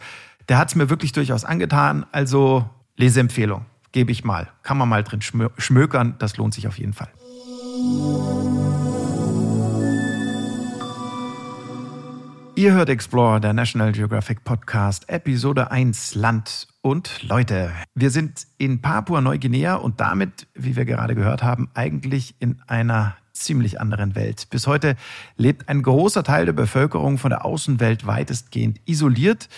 Der 0.48 0.58
hat 0.58 0.68
es 0.68 0.74
mir 0.74 0.90
wirklich 0.90 1.12
durchaus 1.12 1.44
angetan. 1.44 2.06
Also 2.12 2.68
Leseempfehlung, 2.96 3.66
gebe 3.92 4.12
ich 4.12 4.24
mal. 4.24 4.48
Kann 4.62 4.78
man 4.78 4.88
mal 4.88 5.02
drin 5.02 5.20
schmökern, 5.22 6.14
das 6.18 6.36
lohnt 6.36 6.54
sich 6.54 6.68
auf 6.68 6.78
jeden 6.78 6.92
Fall. 6.92 7.08
Ihr 12.58 12.72
hört 12.72 12.88
Explore, 12.88 13.38
der 13.38 13.52
National 13.52 13.92
Geographic 13.92 14.42
Podcast, 14.42 15.10
Episode 15.10 15.70
1, 15.70 16.14
Land 16.14 16.68
und 16.80 17.22
Leute. 17.22 17.70
Wir 17.94 18.08
sind 18.08 18.46
in 18.56 18.80
Papua-Neuguinea 18.80 19.74
und 19.74 20.00
damit, 20.00 20.46
wie 20.54 20.74
wir 20.74 20.86
gerade 20.86 21.14
gehört 21.14 21.42
haben, 21.42 21.68
eigentlich 21.74 22.34
in 22.38 22.62
einer 22.66 23.14
ziemlich 23.36 23.80
anderen 23.80 24.14
Welt. 24.14 24.48
Bis 24.50 24.66
heute 24.66 24.96
lebt 25.36 25.68
ein 25.68 25.82
großer 25.82 26.24
Teil 26.24 26.46
der 26.46 26.52
Bevölkerung 26.52 27.18
von 27.18 27.30
der 27.30 27.44
Außenwelt 27.44 28.06
weitestgehend 28.06 28.80
isoliert. 28.86 29.48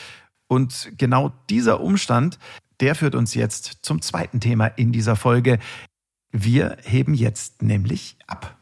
Und 0.46 0.92
genau 0.96 1.32
dieser 1.50 1.80
Umstand, 1.80 2.38
der 2.80 2.94
führt 2.94 3.14
uns 3.14 3.34
jetzt 3.34 3.78
zum 3.82 4.00
zweiten 4.02 4.40
Thema 4.40 4.66
in 4.66 4.92
dieser 4.92 5.16
Folge. 5.16 5.58
Wir 6.30 6.76
heben 6.82 7.14
jetzt 7.14 7.62
nämlich 7.62 8.16
ab. 8.26 8.58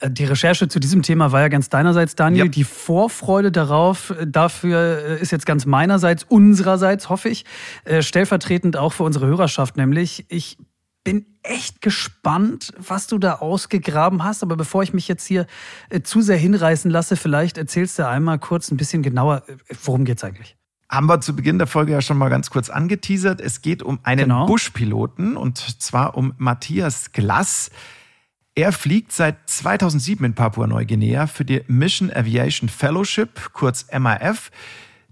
Äh, 0.00 0.10
die 0.10 0.24
Recherche 0.24 0.68
zu 0.68 0.80
diesem 0.80 1.02
Thema 1.02 1.32
war 1.32 1.40
ja 1.40 1.48
ganz 1.48 1.68
deinerseits, 1.68 2.14
Daniel. 2.14 2.46
Ja. 2.46 2.50
Die 2.50 2.64
Vorfreude 2.64 3.52
darauf, 3.52 4.10
äh, 4.10 4.26
dafür 4.26 4.78
äh, 4.80 5.20
ist 5.20 5.32
jetzt 5.32 5.46
ganz 5.46 5.66
meinerseits, 5.66 6.24
unsererseits, 6.24 7.08
hoffe 7.08 7.28
ich, 7.28 7.44
stellvertretend 8.00 8.76
auch 8.76 8.92
für 8.92 9.02
unsere 9.02 9.26
Hörerschaft, 9.26 9.76
nämlich 9.76 10.26
ich 10.28 10.58
echt 11.48 11.80
gespannt, 11.80 12.72
was 12.78 13.06
du 13.06 13.18
da 13.18 13.36
ausgegraben 13.36 14.24
hast. 14.24 14.42
Aber 14.42 14.56
bevor 14.56 14.82
ich 14.82 14.92
mich 14.92 15.08
jetzt 15.08 15.26
hier 15.26 15.46
zu 16.02 16.20
sehr 16.20 16.36
hinreißen 16.36 16.90
lasse, 16.90 17.16
vielleicht 17.16 17.58
erzählst 17.58 17.98
du 17.98 18.06
einmal 18.06 18.38
kurz 18.38 18.70
ein 18.70 18.76
bisschen 18.76 19.02
genauer, 19.02 19.42
worum 19.84 20.04
geht's 20.04 20.24
eigentlich? 20.24 20.56
Haben 20.90 21.06
wir 21.06 21.20
zu 21.20 21.36
Beginn 21.36 21.58
der 21.58 21.66
Folge 21.66 21.92
ja 21.92 22.00
schon 22.00 22.16
mal 22.16 22.30
ganz 22.30 22.48
kurz 22.48 22.70
angeteasert. 22.70 23.40
Es 23.40 23.60
geht 23.60 23.82
um 23.82 23.98
einen 24.04 24.22
genau. 24.22 24.46
Buschpiloten 24.46 25.36
und 25.36 25.58
zwar 25.58 26.16
um 26.16 26.32
Matthias 26.38 27.12
Glass. 27.12 27.70
Er 28.54 28.72
fliegt 28.72 29.12
seit 29.12 29.36
2007 29.50 30.24
in 30.24 30.34
Papua-Neuguinea 30.34 31.26
für 31.26 31.44
die 31.44 31.62
Mission 31.68 32.10
Aviation 32.10 32.68
Fellowship, 32.68 33.52
kurz 33.52 33.86
MAF. 33.96 34.50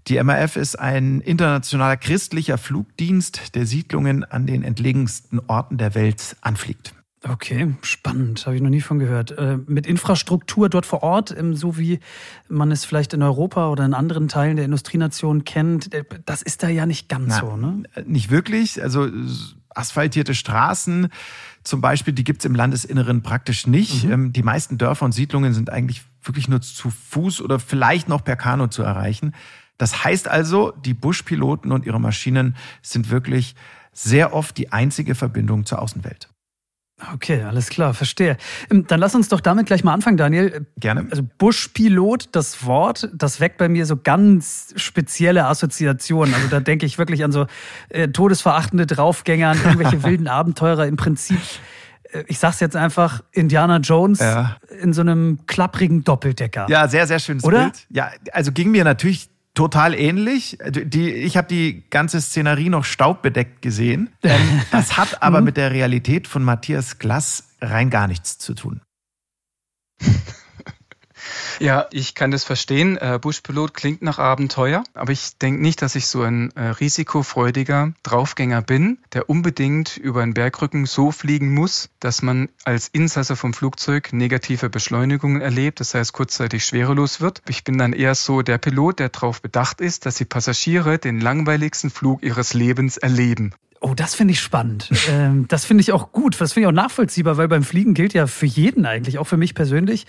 Die 0.07 0.23
MAF 0.23 0.55
ist 0.55 0.79
ein 0.79 1.19
internationaler 1.19 1.97
christlicher 1.97 2.57
Flugdienst, 2.57 3.55
der 3.55 3.65
Siedlungen 3.65 4.23
an 4.23 4.47
den 4.47 4.63
entlegensten 4.63 5.41
Orten 5.47 5.77
der 5.77 5.95
Welt 5.95 6.37
anfliegt. 6.39 6.93
Okay, 7.23 7.75
spannend, 7.81 8.45
habe 8.45 8.55
ich 8.55 8.61
noch 8.61 8.69
nie 8.69 8.79
von 8.79 8.99
gehört. 8.99 9.31
Äh, 9.31 9.57
mit 9.65 9.85
Infrastruktur 9.85 10.69
dort 10.69 10.85
vor 10.85 11.03
Ort, 11.03 11.35
ähm, 11.37 11.55
so 11.55 11.77
wie 11.77 11.99
man 12.47 12.71
es 12.71 12.85
vielleicht 12.85 13.13
in 13.13 13.21
Europa 13.21 13.69
oder 13.69 13.83
in 13.83 13.93
anderen 13.93 14.29
Teilen 14.29 14.55
der 14.55 14.63
Industrienation 14.63 15.43
kennt, 15.43 15.93
äh, 15.93 16.05
das 16.25 16.41
ist 16.41 16.63
da 16.63 16.69
ja 16.69 16.85
nicht 16.85 17.09
ganz 17.09 17.27
Na, 17.27 17.39
so, 17.39 17.57
ne? 17.57 17.83
Nicht 18.05 18.29
wirklich. 18.29 18.81
Also 18.81 19.09
asphaltierte 19.69 20.35
Straßen, 20.35 21.09
zum 21.63 21.81
Beispiel, 21.81 22.13
die 22.13 22.23
gibt 22.23 22.41
es 22.41 22.45
im 22.45 22.55
Landesinneren 22.55 23.23
praktisch 23.23 23.67
nicht. 23.67 24.05
Mhm. 24.05 24.11
Ähm, 24.11 24.33
die 24.33 24.43
meisten 24.43 24.77
Dörfer 24.77 25.03
und 25.03 25.11
Siedlungen 25.11 25.53
sind 25.53 25.69
eigentlich 25.69 26.03
wirklich 26.23 26.47
nur 26.47 26.61
zu 26.61 26.91
Fuß 26.91 27.41
oder 27.41 27.59
vielleicht 27.59 28.07
noch 28.07 28.23
per 28.23 28.35
Kanu 28.37 28.67
zu 28.67 28.83
erreichen. 28.83 29.33
Das 29.77 30.03
heißt 30.03 30.27
also, 30.27 30.71
die 30.71 30.93
Buschpiloten 30.93 31.71
und 31.71 31.85
ihre 31.85 31.99
Maschinen 31.99 32.55
sind 32.81 33.09
wirklich 33.09 33.55
sehr 33.91 34.33
oft 34.33 34.57
die 34.57 34.71
einzige 34.71 35.15
Verbindung 35.15 35.65
zur 35.65 35.81
Außenwelt. 35.81 36.29
Okay, 37.13 37.43
alles 37.43 37.69
klar, 37.69 37.93
verstehe. 37.93 38.37
Ähm, 38.71 38.87
dann 38.87 38.99
lass 38.99 39.13
uns 39.13 39.29
doch 39.29 39.39
damit 39.39 39.67
gleich 39.67 39.83
mal 39.83 39.93
anfangen, 39.93 40.17
Daniel. 40.17 40.65
Gerne. 40.77 41.05
Also 41.11 41.21
Buschpilot, 41.37 42.29
das 42.31 42.65
Wort, 42.65 43.09
das 43.13 43.39
weckt 43.39 43.59
bei 43.59 43.69
mir 43.69 43.85
so 43.85 43.97
ganz 43.97 44.73
spezielle 44.77 45.45
Assoziationen. 45.45 46.33
Also 46.33 46.47
da 46.47 46.59
denke 46.59 46.87
ich 46.87 46.97
wirklich 46.97 47.23
an 47.23 47.31
so 47.31 47.45
äh, 47.89 48.07
todesverachtende 48.07 48.87
Draufgänger, 48.87 49.49
an 49.49 49.59
irgendwelche 49.63 50.01
wilden 50.03 50.27
Abenteurer. 50.27 50.87
Im 50.87 50.95
Prinzip, 50.95 51.39
äh, 52.13 52.23
ich 52.27 52.39
sag's 52.39 52.59
jetzt 52.61 52.75
einfach, 52.75 53.23
Indiana 53.31 53.77
Jones 53.77 54.19
ja. 54.19 54.57
in 54.81 54.91
so 54.91 55.01
einem 55.01 55.45
klapprigen 55.45 56.03
Doppeldecker. 56.03 56.65
Ja, 56.67 56.87
sehr, 56.87 57.05
sehr 57.05 57.19
schönes 57.19 57.43
Oder? 57.43 57.65
Bild. 57.65 57.85
Ja, 57.91 58.09
also 58.31 58.51
ging 58.51 58.71
mir 58.71 58.83
natürlich 58.83 59.29
total 59.57 59.95
ähnlich. 59.95 60.59
Die, 60.69 61.11
ich 61.11 61.35
habe 61.35 61.47
die 61.47 61.83
ganze 61.89 62.21
Szenerie 62.21 62.69
noch 62.69 62.85
staubbedeckt 62.85 63.61
gesehen. 63.61 64.09
Das 64.71 64.97
hat 64.97 65.23
aber 65.23 65.39
mhm. 65.39 65.45
mit 65.45 65.57
der 65.57 65.71
Realität 65.71 66.27
von 66.27 66.43
Matthias 66.43 66.99
Glass 66.99 67.55
rein 67.61 67.89
gar 67.89 68.07
nichts 68.07 68.37
zu 68.37 68.53
tun. 68.53 68.81
Ja, 71.59 71.87
ich 71.91 72.15
kann 72.15 72.31
das 72.31 72.43
verstehen. 72.43 72.97
Äh, 72.97 73.19
Buschpilot 73.21 73.73
klingt 73.73 74.01
nach 74.01 74.19
Abenteuer, 74.19 74.83
aber 74.93 75.11
ich 75.11 75.37
denke 75.37 75.61
nicht, 75.61 75.81
dass 75.81 75.95
ich 75.95 76.07
so 76.07 76.21
ein 76.21 76.51
äh, 76.55 76.69
risikofreudiger 76.69 77.93
Draufgänger 78.03 78.61
bin, 78.61 78.99
der 79.13 79.29
unbedingt 79.29 79.97
über 79.97 80.21
einen 80.21 80.33
Bergrücken 80.33 80.85
so 80.85 81.11
fliegen 81.11 81.53
muss, 81.53 81.89
dass 81.99 82.21
man 82.21 82.49
als 82.63 82.87
Insasse 82.89 83.35
vom 83.35 83.53
Flugzeug 83.53 84.13
negative 84.13 84.69
Beschleunigungen 84.69 85.41
erlebt, 85.41 85.79
das 85.79 85.93
heißt 85.93 86.13
kurzzeitig 86.13 86.65
schwerelos 86.65 87.21
wird. 87.21 87.41
Ich 87.47 87.63
bin 87.63 87.77
dann 87.77 87.93
eher 87.93 88.15
so 88.15 88.41
der 88.41 88.57
Pilot, 88.57 88.99
der 88.99 89.09
darauf 89.09 89.41
bedacht 89.41 89.81
ist, 89.81 90.05
dass 90.05 90.15
die 90.15 90.25
Passagiere 90.25 90.97
den 90.97 91.19
langweiligsten 91.19 91.89
Flug 91.89 92.23
ihres 92.23 92.53
Lebens 92.53 92.97
erleben. 92.97 93.53
Oh, 93.79 93.93
das 93.95 94.15
finde 94.15 94.33
ich 94.33 94.39
spannend. 94.39 94.89
ähm, 95.09 95.47
das 95.47 95.65
finde 95.65 95.81
ich 95.81 95.91
auch 95.91 96.11
gut. 96.11 96.39
Das 96.39 96.53
finde 96.53 96.65
ich 96.65 96.67
auch 96.67 96.81
nachvollziehbar, 96.83 97.37
weil 97.37 97.47
beim 97.47 97.63
Fliegen 97.63 97.93
gilt 97.93 98.13
ja 98.13 98.27
für 98.27 98.45
jeden 98.45 98.85
eigentlich, 98.85 99.19
auch 99.19 99.25
für 99.25 99.37
mich 99.37 99.53
persönlich, 99.53 100.05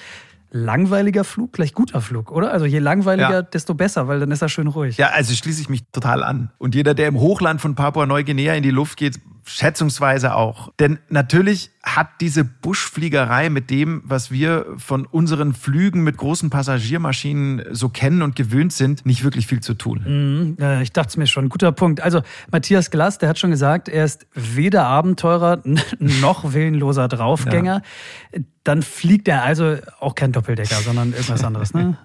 langweiliger 0.51 1.25
Flug 1.25 1.53
gleich 1.53 1.75
guter 1.75 2.01
Flug, 2.01 2.31
oder? 2.33 2.53
Also 2.53 2.67
je 2.67 2.79
langweiliger, 2.79 3.31
ja. 3.31 3.43
desto 3.43 3.75
besser, 3.75 4.09
weil 4.09 4.21
dann 4.21 4.31
ist 4.31 4.43
er 4.43 4.49
schön 4.49 4.67
ruhig. 4.67 4.97
Ja, 4.97 5.09
also 5.09 5.35
schließe 5.35 5.61
ich 5.61 5.69
mich 5.69 5.85
total 5.93 6.23
an. 6.23 6.51
Und 6.59 6.75
jeder, 6.75 6.95
der 6.95 7.09
im 7.09 7.19
Hochland 7.19 7.61
von 7.61 7.75
Papua-Neuguinea 7.75 8.55
in 8.55 8.63
die 8.63 8.71
Luft 8.71 8.97
geht, 8.97 9.19
schätzungsweise 9.49 10.35
auch. 10.35 10.73
Denn 10.79 10.99
natürlich 11.09 11.71
hat 11.83 12.09
diese 12.21 12.45
Buschfliegerei 12.45 13.51
mit 13.51 13.71
dem, 13.71 14.03
was 14.05 14.31
wir 14.31 14.67
von 14.77 15.07
unseren 15.07 15.55
Flügen 15.55 16.03
mit 16.05 16.17
großen 16.17 16.51
Passagiermaschinen 16.51 17.65
so 17.71 17.89
kennen 17.89 18.23
und 18.23 18.37
gewöhnt 18.37 18.73
sind, 18.73 19.07
nicht 19.07 19.25
wirklich 19.25 19.47
viel 19.47 19.61
zu 19.61 19.75
tun. 19.75 20.57
Mhm, 20.59 20.81
ich 20.83 20.93
dachte 20.93 21.09
es 21.09 21.17
mir 21.17 21.27
schon. 21.27 21.49
Guter 21.49 21.73
Punkt. 21.73 22.01
Also 22.01 22.23
Matthias 22.51 22.91
Glass, 22.91 23.19
der 23.19 23.29
hat 23.29 23.39
schon 23.39 23.51
gesagt, 23.51 23.89
er 23.89 24.05
ist 24.05 24.27
weder 24.35 24.85
Abenteurer 24.87 25.63
noch 25.99 26.53
willenloser 26.53 27.09
Draufgänger. 27.09 27.83
Ja. 28.35 28.41
Dann 28.65 28.83
fliegt 28.83 29.29
er 29.29 29.45
also 29.45 29.77
auch 29.99 30.15
kein 30.15 30.33
Doppeldecker, 30.33 30.77
sondern 30.77 31.13
irgendwas 31.13 31.43
anderes. 31.43 31.73
Ne? 31.73 31.97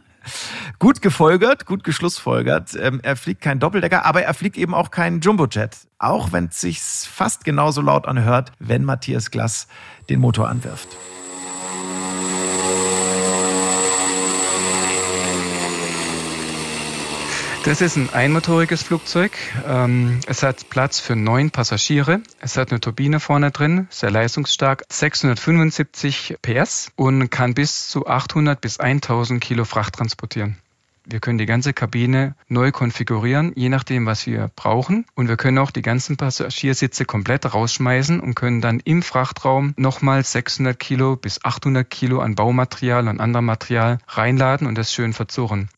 Gut 0.79 1.01
gefolgert, 1.01 1.65
gut 1.65 1.83
geschlussfolgert. 1.83 2.75
Ähm, 2.75 2.99
er 3.03 3.15
fliegt 3.15 3.41
kein 3.41 3.59
Doppeldecker, 3.59 4.05
aber 4.05 4.23
er 4.23 4.33
fliegt 4.33 4.57
eben 4.57 4.73
auch 4.73 4.91
keinen 4.91 5.21
Jumbojet. 5.21 5.77
Auch 5.99 6.31
wenn 6.31 6.45
es 6.45 6.61
sich 6.61 6.81
fast 6.81 7.43
genauso 7.43 7.81
laut 7.81 8.07
anhört, 8.07 8.51
wenn 8.59 8.83
Matthias 8.83 9.31
Glass 9.31 9.67
den 10.09 10.19
Motor 10.19 10.49
anwirft. 10.49 10.89
Das 17.65 17.79
ist 17.79 17.95
ein 17.95 18.09
einmotoriges 18.09 18.83
Flugzeug. 18.83 19.31
Ähm, 19.65 20.19
es 20.27 20.43
hat 20.43 20.69
Platz 20.69 20.99
für 20.99 21.15
neun 21.15 21.49
Passagiere. 21.49 22.19
Es 22.41 22.57
hat 22.57 22.71
eine 22.71 22.81
Turbine 22.81 23.21
vorne 23.21 23.51
drin, 23.51 23.87
sehr 23.89 24.11
leistungsstark, 24.11 24.83
675 24.89 26.35
PS 26.41 26.91
und 26.97 27.29
kann 27.29 27.53
bis 27.53 27.87
zu 27.87 28.05
800 28.05 28.59
bis 28.59 28.81
1000 28.81 29.41
Kilo 29.41 29.63
Fracht 29.63 29.95
transportieren. 29.95 30.57
Wir 31.05 31.21
können 31.21 31.37
die 31.37 31.45
ganze 31.45 31.71
Kabine 31.71 32.35
neu 32.49 32.73
konfigurieren, 32.73 33.53
je 33.55 33.69
nachdem, 33.69 34.05
was 34.05 34.27
wir 34.27 34.51
brauchen. 34.57 35.05
Und 35.15 35.29
wir 35.29 35.37
können 35.37 35.57
auch 35.57 35.71
die 35.71 35.81
ganzen 35.81 36.17
Passagiersitze 36.17 37.05
komplett 37.05 37.53
rausschmeißen 37.53 38.19
und 38.19 38.35
können 38.35 38.59
dann 38.59 38.81
im 38.81 39.01
Frachtraum 39.01 39.73
nochmal 39.77 40.25
600 40.25 40.77
Kilo 40.77 41.15
bis 41.15 41.45
800 41.45 41.89
Kilo 41.89 42.19
an 42.19 42.35
Baumaterial 42.35 43.07
und 43.07 43.21
anderem 43.21 43.45
Material 43.45 43.99
reinladen 44.09 44.67
und 44.67 44.77
das 44.77 44.91
schön 44.91 45.13
verzurren. 45.13 45.69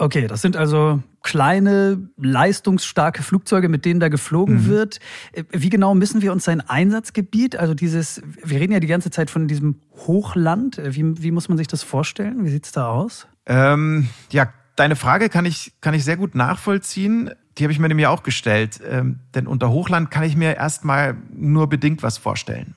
Okay, 0.00 0.28
das 0.28 0.42
sind 0.42 0.56
also 0.56 1.02
kleine, 1.24 2.08
leistungsstarke 2.16 3.24
Flugzeuge, 3.24 3.68
mit 3.68 3.84
denen 3.84 3.98
da 3.98 4.08
geflogen 4.08 4.62
mhm. 4.62 4.66
wird. 4.66 5.00
Äh, 5.32 5.42
wie 5.50 5.70
genau 5.70 5.94
müssen 5.94 6.22
wir 6.22 6.32
uns 6.32 6.44
sein 6.44 6.60
Einsatzgebiet, 6.60 7.56
also 7.56 7.74
dieses, 7.74 8.22
wir 8.44 8.60
reden 8.60 8.72
ja 8.72 8.80
die 8.80 8.86
ganze 8.86 9.10
Zeit 9.10 9.28
von 9.28 9.48
diesem 9.48 9.80
Hochland, 10.06 10.78
äh, 10.78 10.94
wie, 10.94 11.20
wie 11.22 11.32
muss 11.32 11.48
man 11.48 11.58
sich 11.58 11.66
das 11.66 11.82
vorstellen? 11.82 12.44
Wie 12.44 12.50
sieht's 12.50 12.70
da 12.70 12.88
aus? 12.88 13.26
Ähm, 13.46 14.08
ja, 14.30 14.52
deine 14.76 14.94
Frage 14.94 15.28
kann 15.28 15.44
ich, 15.44 15.72
kann 15.80 15.94
ich 15.94 16.04
sehr 16.04 16.16
gut 16.16 16.36
nachvollziehen. 16.36 17.30
Die 17.58 17.64
habe 17.64 17.72
ich 17.72 17.80
mir 17.80 17.88
nämlich 17.88 18.06
auch 18.06 18.22
gestellt. 18.22 18.80
Ähm, 18.88 19.18
denn 19.34 19.48
unter 19.48 19.70
Hochland 19.70 20.12
kann 20.12 20.22
ich 20.22 20.36
mir 20.36 20.56
erstmal 20.56 21.16
nur 21.34 21.68
bedingt 21.68 22.04
was 22.04 22.18
vorstellen. 22.18 22.76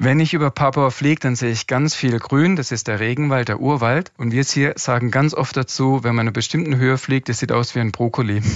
Wenn 0.00 0.20
ich 0.20 0.32
über 0.32 0.52
Papua 0.52 0.90
fliege, 0.90 1.18
dann 1.18 1.34
sehe 1.34 1.50
ich 1.50 1.66
ganz 1.66 1.96
viel 1.96 2.20
Grün. 2.20 2.54
Das 2.54 2.70
ist 2.70 2.86
der 2.86 3.00
Regenwald, 3.00 3.48
der 3.48 3.58
Urwald. 3.58 4.12
Und 4.16 4.30
wir 4.30 4.44
hier 4.44 4.74
sagen 4.76 5.10
ganz 5.10 5.34
oft 5.34 5.56
dazu, 5.56 6.04
wenn 6.04 6.14
man 6.14 6.22
in 6.22 6.28
einer 6.28 6.32
bestimmten 6.32 6.76
Höhe 6.76 6.98
fliegt, 6.98 7.28
das 7.28 7.40
sieht 7.40 7.50
aus 7.50 7.74
wie 7.74 7.80
ein 7.80 7.90
Brokkoli. 7.90 8.40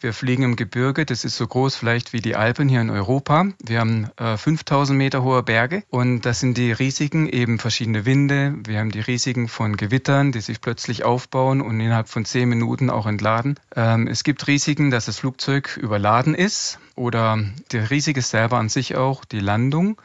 Wir 0.00 0.12
fliegen 0.12 0.42
im 0.42 0.56
Gebirge, 0.56 1.06
das 1.06 1.24
ist 1.24 1.38
so 1.38 1.46
groß 1.46 1.76
vielleicht 1.76 2.12
wie 2.12 2.20
die 2.20 2.36
Alpen 2.36 2.68
hier 2.68 2.82
in 2.82 2.90
Europa. 2.90 3.46
Wir 3.64 3.80
haben 3.80 4.10
äh, 4.18 4.36
5000 4.36 4.98
Meter 4.98 5.22
hohe 5.22 5.42
Berge 5.42 5.82
und 5.88 6.26
das 6.26 6.40
sind 6.40 6.58
die 6.58 6.72
Risiken, 6.72 7.26
eben 7.26 7.58
verschiedene 7.58 8.04
Winde. 8.04 8.54
Wir 8.66 8.80
haben 8.80 8.90
die 8.90 9.00
Risiken 9.00 9.48
von 9.48 9.78
Gewittern, 9.78 10.30
die 10.30 10.42
sich 10.42 10.60
plötzlich 10.60 11.04
aufbauen 11.04 11.62
und 11.62 11.80
innerhalb 11.80 12.10
von 12.10 12.26
zehn 12.26 12.50
Minuten 12.50 12.90
auch 12.90 13.06
entladen. 13.06 13.58
Ähm, 13.74 14.06
es 14.06 14.24
gibt 14.24 14.46
Risiken, 14.46 14.90
dass 14.90 15.06
das 15.06 15.20
Flugzeug 15.20 15.78
überladen 15.78 16.34
ist 16.34 16.80
oder 16.96 17.38
der 17.72 17.90
Risiko 17.90 18.20
selber 18.20 18.58
an 18.58 18.68
sich 18.68 18.96
auch, 18.96 19.24
die 19.24 19.40
Landung. 19.40 20.00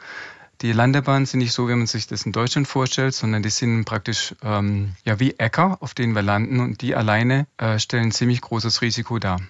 Die 0.62 0.72
Landebahnen 0.72 1.24
sind 1.24 1.40
nicht 1.40 1.52
so, 1.52 1.68
wie 1.68 1.74
man 1.74 1.86
sich 1.86 2.06
das 2.06 2.26
in 2.26 2.32
Deutschland 2.32 2.68
vorstellt, 2.68 3.14
sondern 3.14 3.42
die 3.42 3.50
sind 3.50 3.86
praktisch 3.86 4.34
ähm, 4.42 4.94
ja 5.04 5.18
wie 5.18 5.38
Äcker, 5.38 5.78
auf 5.80 5.94
denen 5.94 6.14
wir 6.14 6.22
landen 6.22 6.60
und 6.60 6.82
die 6.82 6.94
alleine 6.94 7.46
äh, 7.56 7.78
stellen 7.78 8.12
ziemlich 8.12 8.42
großes 8.42 8.82
Risiko 8.82 9.18
dar. 9.18 9.40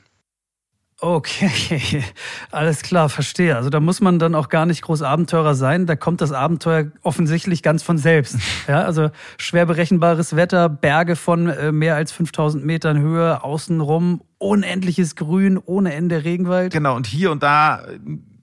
Okay, 1.03 2.05
alles 2.51 2.83
klar, 2.83 3.09
verstehe. 3.09 3.57
Also 3.57 3.71
da 3.71 3.81
muss 3.81 4.01
man 4.01 4.19
dann 4.19 4.35
auch 4.35 4.51
gar 4.51 4.67
nicht 4.67 4.83
groß 4.83 5.03
Abenteurer 5.03 5.55
sein. 5.55 5.87
Da 5.87 5.97
kommt 5.97 6.21
das 6.21 6.33
Abenteuer 6.33 6.87
offensichtlich 7.03 7.63
ganz 7.63 7.83
von 7.83 7.99
selbst. 7.99 8.37
Ja, 8.69 8.83
also 8.83 9.11
schwer 9.39 9.67
berechenbares 9.67 10.37
Wetter, 10.37 10.69
Berge 10.69 11.17
von 11.17 11.49
äh, 11.49 11.73
mehr 11.73 11.97
als 11.97 12.13
5000 12.13 12.65
Metern 12.65 13.01
Höhe, 13.01 13.43
außenrum 13.43 14.21
unendliches 14.39 15.17
Grün, 15.17 15.59
ohne 15.59 15.95
Ende 15.95 16.25
Regenwald. 16.25 16.73
Genau, 16.73 16.95
und 16.95 17.07
hier 17.07 17.33
und 17.33 17.43
da 17.43 17.83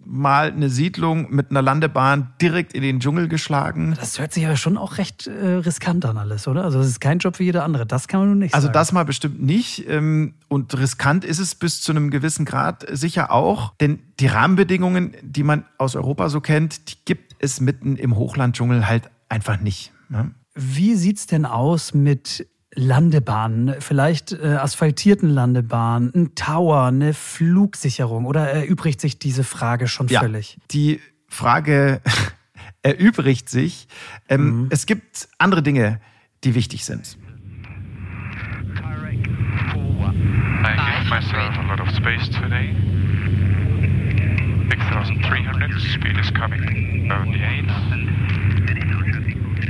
mal 0.07 0.51
eine 0.51 0.69
Siedlung 0.69 1.33
mit 1.33 1.51
einer 1.51 1.61
Landebahn 1.61 2.33
direkt 2.41 2.73
in 2.73 2.81
den 2.81 2.99
Dschungel 2.99 3.27
geschlagen. 3.27 3.93
Das 3.99 4.17
hört 4.19 4.33
sich 4.33 4.45
aber 4.45 4.55
schon 4.55 4.77
auch 4.77 4.97
recht 4.97 5.27
äh, 5.27 5.55
riskant 5.55 6.05
an 6.05 6.17
alles, 6.17 6.47
oder? 6.47 6.63
Also 6.63 6.79
das 6.79 6.87
ist 6.87 7.01
kein 7.01 7.19
Job 7.19 7.39
wie 7.39 7.43
jeder 7.43 7.63
andere. 7.63 7.85
Das 7.85 8.07
kann 8.07 8.21
man 8.21 8.29
nun 8.29 8.39
nicht 8.39 8.53
also 8.53 8.67
sagen. 8.67 8.75
Also 8.75 8.79
das 8.79 8.91
mal 8.93 9.03
bestimmt 9.03 9.41
nicht. 9.41 9.87
Ähm, 9.87 10.35
und 10.47 10.77
riskant 10.77 11.25
ist 11.25 11.39
es 11.39 11.55
bis 11.55 11.81
zu 11.81 11.91
einem 11.91 12.09
gewissen 12.09 12.45
Grad 12.45 12.85
sicher 12.89 13.31
auch. 13.31 13.73
Denn 13.81 13.99
die 14.19 14.27
Rahmenbedingungen, 14.27 15.15
die 15.21 15.43
man 15.43 15.65
aus 15.77 15.95
Europa 15.95 16.29
so 16.29 16.39
kennt, 16.41 16.89
die 16.89 16.95
gibt 17.05 17.35
es 17.39 17.59
mitten 17.59 17.97
im 17.97 18.15
Hochlanddschungel 18.15 18.87
halt 18.87 19.09
einfach 19.29 19.59
nicht. 19.59 19.91
Ne? 20.09 20.31
Wie 20.55 20.95
sieht's 20.95 21.27
denn 21.27 21.45
aus 21.45 21.93
mit 21.93 22.47
Landebahnen, 22.77 23.75
vielleicht 23.79 24.33
äh, 24.33 24.53
asphaltierten 24.53 25.29
Landebahnen, 25.29 26.11
ein 26.13 26.35
Tower, 26.35 26.85
eine 26.85 27.15
Flugsicherung 27.15 28.25
oder 28.25 28.51
erübrigt 28.51 29.01
sich 29.01 29.17
diese 29.17 29.43
Frage 29.43 29.87
schon 29.87 30.07
ja, 30.09 30.19
völlig? 30.19 30.59
Die 30.69 31.01
Frage 31.27 32.01
erübrigt 32.83 33.49
sich. 33.49 33.87
Ähm, 34.29 34.61
mhm. 34.61 34.67
Es 34.69 34.85
gibt 34.85 35.27
andere 35.39 35.63
Dinge, 35.63 35.99
die 36.43 36.53
wichtig 36.53 36.85
sind. 36.85 37.17
I 40.63 40.75
gave 40.75 41.09
myself 41.09 41.57
a 41.57 41.63
lot 41.67 41.79
of 41.79 41.89
space 41.95 42.29
today. 42.29 42.75
6300, 44.69 45.81
speed 45.81 46.17
is 46.19 46.31
coming, 46.31 47.11
only 47.11 47.41
8. 47.41 48.16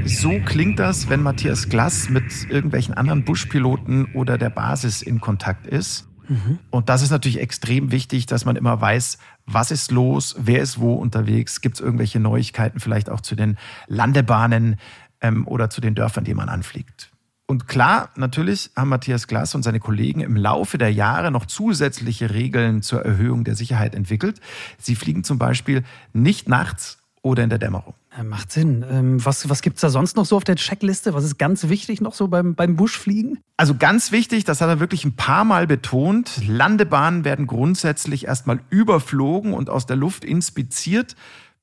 So 0.05 0.39
klingt 0.45 0.79
das, 0.79 1.09
wenn 1.09 1.21
Matthias 1.21 1.69
Glass 1.69 2.09
mit 2.09 2.49
irgendwelchen 2.49 2.93
anderen 2.93 3.23
Buschpiloten 3.25 4.13
oder 4.13 4.37
der 4.37 4.49
Basis 4.49 5.01
in 5.01 5.21
Kontakt 5.21 5.67
ist. 5.67 6.07
Mhm. 6.27 6.59
Und 6.69 6.89
das 6.89 7.01
ist 7.01 7.11
natürlich 7.11 7.39
extrem 7.39 7.91
wichtig, 7.91 8.25
dass 8.25 8.45
man 8.45 8.55
immer 8.55 8.79
weiß, 8.79 9.17
was 9.45 9.71
ist 9.71 9.91
los, 9.91 10.35
wer 10.39 10.61
ist 10.61 10.79
wo 10.79 10.93
unterwegs, 10.95 11.61
gibt 11.61 11.75
es 11.75 11.81
irgendwelche 11.81 12.19
Neuigkeiten 12.19 12.79
vielleicht 12.79 13.09
auch 13.09 13.21
zu 13.21 13.35
den 13.35 13.57
Landebahnen 13.87 14.77
ähm, 15.21 15.47
oder 15.47 15.69
zu 15.69 15.81
den 15.81 15.95
Dörfern, 15.95 16.23
die 16.23 16.33
man 16.33 16.49
anfliegt. 16.49 17.11
Und 17.49 17.67
klar, 17.67 18.09
natürlich 18.17 18.71
haben 18.75 18.89
Matthias 18.89 19.27
Glass 19.27 19.55
und 19.55 19.63
seine 19.63 19.79
Kollegen 19.79 20.19
im 20.19 20.35
Laufe 20.35 20.77
der 20.77 20.91
Jahre 20.91 21.31
noch 21.31 21.45
zusätzliche 21.45 22.33
Regeln 22.33 22.81
zur 22.81 23.05
Erhöhung 23.05 23.45
der 23.45 23.55
Sicherheit 23.55 23.95
entwickelt. 23.95 24.41
Sie 24.77 24.95
fliegen 24.95 25.23
zum 25.23 25.37
Beispiel 25.37 25.83
nicht 26.11 26.49
nachts 26.49 26.97
oder 27.21 27.43
in 27.43 27.49
der 27.49 27.59
Dämmerung. 27.59 27.93
Ja, 28.17 28.23
macht 28.23 28.51
Sinn. 28.51 28.83
Ähm, 28.89 29.23
was 29.23 29.47
was 29.47 29.61
gibt 29.61 29.77
es 29.77 29.81
da 29.81 29.89
sonst 29.89 30.15
noch 30.15 30.25
so 30.25 30.35
auf 30.37 30.43
der 30.43 30.55
Checkliste? 30.55 31.13
Was 31.13 31.23
ist 31.23 31.37
ganz 31.37 31.69
wichtig 31.69 32.01
noch 32.01 32.15
so 32.15 32.27
beim, 32.27 32.55
beim 32.55 32.75
Buschfliegen? 32.75 33.39
Also 33.57 33.75
ganz 33.75 34.11
wichtig, 34.11 34.43
das 34.43 34.59
hat 34.59 34.69
er 34.69 34.79
wirklich 34.79 35.05
ein 35.05 35.15
paar 35.15 35.43
Mal 35.43 35.67
betont, 35.67 36.41
Landebahnen 36.47 37.25
werden 37.25 37.45
grundsätzlich 37.45 38.25
erstmal 38.25 38.59
überflogen 38.69 39.53
und 39.53 39.69
aus 39.69 39.85
der 39.85 39.97
Luft 39.97 40.25
inspiziert 40.25 41.15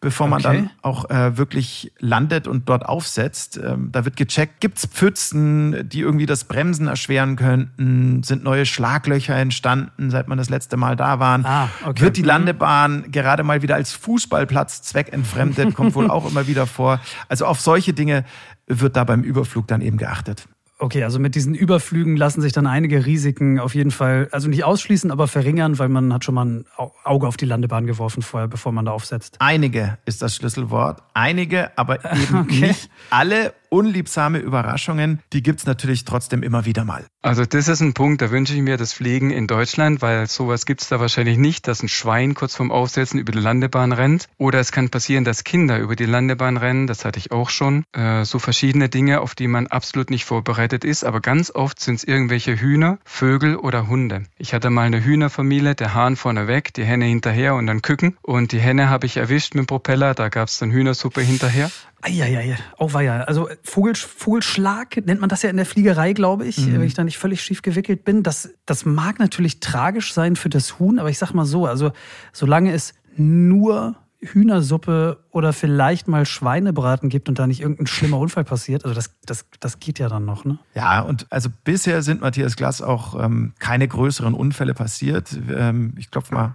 bevor 0.04 0.28
man 0.28 0.44
okay. 0.44 0.56
dann 0.56 0.70
auch 0.82 1.08
äh, 1.08 1.38
wirklich 1.38 1.90
landet 1.98 2.46
und 2.46 2.68
dort 2.68 2.84
aufsetzt. 2.84 3.56
Ähm, 3.56 3.88
da 3.90 4.04
wird 4.04 4.16
gecheckt, 4.16 4.60
gibt 4.60 4.76
es 4.76 4.86
Pfützen, 4.86 5.88
die 5.88 6.00
irgendwie 6.00 6.26
das 6.26 6.44
Bremsen 6.44 6.88
erschweren 6.88 7.36
könnten? 7.36 8.22
Sind 8.22 8.44
neue 8.44 8.66
Schlaglöcher 8.66 9.34
entstanden, 9.34 10.10
seit 10.10 10.28
man 10.28 10.36
das 10.36 10.50
letzte 10.50 10.76
Mal 10.76 10.94
da 10.94 11.20
waren? 11.20 11.46
Ah, 11.46 11.70
okay. 11.86 12.02
Wird 12.02 12.18
die 12.18 12.20
mhm. 12.20 12.28
Landebahn 12.28 13.12
gerade 13.12 13.44
mal 13.44 13.62
wieder 13.62 13.76
als 13.76 13.92
Fußballplatz 13.92 14.82
zweckentfremdet? 14.82 15.74
Kommt 15.74 15.94
wohl 15.94 16.10
auch 16.10 16.30
immer 16.30 16.46
wieder 16.46 16.66
vor. 16.66 17.00
Also 17.30 17.46
auf 17.46 17.60
solche 17.60 17.94
Dinge 17.94 18.24
wird 18.66 18.96
da 18.96 19.04
beim 19.04 19.22
Überflug 19.22 19.66
dann 19.66 19.80
eben 19.80 19.96
geachtet. 19.96 20.46
Okay, 20.84 21.02
also 21.02 21.18
mit 21.18 21.34
diesen 21.34 21.54
Überflügen 21.54 22.14
lassen 22.14 22.42
sich 22.42 22.52
dann 22.52 22.66
einige 22.66 23.06
Risiken 23.06 23.58
auf 23.58 23.74
jeden 23.74 23.90
Fall, 23.90 24.28
also 24.32 24.50
nicht 24.50 24.64
ausschließen, 24.64 25.10
aber 25.10 25.28
verringern, 25.28 25.78
weil 25.78 25.88
man 25.88 26.12
hat 26.12 26.24
schon 26.24 26.34
mal 26.34 26.44
ein 26.44 26.66
Auge 27.04 27.26
auf 27.26 27.38
die 27.38 27.46
Landebahn 27.46 27.86
geworfen 27.86 28.20
vorher, 28.20 28.48
bevor 28.48 28.70
man 28.70 28.84
da 28.84 28.92
aufsetzt. 28.92 29.36
Einige 29.38 29.96
ist 30.04 30.20
das 30.20 30.36
Schlüsselwort. 30.36 31.02
Einige, 31.14 31.70
aber 31.78 32.04
eben 32.14 32.36
okay. 32.36 32.66
nicht 32.66 32.90
alle 33.08 33.54
unliebsame 33.68 34.38
Überraschungen, 34.38 35.20
die 35.32 35.42
gibt 35.42 35.60
es 35.60 35.66
natürlich 35.66 36.04
trotzdem 36.04 36.42
immer 36.42 36.64
wieder 36.64 36.84
mal. 36.84 37.04
Also 37.22 37.46
das 37.46 37.68
ist 37.68 37.80
ein 37.80 37.94
Punkt, 37.94 38.20
da 38.20 38.30
wünsche 38.30 38.54
ich 38.54 38.60
mir 38.60 38.76
das 38.76 38.92
Fliegen 38.92 39.30
in 39.30 39.46
Deutschland, 39.46 40.02
weil 40.02 40.26
sowas 40.26 40.66
gibt 40.66 40.82
es 40.82 40.88
da 40.88 41.00
wahrscheinlich 41.00 41.38
nicht, 41.38 41.66
dass 41.66 41.82
ein 41.82 41.88
Schwein 41.88 42.34
kurz 42.34 42.54
vorm 42.54 42.70
Aufsetzen 42.70 43.18
über 43.18 43.32
die 43.32 43.38
Landebahn 43.38 43.92
rennt. 43.92 44.28
Oder 44.36 44.60
es 44.60 44.72
kann 44.72 44.90
passieren, 44.90 45.24
dass 45.24 45.42
Kinder 45.42 45.78
über 45.78 45.96
die 45.96 46.04
Landebahn 46.04 46.58
rennen, 46.58 46.86
das 46.86 47.04
hatte 47.06 47.18
ich 47.18 47.32
auch 47.32 47.48
schon. 47.48 47.84
Äh, 47.92 48.24
so 48.24 48.38
verschiedene 48.38 48.90
Dinge, 48.90 49.22
auf 49.22 49.34
die 49.34 49.48
man 49.48 49.66
absolut 49.68 50.10
nicht 50.10 50.26
vorbereitet 50.26 50.84
ist, 50.84 51.02
aber 51.02 51.20
ganz 51.20 51.50
oft 51.50 51.80
sind 51.80 51.94
es 51.94 52.04
irgendwelche 52.04 52.60
Hühner, 52.60 52.98
Vögel 53.04 53.56
oder 53.56 53.88
Hunde. 53.88 54.24
Ich 54.36 54.52
hatte 54.52 54.68
mal 54.68 54.82
eine 54.82 55.02
Hühnerfamilie, 55.02 55.74
der 55.74 55.94
Hahn 55.94 56.16
vorne 56.16 56.46
weg, 56.46 56.74
die 56.74 56.84
Henne 56.84 57.06
hinterher 57.06 57.54
und 57.54 57.66
dann 57.66 57.80
Küken. 57.80 58.18
Und 58.20 58.52
die 58.52 58.60
Henne 58.60 58.90
habe 58.90 59.06
ich 59.06 59.16
erwischt 59.16 59.54
mit 59.54 59.64
dem 59.64 59.66
Propeller, 59.66 60.14
da 60.14 60.28
gab 60.28 60.48
es 60.48 60.58
dann 60.58 60.70
Hühnersuppe 60.70 61.22
hinterher. 61.22 61.70
Eieiei, 62.04 62.56
oh 62.78 62.92
war 62.92 63.00
ja. 63.00 63.22
Also 63.22 63.48
Vogel, 63.62 63.94
Vogelschlag 63.94 65.04
nennt 65.06 65.20
man 65.20 65.30
das 65.30 65.42
ja 65.42 65.48
in 65.48 65.56
der 65.56 65.64
Fliegerei, 65.64 66.12
glaube 66.12 66.44
ich, 66.44 66.58
mhm. 66.58 66.74
wenn 66.74 66.82
ich 66.82 66.94
da 66.94 67.02
nicht 67.02 67.16
völlig 67.16 67.42
schief 67.42 67.62
gewickelt 67.62 68.04
bin. 68.04 68.22
Das, 68.22 68.50
das 68.66 68.84
mag 68.84 69.18
natürlich 69.18 69.60
tragisch 69.60 70.12
sein 70.12 70.36
für 70.36 70.50
das 70.50 70.78
Huhn, 70.78 70.98
aber 70.98 71.08
ich 71.08 71.18
sag 71.18 71.32
mal 71.32 71.46
so, 71.46 71.66
also 71.66 71.92
solange 72.32 72.72
es 72.72 72.92
nur 73.16 73.96
Hühnersuppe 74.20 75.24
oder 75.30 75.52
vielleicht 75.52 76.06
mal 76.06 76.26
Schweinebraten 76.26 77.08
gibt 77.08 77.28
und 77.28 77.38
da 77.38 77.46
nicht 77.46 77.60
irgendein 77.60 77.86
schlimmer 77.86 78.18
Unfall 78.18 78.44
passiert, 78.44 78.84
also 78.84 78.94
das, 78.94 79.14
das, 79.24 79.46
das 79.60 79.80
geht 79.80 79.98
ja 79.98 80.08
dann 80.08 80.24
noch, 80.24 80.44
ne? 80.44 80.58
Ja, 80.74 81.00
und 81.00 81.26
also 81.30 81.48
bisher 81.64 82.02
sind 82.02 82.20
Matthias 82.20 82.56
Glass 82.56 82.82
auch 82.82 83.22
ähm, 83.22 83.54
keine 83.58 83.88
größeren 83.88 84.34
Unfälle 84.34 84.74
passiert. 84.74 85.38
Ähm, 85.54 85.94
ich 85.98 86.10
klopfe 86.10 86.34
mal 86.34 86.54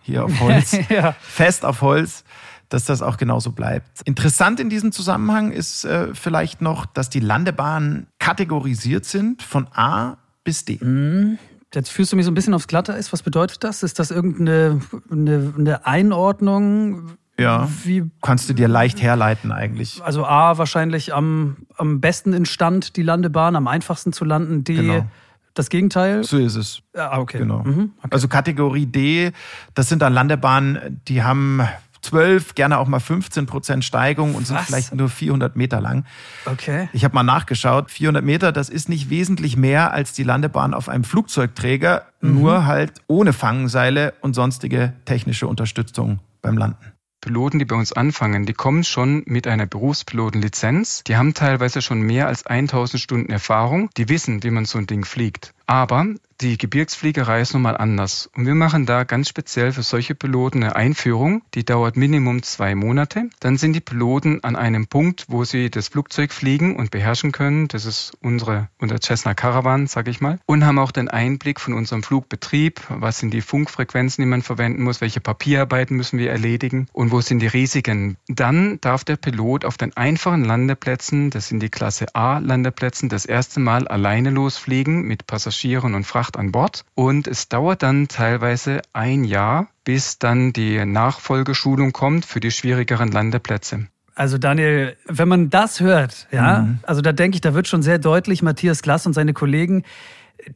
hier 0.00 0.24
auf 0.24 0.40
Holz, 0.40 0.76
ja. 0.88 1.14
fest 1.20 1.64
auf 1.64 1.82
Holz 1.82 2.24
dass 2.72 2.84
das 2.86 3.02
auch 3.02 3.16
genauso 3.16 3.52
bleibt. 3.52 4.00
Interessant 4.04 4.58
in 4.58 4.70
diesem 4.70 4.92
Zusammenhang 4.92 5.52
ist 5.52 5.84
äh, 5.84 6.14
vielleicht 6.14 6.62
noch, 6.62 6.86
dass 6.86 7.10
die 7.10 7.20
Landebahnen 7.20 8.06
kategorisiert 8.18 9.04
sind 9.04 9.42
von 9.42 9.68
A 9.74 10.16
bis 10.44 10.64
D. 10.64 10.78
Mhm. 10.82 11.38
Jetzt 11.74 11.90
führst 11.90 12.12
du 12.12 12.16
mich 12.16 12.24
so 12.24 12.30
ein 12.30 12.34
bisschen 12.34 12.54
aufs 12.54 12.68
Glatteis. 12.68 13.12
Was 13.12 13.22
bedeutet 13.22 13.64
das? 13.64 13.82
Ist 13.82 13.98
das 13.98 14.10
irgendeine 14.10 14.80
eine, 15.10 15.54
eine 15.56 15.86
Einordnung? 15.86 17.12
Ja, 17.38 17.68
Wie, 17.84 18.04
kannst 18.20 18.48
du 18.48 18.52
dir 18.52 18.68
leicht 18.68 19.00
herleiten 19.00 19.52
eigentlich. 19.52 20.02
Also 20.02 20.26
A, 20.26 20.58
wahrscheinlich 20.58 21.14
am, 21.14 21.56
am 21.76 22.00
besten 22.00 22.34
in 22.34 22.44
Stand 22.44 22.96
die 22.96 23.02
Landebahn, 23.02 23.56
am 23.56 23.68
einfachsten 23.68 24.12
zu 24.12 24.24
landen. 24.24 24.64
D, 24.64 24.74
genau. 24.74 25.06
das 25.54 25.70
Gegenteil? 25.70 26.24
So 26.24 26.38
ist 26.38 26.56
es. 26.56 26.82
Ah, 26.94 27.18
okay. 27.18 27.38
Genau. 27.38 27.64
Mhm, 27.64 27.92
okay. 27.98 28.08
Also 28.10 28.28
Kategorie 28.28 28.86
D, 28.86 29.32
das 29.74 29.88
sind 29.88 30.02
dann 30.02 30.12
Landebahnen, 30.12 31.00
die 31.08 31.22
haben 31.22 31.62
12, 32.02 32.54
gerne 32.54 32.78
auch 32.78 32.88
mal 32.88 33.00
15 33.00 33.46
Prozent 33.46 33.84
Steigung 33.84 34.34
und 34.34 34.46
sind 34.46 34.56
Was? 34.56 34.66
vielleicht 34.66 34.94
nur 34.94 35.08
400 35.08 35.56
Meter 35.56 35.80
lang. 35.80 36.04
Okay. 36.46 36.88
Ich 36.92 37.04
habe 37.04 37.14
mal 37.14 37.22
nachgeschaut. 37.22 37.90
400 37.90 38.24
Meter, 38.24 38.52
das 38.52 38.68
ist 38.68 38.88
nicht 38.88 39.08
wesentlich 39.08 39.56
mehr 39.56 39.92
als 39.92 40.12
die 40.12 40.24
Landebahn 40.24 40.74
auf 40.74 40.88
einem 40.88 41.04
Flugzeugträger, 41.04 42.06
mhm. 42.20 42.34
nur 42.34 42.66
halt 42.66 42.92
ohne 43.06 43.32
Fangseile 43.32 44.14
und 44.20 44.34
sonstige 44.34 44.92
technische 45.04 45.46
Unterstützung 45.46 46.18
beim 46.42 46.58
Landen. 46.58 46.92
Piloten, 47.22 47.60
die 47.60 47.64
bei 47.64 47.76
uns 47.76 47.92
anfangen, 47.92 48.46
die 48.46 48.52
kommen 48.52 48.82
schon 48.82 49.22
mit 49.26 49.46
einer 49.46 49.66
Berufspilotenlizenz. 49.66 51.04
Die 51.04 51.16
haben 51.16 51.34
teilweise 51.34 51.80
schon 51.80 52.02
mehr 52.02 52.26
als 52.26 52.44
1000 52.46 53.00
Stunden 53.00 53.30
Erfahrung. 53.30 53.90
Die 53.96 54.08
wissen, 54.08 54.42
wie 54.42 54.50
man 54.50 54.64
so 54.64 54.78
ein 54.78 54.88
Ding 54.88 55.04
fliegt. 55.04 55.54
Aber 55.66 56.04
die 56.42 56.58
Gebirgsfliegerei 56.58 57.40
ist 57.40 57.52
nun 57.52 57.62
mal 57.62 57.76
anders. 57.76 58.28
Und 58.36 58.46
wir 58.46 58.56
machen 58.56 58.84
da 58.84 59.04
ganz 59.04 59.28
speziell 59.28 59.70
für 59.72 59.84
solche 59.84 60.16
Piloten 60.16 60.64
eine 60.64 60.74
Einführung, 60.74 61.42
die 61.54 61.64
dauert 61.64 61.96
Minimum 61.96 62.42
zwei 62.42 62.74
Monate. 62.74 63.30
Dann 63.38 63.56
sind 63.56 63.74
die 63.74 63.80
Piloten 63.80 64.42
an 64.42 64.56
einem 64.56 64.88
Punkt, 64.88 65.26
wo 65.28 65.44
sie 65.44 65.70
das 65.70 65.88
Flugzeug 65.88 66.32
fliegen 66.32 66.74
und 66.74 66.90
beherrschen 66.90 67.30
können. 67.30 67.68
Das 67.68 67.86
ist 67.86 68.12
unsere, 68.20 68.68
unser 68.80 69.00
Cessna 69.00 69.34
Caravan, 69.34 69.86
sage 69.86 70.10
ich 70.10 70.20
mal. 70.20 70.40
Und 70.44 70.66
haben 70.66 70.80
auch 70.80 70.90
den 70.90 71.08
Einblick 71.08 71.60
von 71.60 71.74
unserem 71.74 72.02
Flugbetrieb. 72.02 72.80
Was 72.88 73.20
sind 73.20 73.32
die 73.32 73.40
Funkfrequenzen, 73.40 74.22
die 74.22 74.28
man 74.28 74.42
verwenden 74.42 74.82
muss? 74.82 75.00
Welche 75.00 75.20
Papierarbeiten 75.20 75.96
müssen 75.96 76.18
wir 76.18 76.32
erledigen? 76.32 76.88
Und 76.92 77.12
wo 77.12 77.20
sind 77.20 77.38
die 77.38 77.46
Risiken? 77.46 78.16
Dann 78.26 78.80
darf 78.80 79.04
der 79.04 79.16
Pilot 79.16 79.64
auf 79.64 79.76
den 79.76 79.96
einfachen 79.96 80.44
Landeplätzen, 80.44 81.30
das 81.30 81.48
sind 81.48 81.62
die 81.62 81.68
Klasse 81.68 82.14
A 82.16 82.38
Landeplätzen, 82.38 83.08
das 83.08 83.26
erste 83.26 83.60
Mal 83.60 83.86
alleine 83.86 84.30
losfliegen 84.30 85.02
mit 85.02 85.28
Passagieren 85.28 85.94
und 85.94 86.04
Fracht 86.04 86.31
an 86.36 86.52
Bord. 86.52 86.84
Und 86.94 87.26
es 87.26 87.48
dauert 87.48 87.82
dann 87.82 88.08
teilweise 88.08 88.82
ein 88.92 89.24
Jahr, 89.24 89.68
bis 89.84 90.18
dann 90.18 90.52
die 90.52 90.84
Nachfolgeschulung 90.84 91.92
kommt 91.92 92.24
für 92.24 92.40
die 92.40 92.50
schwierigeren 92.50 93.10
Landeplätze. 93.10 93.86
Also 94.14 94.36
Daniel, 94.36 94.96
wenn 95.06 95.28
man 95.28 95.48
das 95.48 95.80
hört, 95.80 96.28
ja, 96.30 96.60
mhm. 96.60 96.80
also 96.82 97.00
da 97.00 97.12
denke 97.12 97.36
ich, 97.36 97.40
da 97.40 97.54
wird 97.54 97.66
schon 97.66 97.82
sehr 97.82 97.98
deutlich, 97.98 98.42
Matthias 98.42 98.82
Glass 98.82 99.06
und 99.06 99.14
seine 99.14 99.32
Kollegen, 99.32 99.84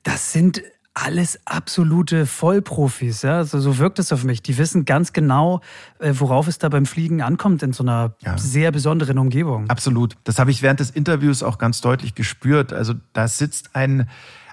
das 0.03 0.33
sind 0.33 0.63
alles 0.97 1.39
absolute 1.45 2.25
Vollprofis, 2.25 3.21
ja. 3.21 3.37
Also 3.37 3.61
so 3.61 3.77
wirkt 3.77 3.99
es 3.99 4.13
auf 4.13 4.25
mich. 4.25 4.43
Die 4.43 4.57
wissen 4.57 4.87
ganz 4.87 5.13
genau, 5.13 5.61
äh, 5.99 6.13
worauf 6.15 6.49
es 6.49 6.59
da 6.59 6.71
beim 6.71 6.87
Fliegen 6.87 7.21
ankommt 7.21 7.63
in 7.63 7.75
so 7.75 7.83
einer 7.83 8.15
ja. 8.21 8.39
sehr 8.39 8.73
besonderen 8.73 9.19
Umgebung. 9.19 9.69
Absolut. 9.69 10.17
Das 10.25 10.39
habe 10.39 10.51
ich 10.51 10.63
während 10.63 10.81
des 10.81 10.91
Interviews 10.91 11.43
auch 11.43 11.59
ganz 11.59 11.83
deutlich 11.83 12.15
gespürt. 12.15 12.73
Also 12.73 12.95
da 13.13 13.29
sitzt 13.29 13.77
ein 13.77 14.09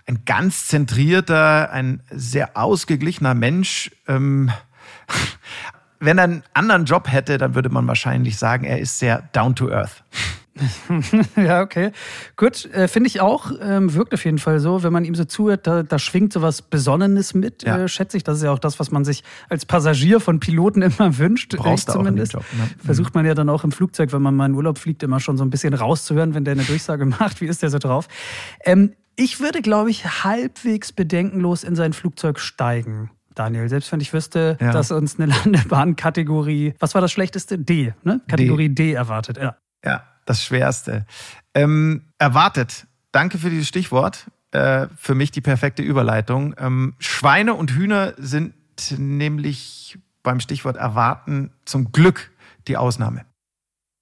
ein 0.06 0.26
ganz 0.26 0.68
zentrierter, 0.68 1.72
ein 1.72 2.02
sehr 2.10 2.58
ausgeglichener 2.58 3.34
Mensch. 3.34 3.92
Ähm, 4.08 4.52
wenn 6.00 6.18
er 6.18 6.26
einen 6.26 6.44
anderen 6.54 6.86
Job 6.86 7.12
hätte, 7.12 7.38
dann 7.38 7.56
würde 7.56 7.70
man 7.70 7.88
wahrscheinlich 7.88 8.38
sagen, 8.38 8.66
er 8.66 8.80
ist 8.80 9.00
sehr 9.00 9.30
down 9.34 9.56
to 9.56 9.70
earth. 9.70 10.04
ja, 11.36 11.62
okay. 11.62 11.92
Gut, 12.36 12.66
äh, 12.74 12.88
finde 12.88 13.08
ich 13.08 13.22
auch. 13.22 13.52
Ähm, 13.60 13.94
wirkt 13.94 14.14
auf 14.14 14.24
jeden 14.24 14.38
Fall 14.38 14.60
so. 14.60 14.84
Wenn 14.84 14.94
man 14.94 15.04
ihm 15.04 15.16
so 15.16 15.26
zuhört, 15.26 15.66
da, 15.66 15.82
da 15.82 15.98
schwingt 15.98 16.32
so 16.32 16.42
was 16.42 16.62
Besonnenes 16.62 17.34
mit, 17.34 17.64
ja. 17.64 17.80
äh, 17.80 17.88
schätze 17.88 18.18
ich. 18.18 18.24
Das 18.24 18.38
ist 18.38 18.44
ja 18.44 18.52
auch 18.52 18.60
das, 18.60 18.80
was 18.80 18.92
man 18.92 19.04
sich 19.04 19.24
als 19.50 19.66
Passagier 19.66 20.20
von 20.20 20.40
Piloten 20.40 20.82
immer 20.84 21.18
wünscht. 21.18 21.56
Brauchst 21.58 21.90
ich 21.90 21.94
zumindest. 21.94 22.34
Job, 22.34 22.46
ne? 22.54 22.70
Versucht 22.84 23.16
man 23.16 23.26
ja 23.26 23.34
dann 23.34 23.50
auch 23.50 23.64
im 23.64 23.72
Flugzeug, 23.72 24.14
wenn 24.14 24.22
man 24.22 24.36
mal 24.36 24.46
in 24.46 24.54
Urlaub 24.54 24.78
fliegt, 24.78 25.02
immer 25.02 25.20
schon 25.20 25.38
so 25.38 25.44
ein 25.44 25.50
bisschen 25.50 25.74
rauszuhören, 25.74 26.36
wenn 26.36 26.46
der 26.46 26.54
eine 26.54 26.64
Durchsage 26.64 27.06
macht. 27.06 27.42
Wie 27.42 27.48
ist 27.48 27.64
der 27.64 27.70
so 27.70 27.80
drauf? 27.80 28.08
Ähm, 28.64 28.94
ich 29.16 29.40
würde, 29.40 29.62
glaube 29.62 29.90
ich, 29.90 30.24
halbwegs 30.24 30.92
bedenkenlos 30.92 31.64
in 31.64 31.76
sein 31.76 31.94
Flugzeug 31.94 32.40
steigen. 32.40 33.12
Daniel, 33.36 33.68
selbst 33.68 33.92
wenn 33.92 34.00
ich 34.00 34.14
wüsste, 34.14 34.58
ja. 34.60 34.72
dass 34.72 34.92
uns 34.92 35.20
eine 35.20 35.34
Landebahn-Kategorie, 35.44 36.74
was 36.80 36.94
war 36.94 37.02
das 37.02 37.12
schlechteste? 37.12 37.58
D, 37.58 37.94
ne? 38.04 38.22
Kategorie 38.28 38.70
D, 38.70 38.92
D 38.92 38.94
erwartet, 38.94 39.38
ja. 39.38 39.56
Ja, 39.84 40.04
das 40.26 40.44
Schwerste. 40.44 41.06
Ähm, 41.54 42.04
erwartet. 42.18 42.88
Danke 43.12 43.38
für 43.38 43.50
dieses 43.50 43.68
Stichwort. 43.68 44.28
Äh, 44.52 44.88
für 44.96 45.16
mich 45.16 45.32
die 45.32 45.42
perfekte 45.42 45.82
Überleitung. 45.82 46.54
Ähm, 46.58 46.94
Schweine 47.00 47.56
und 47.56 47.72
Hühner 47.72 48.14
sind 48.18 48.54
nämlich 48.98 49.98
beim 50.22 50.40
Stichwort 50.40 50.78
erwarten 50.78 51.52
zum 51.66 51.92
Glück 51.92 52.32
die 52.68 52.78
Ausnahme. 52.78 53.26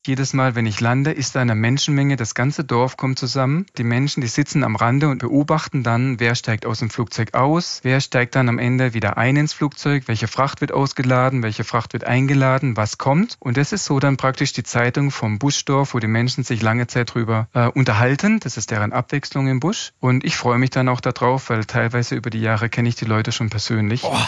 Jedes 0.07 0.33
Mal, 0.33 0.55
wenn 0.55 0.65
ich 0.65 0.81
lande, 0.81 1.11
ist 1.11 1.35
da 1.35 1.41
eine 1.41 1.53
Menschenmenge, 1.53 2.15
das 2.15 2.33
ganze 2.33 2.63
Dorf 2.63 2.97
kommt 2.97 3.19
zusammen. 3.19 3.67
Die 3.77 3.83
Menschen, 3.83 4.21
die 4.21 4.27
sitzen 4.27 4.63
am 4.63 4.75
Rande 4.75 5.07
und 5.09 5.19
beobachten 5.19 5.83
dann, 5.83 6.19
wer 6.19 6.33
steigt 6.33 6.65
aus 6.65 6.79
dem 6.79 6.89
Flugzeug 6.89 7.35
aus, 7.35 7.81
wer 7.83 8.01
steigt 8.01 8.33
dann 8.33 8.49
am 8.49 8.57
Ende 8.57 8.95
wieder 8.95 9.17
ein 9.17 9.35
ins 9.35 9.53
Flugzeug, 9.53 10.07
welche 10.07 10.27
Fracht 10.27 10.59
wird 10.59 10.71
ausgeladen, 10.71 11.43
welche 11.43 11.63
Fracht 11.63 11.93
wird 11.93 12.03
eingeladen, 12.05 12.77
was 12.77 12.97
kommt. 12.97 13.37
Und 13.39 13.57
das 13.57 13.73
ist 13.73 13.85
so 13.85 13.99
dann 13.99 14.17
praktisch 14.17 14.53
die 14.53 14.63
Zeitung 14.63 15.11
vom 15.11 15.37
Buschdorf, 15.37 15.93
wo 15.93 15.99
die 15.99 16.07
Menschen 16.07 16.43
sich 16.43 16.63
lange 16.63 16.87
Zeit 16.87 17.13
drüber 17.13 17.47
äh, 17.53 17.67
unterhalten. 17.67 18.39
Das 18.39 18.57
ist 18.57 18.71
deren 18.71 18.93
Abwechslung 18.93 19.47
im 19.49 19.59
Busch. 19.59 19.93
Und 19.99 20.23
ich 20.23 20.35
freue 20.35 20.57
mich 20.57 20.71
dann 20.71 20.89
auch 20.89 21.01
darauf, 21.01 21.51
weil 21.51 21.65
teilweise 21.65 22.15
über 22.15 22.31
die 22.31 22.41
Jahre 22.41 22.69
kenne 22.69 22.89
ich 22.89 22.95
die 22.95 23.05
Leute 23.05 23.31
schon 23.31 23.51
persönlich. 23.51 24.01
Boah, 24.01 24.27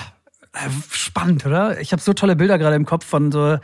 äh, 0.53 0.69
spannend, 0.91 1.47
oder? 1.47 1.81
Ich 1.81 1.93
habe 1.93 2.01
so 2.01 2.13
tolle 2.13 2.35
Bilder 2.35 2.59
gerade 2.59 2.75
im 2.75 2.85
Kopf 2.85 3.07
von 3.07 3.31
so 3.31 3.57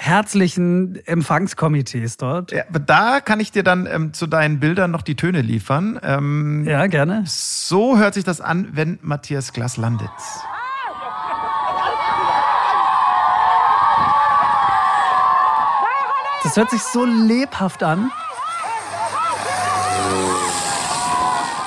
herzlichen 0.00 1.04
Empfangskomitees 1.06 2.18
dort. 2.18 2.52
Ja, 2.52 2.62
da 2.86 3.20
kann 3.20 3.40
ich 3.40 3.50
dir 3.50 3.64
dann 3.64 3.86
ähm, 3.86 4.12
zu 4.12 4.28
deinen 4.28 4.60
Bildern 4.60 4.92
noch 4.92 5.02
die 5.02 5.16
Töne 5.16 5.42
liefern. 5.42 5.98
Ähm, 6.04 6.64
ja, 6.66 6.86
gerne. 6.86 7.24
So 7.26 7.98
hört 7.98 8.14
sich 8.14 8.22
das 8.22 8.40
an, 8.40 8.68
wenn 8.72 9.00
Matthias 9.02 9.52
Glas 9.52 9.76
landet. 9.76 10.08
Das 16.44 16.56
hört 16.56 16.70
sich 16.70 16.82
so 16.82 17.04
lebhaft 17.04 17.82
an. 17.82 18.12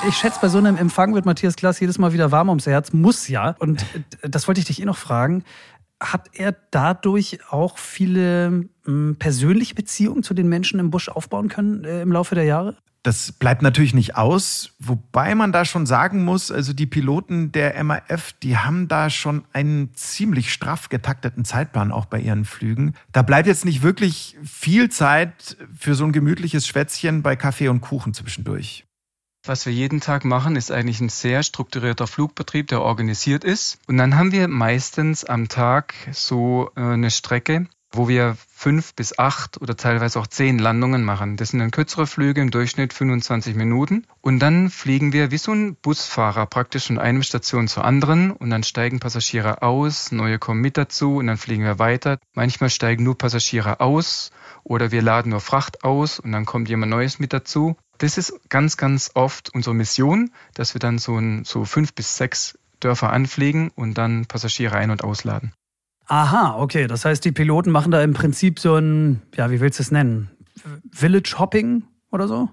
Ich 0.07 0.15
schätze, 0.15 0.39
bei 0.41 0.47
so 0.47 0.57
einem 0.57 0.77
Empfang 0.77 1.13
wird 1.13 1.25
Matthias 1.25 1.55
Glas 1.57 1.79
jedes 1.79 1.99
Mal 1.99 2.13
wieder 2.13 2.31
warm 2.31 2.49
ums 2.49 2.65
Herz. 2.65 2.91
Muss 2.91 3.27
ja. 3.27 3.55
Und 3.59 3.85
das 4.23 4.47
wollte 4.47 4.59
ich 4.59 4.65
dich 4.65 4.81
eh 4.81 4.85
noch 4.85 4.97
fragen 4.97 5.43
hat 6.01 6.29
er 6.33 6.55
dadurch 6.71 7.39
auch 7.49 7.77
viele 7.77 8.65
hm, 8.85 9.15
persönliche 9.19 9.75
Beziehungen 9.75 10.23
zu 10.23 10.33
den 10.33 10.49
Menschen 10.49 10.79
im 10.79 10.89
Busch 10.89 11.07
aufbauen 11.07 11.47
können 11.47 11.85
äh, 11.85 12.01
im 12.01 12.11
Laufe 12.11 12.35
der 12.35 12.43
Jahre? 12.43 12.75
Das 13.03 13.31
bleibt 13.31 13.63
natürlich 13.63 13.95
nicht 13.95 14.15
aus, 14.15 14.75
wobei 14.77 15.33
man 15.33 15.51
da 15.51 15.65
schon 15.65 15.87
sagen 15.87 16.23
muss, 16.23 16.51
also 16.51 16.71
die 16.71 16.85
Piloten 16.85 17.51
der 17.51 17.83
MAF, 17.83 18.33
die 18.43 18.57
haben 18.57 18.87
da 18.87 19.09
schon 19.09 19.43
einen 19.53 19.91
ziemlich 19.95 20.53
straff 20.53 20.89
getakteten 20.89 21.43
Zeitplan 21.43 21.91
auch 21.91 22.05
bei 22.05 22.19
ihren 22.19 22.45
Flügen. 22.45 22.93
Da 23.11 23.23
bleibt 23.23 23.47
jetzt 23.47 23.65
nicht 23.65 23.81
wirklich 23.81 24.37
viel 24.43 24.89
Zeit 24.89 25.57
für 25.75 25.95
so 25.95 26.03
ein 26.05 26.11
gemütliches 26.11 26.67
Schwätzchen 26.67 27.23
bei 27.23 27.35
Kaffee 27.35 27.69
und 27.69 27.81
Kuchen 27.81 28.13
zwischendurch. 28.13 28.85
Was 29.43 29.65
wir 29.65 29.73
jeden 29.73 30.01
Tag 30.01 30.23
machen, 30.23 30.55
ist 30.55 30.71
eigentlich 30.71 31.01
ein 31.01 31.09
sehr 31.09 31.41
strukturierter 31.41 32.05
Flugbetrieb, 32.05 32.67
der 32.67 32.81
organisiert 32.81 33.43
ist. 33.43 33.79
Und 33.87 33.97
dann 33.97 34.15
haben 34.15 34.31
wir 34.31 34.47
meistens 34.47 35.25
am 35.25 35.49
Tag 35.49 35.95
so 36.11 36.69
äh, 36.75 36.81
eine 36.81 37.09
Strecke, 37.09 37.65
wo 37.91 38.07
wir 38.07 38.37
fünf 38.53 38.93
bis 38.93 39.17
acht 39.17 39.59
oder 39.59 39.75
teilweise 39.75 40.19
auch 40.19 40.27
zehn 40.27 40.59
Landungen 40.59 41.03
machen. 41.03 41.37
Das 41.37 41.49
sind 41.49 41.59
dann 41.59 41.71
kürzere 41.71 42.05
Flüge, 42.05 42.39
im 42.39 42.51
Durchschnitt 42.51 42.93
25 42.93 43.55
Minuten. 43.55 44.05
Und 44.21 44.37
dann 44.37 44.69
fliegen 44.69 45.11
wir 45.11 45.31
wie 45.31 45.39
so 45.39 45.53
ein 45.53 45.75
Busfahrer 45.75 46.45
praktisch 46.45 46.85
von 46.85 46.99
einer 46.99 47.23
Station 47.23 47.67
zur 47.67 47.83
anderen 47.83 48.29
und 48.29 48.51
dann 48.51 48.61
steigen 48.61 48.99
Passagiere 48.99 49.63
aus, 49.63 50.11
neue 50.11 50.37
kommen 50.37 50.61
mit 50.61 50.77
dazu 50.77 51.15
und 51.15 51.25
dann 51.25 51.37
fliegen 51.37 51.63
wir 51.63 51.79
weiter. 51.79 52.19
Manchmal 52.35 52.69
steigen 52.69 53.03
nur 53.03 53.17
Passagiere 53.17 53.79
aus 53.79 54.29
oder 54.63 54.91
wir 54.91 55.01
laden 55.01 55.31
nur 55.31 55.41
Fracht 55.41 55.83
aus 55.83 56.19
und 56.19 56.31
dann 56.31 56.45
kommt 56.45 56.69
jemand 56.69 56.91
Neues 56.91 57.17
mit 57.17 57.33
dazu. 57.33 57.75
Das 58.01 58.17
ist 58.17 58.49
ganz, 58.49 58.77
ganz 58.77 59.11
oft 59.13 59.53
unsere 59.53 59.75
Mission, 59.75 60.31
dass 60.55 60.73
wir 60.73 60.79
dann 60.79 60.97
so, 60.97 61.17
ein, 61.17 61.43
so 61.45 61.65
fünf 61.65 61.93
bis 61.93 62.17
sechs 62.17 62.57
Dörfer 62.79 63.13
anfliegen 63.13 63.69
und 63.75 63.95
dann 63.95 64.25
Passagiere 64.25 64.75
ein- 64.75 64.89
und 64.89 65.03
ausladen. 65.03 65.53
Aha, 66.07 66.57
okay. 66.57 66.87
Das 66.87 67.05
heißt, 67.05 67.23
die 67.23 67.31
Piloten 67.31 67.69
machen 67.69 67.91
da 67.91 68.01
im 68.01 68.13
Prinzip 68.13 68.59
so 68.59 68.75
ein, 68.75 69.21
ja, 69.35 69.51
wie 69.51 69.59
willst 69.59 69.77
du 69.77 69.83
es 69.83 69.91
nennen? 69.91 70.31
Village 70.91 71.35
Hopping 71.37 71.83
oder 72.09 72.27
so? 72.27 72.49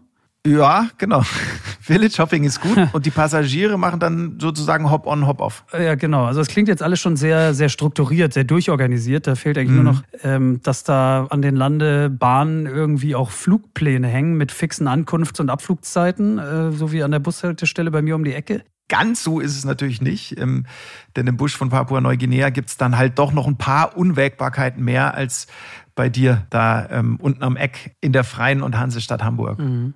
Ja, 0.46 0.88
genau. 0.98 1.22
Village 1.80 2.14
Shopping 2.14 2.44
ist 2.44 2.60
gut 2.60 2.76
und 2.92 3.06
die 3.06 3.10
Passagiere 3.10 3.78
machen 3.78 4.00
dann 4.00 4.38
sozusagen 4.40 4.90
Hop-on, 4.90 5.26
Hop-off. 5.26 5.64
Ja, 5.72 5.94
genau. 5.94 6.24
Also 6.24 6.40
es 6.40 6.48
klingt 6.48 6.68
jetzt 6.68 6.82
alles 6.82 7.00
schon 7.00 7.16
sehr, 7.16 7.54
sehr 7.54 7.68
strukturiert, 7.68 8.32
sehr 8.32 8.44
durchorganisiert. 8.44 9.26
Da 9.26 9.34
fehlt 9.34 9.58
eigentlich 9.58 9.70
mhm. 9.70 9.84
nur 9.84 9.92
noch, 9.92 10.02
ähm, 10.22 10.60
dass 10.62 10.84
da 10.84 11.26
an 11.30 11.42
den 11.42 11.56
Landebahnen 11.56 12.66
irgendwie 12.66 13.14
auch 13.14 13.30
Flugpläne 13.30 14.08
hängen 14.08 14.36
mit 14.36 14.52
fixen 14.52 14.86
Ankunfts- 14.86 15.40
und 15.40 15.50
Abflugzeiten, 15.50 16.38
äh, 16.38 16.72
so 16.72 16.92
wie 16.92 17.02
an 17.02 17.10
der 17.10 17.20
Bushaltestelle 17.20 17.90
bei 17.90 18.02
mir 18.02 18.14
um 18.14 18.24
die 18.24 18.34
Ecke. 18.34 18.62
Ganz 18.88 19.22
so 19.22 19.38
ist 19.38 19.54
es 19.54 19.66
natürlich 19.66 20.00
nicht, 20.00 20.40
ähm, 20.40 20.64
denn 21.14 21.26
im 21.26 21.36
Busch 21.36 21.54
von 21.54 21.68
Papua-Neuguinea 21.68 22.48
gibt 22.48 22.70
es 22.70 22.78
dann 22.78 22.96
halt 22.96 23.18
doch 23.18 23.32
noch 23.32 23.46
ein 23.46 23.58
paar 23.58 23.98
Unwägbarkeiten 23.98 24.82
mehr 24.82 25.14
als 25.14 25.46
bei 25.94 26.08
dir 26.08 26.46
da 26.48 26.88
ähm, 26.90 27.18
unten 27.20 27.42
am 27.42 27.56
Eck 27.56 27.96
in 28.00 28.12
der 28.12 28.24
Freien 28.24 28.62
und 28.62 28.78
Hansestadt 28.78 29.22
Hamburg. 29.22 29.58
Mhm. 29.58 29.94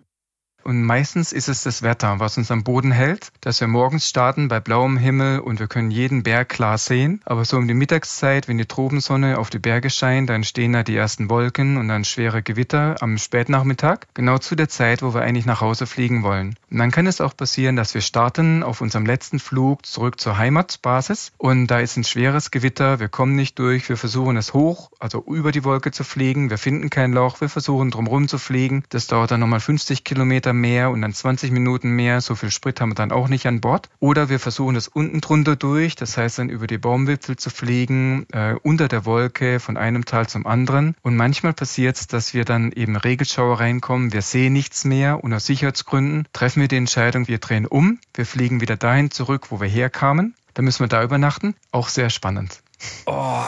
Und 0.64 0.82
meistens 0.82 1.32
ist 1.32 1.48
es 1.48 1.62
das 1.62 1.82
Wetter, 1.82 2.20
was 2.20 2.38
uns 2.38 2.50
am 2.50 2.64
Boden 2.64 2.92
hält, 2.92 3.32
dass 3.40 3.60
wir 3.60 3.68
morgens 3.68 4.08
starten 4.08 4.48
bei 4.48 4.60
blauem 4.60 4.96
Himmel 4.96 5.40
und 5.40 5.60
wir 5.60 5.66
können 5.66 5.90
jeden 5.90 6.22
Berg 6.22 6.48
klar 6.48 6.78
sehen. 6.78 7.20
Aber 7.24 7.44
so 7.44 7.56
um 7.56 7.66
die 7.66 7.74
Mittagszeit, 7.74 8.48
wenn 8.48 8.58
die 8.58 8.66
Trobensonne 8.66 9.38
auf 9.38 9.50
die 9.50 9.58
Berge 9.58 9.90
scheint, 9.90 10.30
dann 10.30 10.44
stehen 10.44 10.72
da 10.72 10.82
die 10.82 10.96
ersten 10.96 11.28
Wolken 11.30 11.76
und 11.76 11.88
dann 11.88 12.04
schwere 12.04 12.42
Gewitter 12.42 12.96
am 13.00 13.18
Spätnachmittag. 13.18 14.00
Genau 14.14 14.38
zu 14.38 14.54
der 14.54 14.68
Zeit, 14.68 15.02
wo 15.02 15.14
wir 15.14 15.22
eigentlich 15.22 15.46
nach 15.46 15.60
Hause 15.60 15.86
fliegen 15.86 16.22
wollen. 16.22 16.56
Und 16.70 16.78
dann 16.78 16.90
kann 16.90 17.06
es 17.06 17.20
auch 17.20 17.36
passieren, 17.36 17.76
dass 17.76 17.94
wir 17.94 18.00
starten 18.00 18.62
auf 18.62 18.80
unserem 18.80 19.06
letzten 19.06 19.38
Flug 19.38 19.84
zurück 19.84 20.20
zur 20.20 20.38
Heimatbasis 20.38 21.32
und 21.38 21.66
da 21.66 21.80
ist 21.80 21.96
ein 21.96 22.04
schweres 22.04 22.50
Gewitter, 22.50 23.00
wir 23.00 23.08
kommen 23.08 23.34
nicht 23.34 23.58
durch, 23.58 23.88
wir 23.88 23.96
versuchen 23.96 24.36
es 24.36 24.54
hoch, 24.54 24.90
also 24.98 25.24
über 25.26 25.52
die 25.52 25.64
Wolke 25.64 25.90
zu 25.90 26.04
fliegen, 26.04 26.50
wir 26.50 26.58
finden 26.58 26.90
kein 26.90 27.12
Loch, 27.12 27.40
wir 27.40 27.48
versuchen 27.48 27.90
drumherum 27.90 28.28
zu 28.28 28.38
fliegen. 28.38 28.84
Das 28.90 29.06
dauert 29.06 29.30
dann 29.30 29.40
nochmal 29.40 29.60
50 29.60 30.04
Kilometer 30.04 30.51
Kilometer 30.52 30.62
mehr 30.62 30.90
und 30.90 31.02
dann 31.02 31.12
20 31.12 31.50
Minuten 31.50 31.90
mehr. 31.90 32.20
So 32.20 32.34
viel 32.34 32.50
Sprit 32.50 32.80
haben 32.80 32.90
wir 32.90 32.94
dann 32.94 33.12
auch 33.12 33.28
nicht 33.28 33.46
an 33.46 33.60
Bord. 33.60 33.88
Oder 34.00 34.28
wir 34.28 34.38
versuchen 34.38 34.74
das 34.74 34.88
unten 34.88 35.20
drunter 35.20 35.56
durch, 35.56 35.96
das 35.96 36.16
heißt 36.16 36.38
dann 36.38 36.48
über 36.48 36.66
die 36.66 36.78
Baumwipfel 36.78 37.36
zu 37.36 37.50
fliegen, 37.50 38.26
äh, 38.32 38.54
unter 38.62 38.88
der 38.88 39.04
Wolke 39.04 39.60
von 39.60 39.76
einem 39.76 40.04
Tal 40.04 40.28
zum 40.28 40.46
anderen. 40.46 40.94
Und 41.02 41.16
manchmal 41.16 41.52
passiert 41.52 41.96
es, 41.96 42.06
dass 42.06 42.34
wir 42.34 42.44
dann 42.44 42.72
eben 42.72 42.96
Regelschauer 42.96 43.60
reinkommen, 43.60 44.12
wir 44.12 44.22
sehen 44.22 44.52
nichts 44.52 44.84
mehr 44.84 45.22
und 45.22 45.32
aus 45.32 45.46
Sicherheitsgründen 45.46 46.26
treffen 46.32 46.60
wir 46.60 46.68
die 46.68 46.76
Entscheidung, 46.76 47.28
wir 47.28 47.38
drehen 47.38 47.66
um, 47.66 47.98
wir 48.14 48.26
fliegen 48.26 48.60
wieder 48.60 48.76
dahin 48.76 49.10
zurück, 49.10 49.50
wo 49.50 49.60
wir 49.60 49.68
herkamen. 49.68 50.34
Dann 50.54 50.66
müssen 50.66 50.80
wir 50.80 50.88
da 50.88 51.02
übernachten. 51.02 51.54
Auch 51.70 51.88
sehr 51.88 52.10
spannend. 52.10 52.60
Oh, 53.06 53.42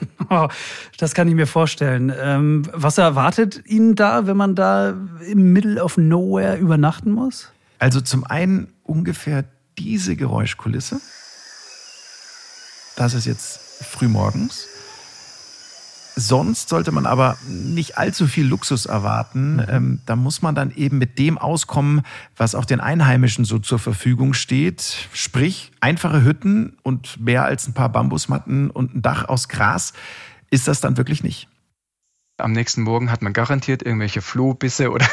Oh, 0.30 0.48
das 0.96 1.12
kann 1.12 1.28
ich 1.28 1.34
mir 1.34 1.46
vorstellen. 1.46 2.12
Ähm, 2.18 2.62
was 2.72 2.96
erwartet 2.96 3.62
Ihnen 3.66 3.94
da, 3.94 4.26
wenn 4.26 4.38
man 4.38 4.54
da 4.54 4.94
im 5.28 5.52
Middle 5.52 5.82
of 5.82 5.98
Nowhere 5.98 6.56
übernachten 6.56 7.12
muss? 7.12 7.52
Also 7.78 8.00
zum 8.00 8.24
einen 8.24 8.72
ungefähr 8.84 9.44
diese 9.76 10.16
Geräuschkulisse. 10.16 11.00
Das 12.96 13.12
ist 13.12 13.26
jetzt 13.26 13.60
frühmorgens. 13.84 14.66
Sonst 16.16 16.68
sollte 16.68 16.92
man 16.92 17.06
aber 17.06 17.36
nicht 17.48 17.98
allzu 17.98 18.26
viel 18.26 18.46
Luxus 18.46 18.86
erwarten. 18.86 19.56
Mhm. 19.56 19.66
Ähm, 19.68 20.00
da 20.06 20.16
muss 20.16 20.42
man 20.42 20.54
dann 20.54 20.70
eben 20.70 20.98
mit 20.98 21.18
dem 21.18 21.38
auskommen, 21.38 22.02
was 22.36 22.54
auch 22.54 22.64
den 22.64 22.80
Einheimischen 22.80 23.44
so 23.44 23.58
zur 23.58 23.78
Verfügung 23.78 24.32
steht. 24.32 25.08
Sprich, 25.12 25.72
einfache 25.80 26.22
Hütten 26.22 26.76
und 26.82 27.20
mehr 27.20 27.44
als 27.44 27.66
ein 27.66 27.74
paar 27.74 27.88
Bambusmatten 27.88 28.70
und 28.70 28.94
ein 28.94 29.02
Dach 29.02 29.28
aus 29.28 29.48
Gras 29.48 29.92
ist 30.50 30.68
das 30.68 30.80
dann 30.80 30.96
wirklich 30.96 31.24
nicht. 31.24 31.48
Am 32.36 32.52
nächsten 32.52 32.82
Morgen 32.82 33.10
hat 33.10 33.22
man 33.22 33.32
garantiert 33.32 33.82
irgendwelche 33.82 34.20
Flohbisse 34.20 34.90
oder 34.90 35.06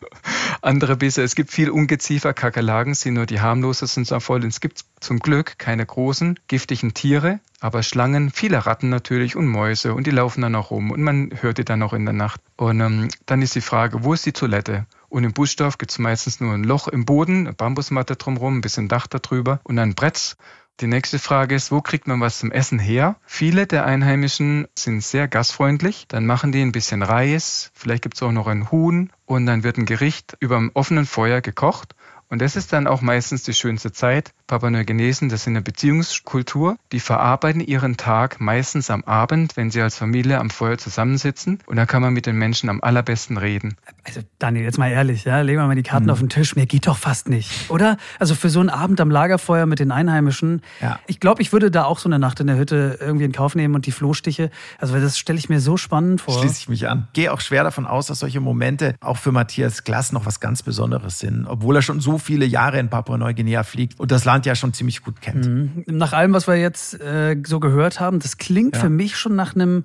andere 0.62 0.96
Bisse. 0.96 1.22
Es 1.22 1.34
gibt 1.34 1.50
viel 1.50 1.70
Ungeziefer, 1.70 2.34
Kakerlaken 2.34 2.94
sind 2.94 3.14
nur 3.14 3.26
die 3.26 3.40
harmlosesten 3.40 4.04
davon. 4.04 4.42
Es 4.42 4.60
gibt 4.60 4.84
zum 5.00 5.18
Glück 5.18 5.58
keine 5.58 5.84
großen, 5.84 6.38
giftigen 6.46 6.92
Tiere, 6.92 7.40
aber 7.60 7.82
Schlangen, 7.82 8.30
viele 8.30 8.66
Ratten 8.66 8.88
natürlich 8.88 9.36
und 9.36 9.46
Mäuse 9.46 9.94
und 9.94 10.06
die 10.06 10.12
laufen 10.12 10.42
dann 10.42 10.54
auch 10.54 10.70
rum 10.70 10.90
und 10.90 11.02
man 11.02 11.30
hört 11.40 11.58
die 11.58 11.64
dann 11.64 11.82
auch 11.82 11.92
in 11.92 12.04
der 12.04 12.14
Nacht. 12.14 12.40
Und 12.56 12.80
ähm, 12.80 13.08
dann 13.26 13.42
ist 13.42 13.54
die 13.54 13.60
Frage, 13.60 14.04
wo 14.04 14.14
ist 14.14 14.26
die 14.26 14.32
Toilette? 14.32 14.86
Und 15.08 15.24
im 15.24 15.32
Buschdorf 15.32 15.78
gibt 15.78 15.90
es 15.90 15.98
meistens 15.98 16.40
nur 16.40 16.52
ein 16.52 16.64
Loch 16.64 16.88
im 16.88 17.04
Boden, 17.04 17.46
eine 17.46 17.54
Bambusmatte 17.54 18.16
drumherum, 18.16 18.58
ein 18.58 18.60
bisschen 18.60 18.88
Dach 18.88 19.06
darüber 19.06 19.60
und 19.64 19.78
ein 19.78 19.94
Brett. 19.94 20.36
Die 20.80 20.86
nächste 20.86 21.18
Frage 21.18 21.56
ist, 21.56 21.72
wo 21.72 21.80
kriegt 21.80 22.06
man 22.06 22.20
was 22.20 22.38
zum 22.38 22.52
Essen 22.52 22.78
her? 22.78 23.16
Viele 23.26 23.66
der 23.66 23.84
Einheimischen 23.84 24.68
sind 24.78 25.02
sehr 25.02 25.26
gastfreundlich. 25.26 26.04
Dann 26.06 26.24
machen 26.24 26.52
die 26.52 26.62
ein 26.62 26.70
bisschen 26.70 27.02
Reis, 27.02 27.72
vielleicht 27.74 28.02
gibt 28.02 28.14
es 28.14 28.22
auch 28.22 28.30
noch 28.30 28.46
ein 28.46 28.70
Huhn 28.70 29.10
und 29.24 29.46
dann 29.46 29.64
wird 29.64 29.78
ein 29.78 29.86
Gericht 29.86 30.36
über 30.38 30.54
dem 30.54 30.70
offenen 30.74 31.06
Feuer 31.06 31.40
gekocht 31.40 31.96
und 32.30 32.42
das 32.42 32.56
ist 32.56 32.72
dann 32.72 32.86
auch 32.86 33.00
meistens 33.00 33.42
die 33.42 33.54
schönste 33.54 33.90
Zeit. 33.92 34.32
Papua-Neuguinesen, 34.46 35.30
das 35.30 35.44
sind 35.44 35.54
eine 35.54 35.62
Beziehungskultur. 35.62 36.76
Die 36.92 37.00
verarbeiten 37.00 37.60
ihren 37.60 37.96
Tag 37.96 38.40
meistens 38.40 38.90
am 38.90 39.02
Abend, 39.04 39.56
wenn 39.56 39.70
sie 39.70 39.80
als 39.80 39.96
Familie 39.96 40.38
am 40.38 40.50
Feuer 40.50 40.76
zusammensitzen. 40.76 41.58
Und 41.66 41.76
da 41.76 41.86
kann 41.86 42.02
man 42.02 42.12
mit 42.12 42.26
den 42.26 42.36
Menschen 42.36 42.68
am 42.68 42.82
allerbesten 42.82 43.38
reden. 43.38 43.76
Also 44.04 44.20
Daniel, 44.38 44.64
jetzt 44.64 44.78
mal 44.78 44.90
ehrlich, 44.90 45.24
ja, 45.24 45.40
legen 45.40 45.58
wir 45.58 45.66
mal 45.66 45.74
die 45.74 45.82
Karten 45.82 46.06
hm. 46.06 46.12
auf 46.12 46.18
den 46.18 46.28
Tisch. 46.28 46.54
Mehr 46.54 46.66
geht 46.66 46.86
doch 46.86 46.98
fast 46.98 47.28
nicht, 47.28 47.70
oder? 47.70 47.96
Also 48.18 48.34
für 48.34 48.50
so 48.50 48.60
einen 48.60 48.70
Abend 48.70 49.00
am 49.00 49.10
Lagerfeuer 49.10 49.64
mit 49.64 49.78
den 49.78 49.90
Einheimischen. 49.90 50.62
Ja. 50.80 50.98
Ich 51.06 51.20
glaube, 51.20 51.40
ich 51.40 51.52
würde 51.52 51.70
da 51.70 51.84
auch 51.84 51.98
so 51.98 52.08
eine 52.08 52.18
Nacht 52.18 52.40
in 52.40 52.46
der 52.46 52.56
Hütte 52.56 52.98
irgendwie 53.00 53.24
in 53.24 53.32
Kauf 53.32 53.54
nehmen 53.54 53.74
und 53.74 53.86
die 53.86 53.92
Flohstiche. 53.92 54.50
Also 54.78 54.98
das 54.98 55.18
stelle 55.18 55.38
ich 55.38 55.48
mir 55.48 55.60
so 55.60 55.78
spannend 55.78 56.20
vor. 56.20 56.38
Schließe 56.38 56.58
ich 56.60 56.68
mich 56.68 56.88
an. 56.88 57.08
Gehe 57.14 57.32
auch 57.32 57.40
schwer 57.40 57.64
davon 57.64 57.86
aus, 57.86 58.06
dass 58.06 58.18
solche 58.18 58.40
Momente 58.40 58.96
auch 59.00 59.16
für 59.16 59.32
Matthias 59.32 59.84
Glass 59.84 60.12
noch 60.12 60.26
was 60.26 60.40
ganz 60.40 60.62
Besonderes 60.62 61.18
sind. 61.18 61.46
Obwohl 61.46 61.76
er 61.76 61.82
schon 61.82 62.00
so 62.00 62.17
viele 62.18 62.44
Jahre 62.44 62.78
in 62.78 62.88
Papua-Neuguinea 62.88 63.62
fliegt 63.62 63.98
und 63.98 64.10
das 64.10 64.24
Land 64.24 64.46
ja 64.46 64.54
schon 64.54 64.72
ziemlich 64.72 65.02
gut 65.02 65.20
kennt. 65.20 65.46
Mhm. 65.46 65.84
Nach 65.86 66.12
allem, 66.12 66.32
was 66.32 66.46
wir 66.46 66.56
jetzt 66.56 67.00
äh, 67.00 67.36
so 67.46 67.60
gehört 67.60 68.00
haben, 68.00 68.18
das 68.20 68.36
klingt 68.36 68.74
ja. 68.76 68.82
für 68.82 68.90
mich 68.90 69.16
schon 69.16 69.36
nach 69.36 69.54
einem 69.54 69.84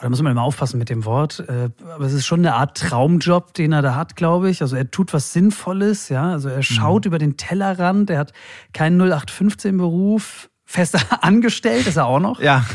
da 0.00 0.08
muss 0.08 0.20
man 0.20 0.32
immer 0.32 0.42
aufpassen 0.42 0.78
mit 0.78 0.90
dem 0.90 1.04
Wort, 1.04 1.44
äh, 1.48 1.70
aber 1.94 2.04
es 2.06 2.12
ist 2.12 2.26
schon 2.26 2.40
eine 2.40 2.54
Art 2.56 2.76
Traumjob, 2.76 3.54
den 3.54 3.70
er 3.70 3.82
da 3.82 3.94
hat, 3.94 4.16
glaube 4.16 4.50
ich. 4.50 4.60
Also 4.60 4.74
er 4.74 4.90
tut 4.90 5.12
was 5.12 5.32
Sinnvolles, 5.32 6.08
ja. 6.08 6.32
Also 6.32 6.48
er 6.48 6.64
schaut 6.64 7.04
mhm. 7.04 7.10
über 7.10 7.18
den 7.18 7.36
Tellerrand, 7.36 8.10
er 8.10 8.18
hat 8.18 8.32
keinen 8.72 9.00
0815-Beruf, 9.00 10.50
fester 10.64 10.98
angestellt 11.22 11.86
ist 11.86 11.98
er 11.98 12.06
auch 12.06 12.18
noch. 12.18 12.40
Ja, 12.40 12.66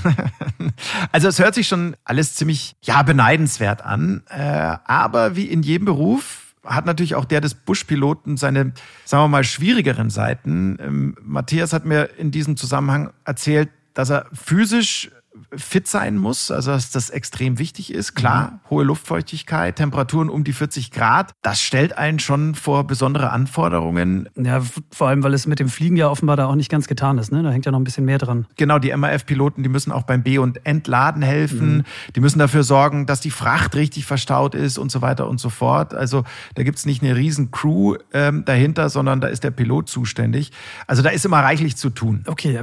also 1.12 1.28
es 1.28 1.40
hört 1.40 1.54
sich 1.54 1.68
schon 1.68 1.98
alles 2.06 2.36
ziemlich, 2.36 2.78
ja, 2.82 3.04
beneidenswert 3.04 3.84
an. 3.84 4.24
Äh, 4.30 4.78
aber 4.86 5.36
wie 5.36 5.48
in 5.48 5.64
jedem 5.64 5.84
Beruf 5.84 6.47
hat 6.68 6.86
natürlich 6.86 7.16
auch 7.16 7.26
der 7.26 7.42
des 7.42 7.54
Buschpiloten 7.56 8.38
seine, 8.38 8.74
sagen 9.06 9.24
wir 9.24 9.28
mal, 9.28 9.44
schwierigeren 9.44 10.10
Seiten. 10.10 10.78
Ähm, 10.80 11.16
Matthias 11.22 11.74
hat 11.74 11.86
mir 11.86 12.10
in 12.18 12.32
diesem 12.32 12.58
Zusammenhang 12.58 13.12
erzählt, 13.26 13.70
dass 13.94 14.12
er 14.12 14.28
physisch 14.32 15.10
fit 15.56 15.88
sein 15.88 16.18
muss, 16.18 16.52
also 16.52 16.72
dass 16.72 16.92
das 16.92 17.10
extrem 17.10 17.60
wichtig 17.60 17.94
ist. 17.94 18.14
Klar, 18.16 18.52
mhm. 18.52 18.70
hohe 18.70 18.84
Luftfeuchtigkeit, 18.84 19.76
Temperaturen 19.76 20.30
um 20.30 20.44
die 20.44 20.54
40 20.54 20.92
Grad, 20.92 21.32
das 21.42 21.62
stellt 21.62 21.98
einen 21.98 22.20
schon 22.20 22.56
vor 22.56 22.86
besondere 22.86 23.32
Anforderungen. 23.32 24.30
Ja, 24.36 24.62
vor 24.92 25.08
allem, 25.08 25.24
weil 25.24 25.34
es 25.34 25.48
mit 25.48 25.60
dem 25.60 25.70
Fliegen 25.70 25.96
ja 25.96 26.10
offenbar 26.10 26.36
da 26.36 26.46
auch 26.46 26.56
nicht 26.56 26.70
ganz 26.70 26.88
getan 26.88 27.18
ist. 27.18 27.32
Ne? 27.32 27.44
Da 27.44 27.52
hängt 27.52 27.66
ja 27.66 27.72
noch 27.72 27.80
ein 27.80 27.84
bisschen 27.84 28.06
mehr 28.06 28.18
dran. 28.18 28.46
Genau, 28.56 28.80
die 28.80 28.96
MAF-Piloten, 28.96 29.64
die 29.64 29.70
müssen 29.70 29.92
auch 29.92 30.04
beim 30.04 30.24
B- 30.24 30.38
und 30.38 30.66
Entladen 30.66 31.22
helfen. 31.22 31.78
Mhm. 31.78 31.84
Die 32.16 32.20
müssen 32.20 32.40
dafür 32.40 32.64
sorgen, 32.64 33.06
dass 33.06 33.20
die 33.20 33.32
Fracht 33.32 33.76
richtig 33.76 34.06
verstaut 34.06 34.56
ist 34.56 34.78
und 34.78 34.92
so 34.92 35.02
weiter 35.02 35.28
und 35.28 35.40
so 35.40 35.50
fort. 35.50 35.94
Also 35.94 36.24
da 36.56 36.64
gibt's 36.64 36.86
nicht 36.86 37.02
eine 37.04 37.16
riesen 37.16 37.52
Crew 37.52 37.96
ähm, 38.14 38.46
dahinter, 38.46 38.90
sondern 38.90 39.22
da 39.22 39.28
ist 39.28 39.44
der 39.44 39.52
Pilot 39.52 39.90
zuständig. 39.90 40.52
Also 40.88 41.02
da 41.02 41.10
ist 41.10 41.26
immer 41.26 41.40
reichlich 41.40 41.76
zu 41.78 41.90
tun. 41.90 42.24
Okay, 42.28 42.60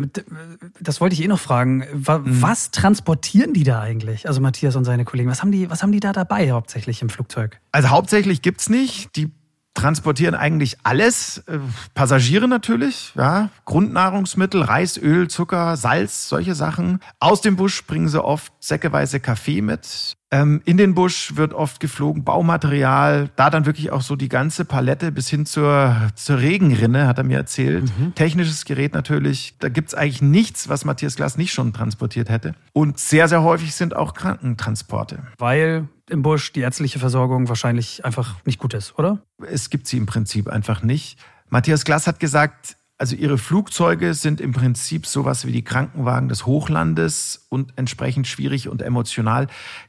das 0.80 1.00
wollte 1.00 1.14
ich 1.14 1.22
eh 1.22 1.28
noch 1.28 1.40
fragen. 1.40 1.78
Mhm. 1.78 2.42
Was 2.42 2.63
transportieren 2.70 3.52
die 3.52 3.64
da 3.64 3.80
eigentlich? 3.80 4.28
Also 4.28 4.40
Matthias 4.40 4.76
und 4.76 4.84
seine 4.84 5.04
Kollegen, 5.04 5.30
was 5.30 5.42
haben 5.42 5.52
die, 5.52 5.70
was 5.70 5.82
haben 5.82 5.92
die 5.92 6.00
da 6.00 6.12
dabei 6.12 6.52
hauptsächlich 6.52 7.02
im 7.02 7.08
Flugzeug? 7.08 7.60
Also 7.72 7.90
hauptsächlich 7.90 8.42
gibt 8.42 8.60
es 8.60 8.68
nicht. 8.68 9.14
Die 9.16 9.30
transportieren 9.74 10.34
eigentlich 10.34 10.78
alles. 10.84 11.38
Äh, 11.46 11.58
Passagiere 11.94 12.48
natürlich, 12.48 13.12
ja, 13.16 13.50
Grundnahrungsmittel, 13.64 14.62
Reis, 14.62 14.96
Öl, 14.96 15.28
Zucker, 15.28 15.76
Salz, 15.76 16.28
solche 16.28 16.54
Sachen. 16.54 17.00
Aus 17.18 17.40
dem 17.40 17.56
Busch 17.56 17.84
bringen 17.84 18.08
sie 18.08 18.24
oft 18.24 18.52
säckeweise 18.60 19.20
Kaffee 19.20 19.60
mit. 19.60 20.16
Ähm, 20.34 20.62
in 20.64 20.78
den 20.78 20.94
Busch 20.94 21.36
wird 21.36 21.54
oft 21.54 21.78
geflogen, 21.78 22.24
Baumaterial, 22.24 23.30
da 23.36 23.50
dann 23.50 23.66
wirklich 23.66 23.92
auch 23.92 24.02
so 24.02 24.16
die 24.16 24.28
ganze 24.28 24.64
Palette 24.64 25.12
bis 25.12 25.28
hin 25.28 25.46
zur, 25.46 26.10
zur 26.16 26.40
Regenrinne, 26.40 27.06
hat 27.06 27.18
er 27.18 27.24
mir 27.24 27.36
erzählt. 27.36 27.84
Mhm. 27.96 28.16
Technisches 28.16 28.64
Gerät 28.64 28.94
natürlich, 28.94 29.54
da 29.60 29.68
gibt's 29.68 29.94
eigentlich 29.94 30.22
nichts, 30.22 30.68
was 30.68 30.84
Matthias 30.84 31.14
Glas 31.14 31.36
nicht 31.36 31.52
schon 31.52 31.72
transportiert 31.72 32.30
hätte. 32.30 32.56
Und 32.72 32.98
sehr, 32.98 33.28
sehr 33.28 33.44
häufig 33.44 33.76
sind 33.76 33.94
auch 33.94 34.12
Krankentransporte. 34.12 35.22
Weil 35.38 35.86
im 36.10 36.22
Busch 36.22 36.52
die 36.52 36.60
ärztliche 36.62 36.98
Versorgung 36.98 37.48
wahrscheinlich 37.48 38.04
einfach 38.04 38.34
nicht 38.44 38.58
gut 38.58 38.74
ist, 38.74 38.98
oder? 38.98 39.22
Es 39.48 39.70
gibt 39.70 39.86
sie 39.86 39.98
im 39.98 40.06
Prinzip 40.06 40.48
einfach 40.48 40.82
nicht. 40.82 41.16
Matthias 41.48 41.84
Glas 41.84 42.08
hat 42.08 42.18
gesagt, 42.18 42.76
also 42.98 43.16
ihre 43.16 43.38
Flugzeuge 43.38 44.14
sind 44.14 44.40
im 44.40 44.52
Prinzip 44.52 45.06
sowas 45.06 45.46
wie 45.46 45.52
die 45.52 45.64
Krankenwagen 45.64 46.28
des 46.28 46.46
Hochlandes 46.46 47.46
und 47.48 47.72
entsprechend 47.76 48.26
schwierig 48.26 48.68
und 48.68 48.82
emotional 48.82 49.48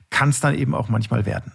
kann 0.09 0.29
es 0.29 0.39
dann 0.39 0.55
eben 0.55 0.73
auch 0.73 0.89
manchmal 0.89 1.25
werden. 1.25 1.53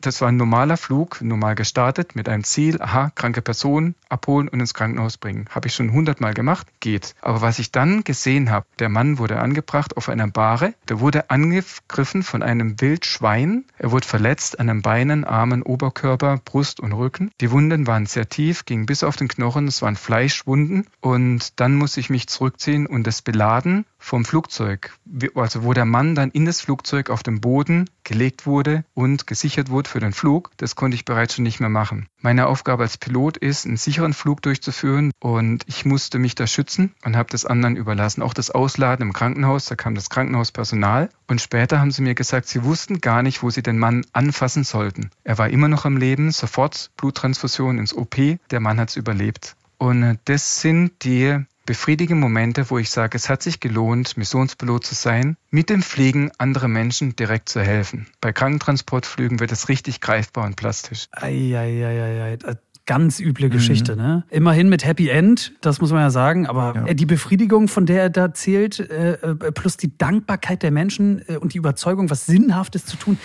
Das 0.00 0.20
war 0.20 0.28
ein 0.28 0.36
normaler 0.36 0.76
Flug, 0.76 1.20
normal 1.22 1.54
gestartet 1.54 2.14
mit 2.16 2.28
einem 2.28 2.44
Ziel, 2.44 2.80
aha, 2.80 3.10
kranke 3.14 3.42
Person 3.42 3.94
abholen 4.08 4.48
und 4.48 4.60
ins 4.60 4.74
Krankenhaus 4.74 5.16
bringen. 5.16 5.46
Habe 5.50 5.68
ich 5.68 5.74
schon 5.74 5.92
hundertmal 5.92 6.34
gemacht, 6.34 6.66
geht. 6.80 7.14
Aber 7.22 7.40
was 7.40 7.58
ich 7.58 7.72
dann 7.72 8.04
gesehen 8.04 8.50
habe, 8.50 8.66
der 8.78 8.88
Mann 8.88 9.18
wurde 9.18 9.38
angebracht 9.40 9.96
auf 9.96 10.08
einer 10.08 10.28
Bahre, 10.28 10.74
der 10.88 11.00
wurde 11.00 11.30
angegriffen 11.30 12.22
von 12.22 12.42
einem 12.42 12.80
Wildschwein, 12.80 13.64
er 13.78 13.90
wurde 13.90 14.06
verletzt 14.06 14.60
an 14.60 14.66
den 14.66 14.82
Beinen, 14.82 15.24
Armen, 15.24 15.62
Oberkörper, 15.62 16.40
Brust 16.44 16.78
und 16.78 16.92
Rücken. 16.92 17.30
Die 17.40 17.50
Wunden 17.50 17.86
waren 17.86 18.06
sehr 18.06 18.28
tief, 18.28 18.64
gingen 18.64 18.86
bis 18.86 19.02
auf 19.02 19.16
den 19.16 19.28
Knochen, 19.28 19.66
es 19.66 19.82
waren 19.82 19.96
Fleischwunden 19.96 20.86
und 21.00 21.58
dann 21.58 21.74
musste 21.74 22.00
ich 22.00 22.10
mich 22.10 22.28
zurückziehen 22.28 22.86
und 22.86 23.06
das 23.06 23.22
beladen 23.22 23.86
vom 24.06 24.24
Flugzeug, 24.24 24.92
also 25.34 25.64
wo 25.64 25.72
der 25.72 25.84
Mann 25.84 26.14
dann 26.14 26.30
in 26.30 26.44
das 26.44 26.60
Flugzeug 26.60 27.10
auf 27.10 27.24
dem 27.24 27.40
Boden 27.40 27.90
gelegt 28.04 28.46
wurde 28.46 28.84
und 28.94 29.26
gesichert 29.26 29.68
wurde 29.68 29.90
für 29.90 29.98
den 29.98 30.12
Flug, 30.12 30.52
das 30.58 30.76
konnte 30.76 30.94
ich 30.94 31.04
bereits 31.04 31.34
schon 31.34 31.42
nicht 31.42 31.58
mehr 31.58 31.68
machen. 31.68 32.06
Meine 32.20 32.46
Aufgabe 32.46 32.84
als 32.84 32.98
Pilot 32.98 33.36
ist, 33.36 33.66
einen 33.66 33.76
sicheren 33.76 34.12
Flug 34.12 34.42
durchzuführen 34.42 35.10
und 35.18 35.64
ich 35.66 35.84
musste 35.84 36.20
mich 36.20 36.36
da 36.36 36.46
schützen 36.46 36.94
und 37.04 37.16
habe 37.16 37.30
das 37.30 37.46
anderen 37.46 37.74
überlassen. 37.74 38.22
Auch 38.22 38.32
das 38.32 38.52
Ausladen 38.52 39.08
im 39.08 39.12
Krankenhaus, 39.12 39.64
da 39.64 39.74
kam 39.74 39.96
das 39.96 40.08
Krankenhauspersonal 40.08 41.10
und 41.26 41.40
später 41.40 41.80
haben 41.80 41.90
sie 41.90 42.02
mir 42.02 42.14
gesagt, 42.14 42.46
sie 42.46 42.62
wussten 42.62 43.00
gar 43.00 43.24
nicht, 43.24 43.42
wo 43.42 43.50
sie 43.50 43.64
den 43.64 43.76
Mann 43.76 44.06
anfassen 44.12 44.62
sollten. 44.62 45.10
Er 45.24 45.36
war 45.38 45.50
immer 45.50 45.66
noch 45.66 45.84
am 45.84 45.96
Leben, 45.96 46.30
sofort 46.30 46.92
Bluttransfusion 46.96 47.78
ins 47.78 47.92
OP, 47.92 48.14
der 48.52 48.60
Mann 48.60 48.78
hat 48.78 48.90
es 48.90 48.96
überlebt. 48.96 49.56
Und 49.78 50.20
das 50.26 50.60
sind 50.60 50.92
die 51.02 51.44
befriedigende 51.66 52.20
Momente, 52.20 52.70
wo 52.70 52.78
ich 52.78 52.90
sage, 52.90 53.16
es 53.16 53.28
hat 53.28 53.42
sich 53.42 53.60
gelohnt, 53.60 54.16
Missionspilot 54.16 54.84
zu 54.84 54.94
sein, 54.94 55.36
mit 55.50 55.68
dem 55.68 55.82
Fliegen 55.82 56.30
andere 56.38 56.68
Menschen 56.68 57.16
direkt 57.16 57.48
zu 57.48 57.60
helfen. 57.60 58.06
Bei 58.20 58.32
Krankentransportflügen 58.32 59.40
wird 59.40 59.52
es 59.52 59.68
richtig 59.68 60.00
greifbar 60.00 60.46
und 60.46 60.56
plastisch. 60.56 61.08
Eieieiei. 61.12 62.38
Ganz 62.86 63.18
üble 63.18 63.50
Geschichte, 63.50 63.96
mhm. 63.96 64.02
ne? 64.02 64.24
Immerhin 64.30 64.68
mit 64.68 64.86
Happy 64.86 65.08
End, 65.08 65.54
das 65.60 65.80
muss 65.80 65.90
man 65.90 66.02
ja 66.02 66.10
sagen, 66.10 66.46
aber 66.46 66.84
ja. 66.86 66.94
die 66.94 67.04
Befriedigung, 67.04 67.66
von 67.66 67.84
der 67.84 68.02
er 68.02 68.10
da 68.10 68.32
zählt, 68.32 68.78
äh, 68.78 69.14
äh, 69.14 69.34
plus 69.50 69.76
die 69.76 69.98
Dankbarkeit 69.98 70.62
der 70.62 70.70
Menschen 70.70 71.20
äh, 71.26 71.36
und 71.36 71.52
die 71.52 71.58
Überzeugung, 71.58 72.10
was 72.10 72.26
Sinnhaftes 72.26 72.86
zu 72.86 72.96
tun, 72.96 73.18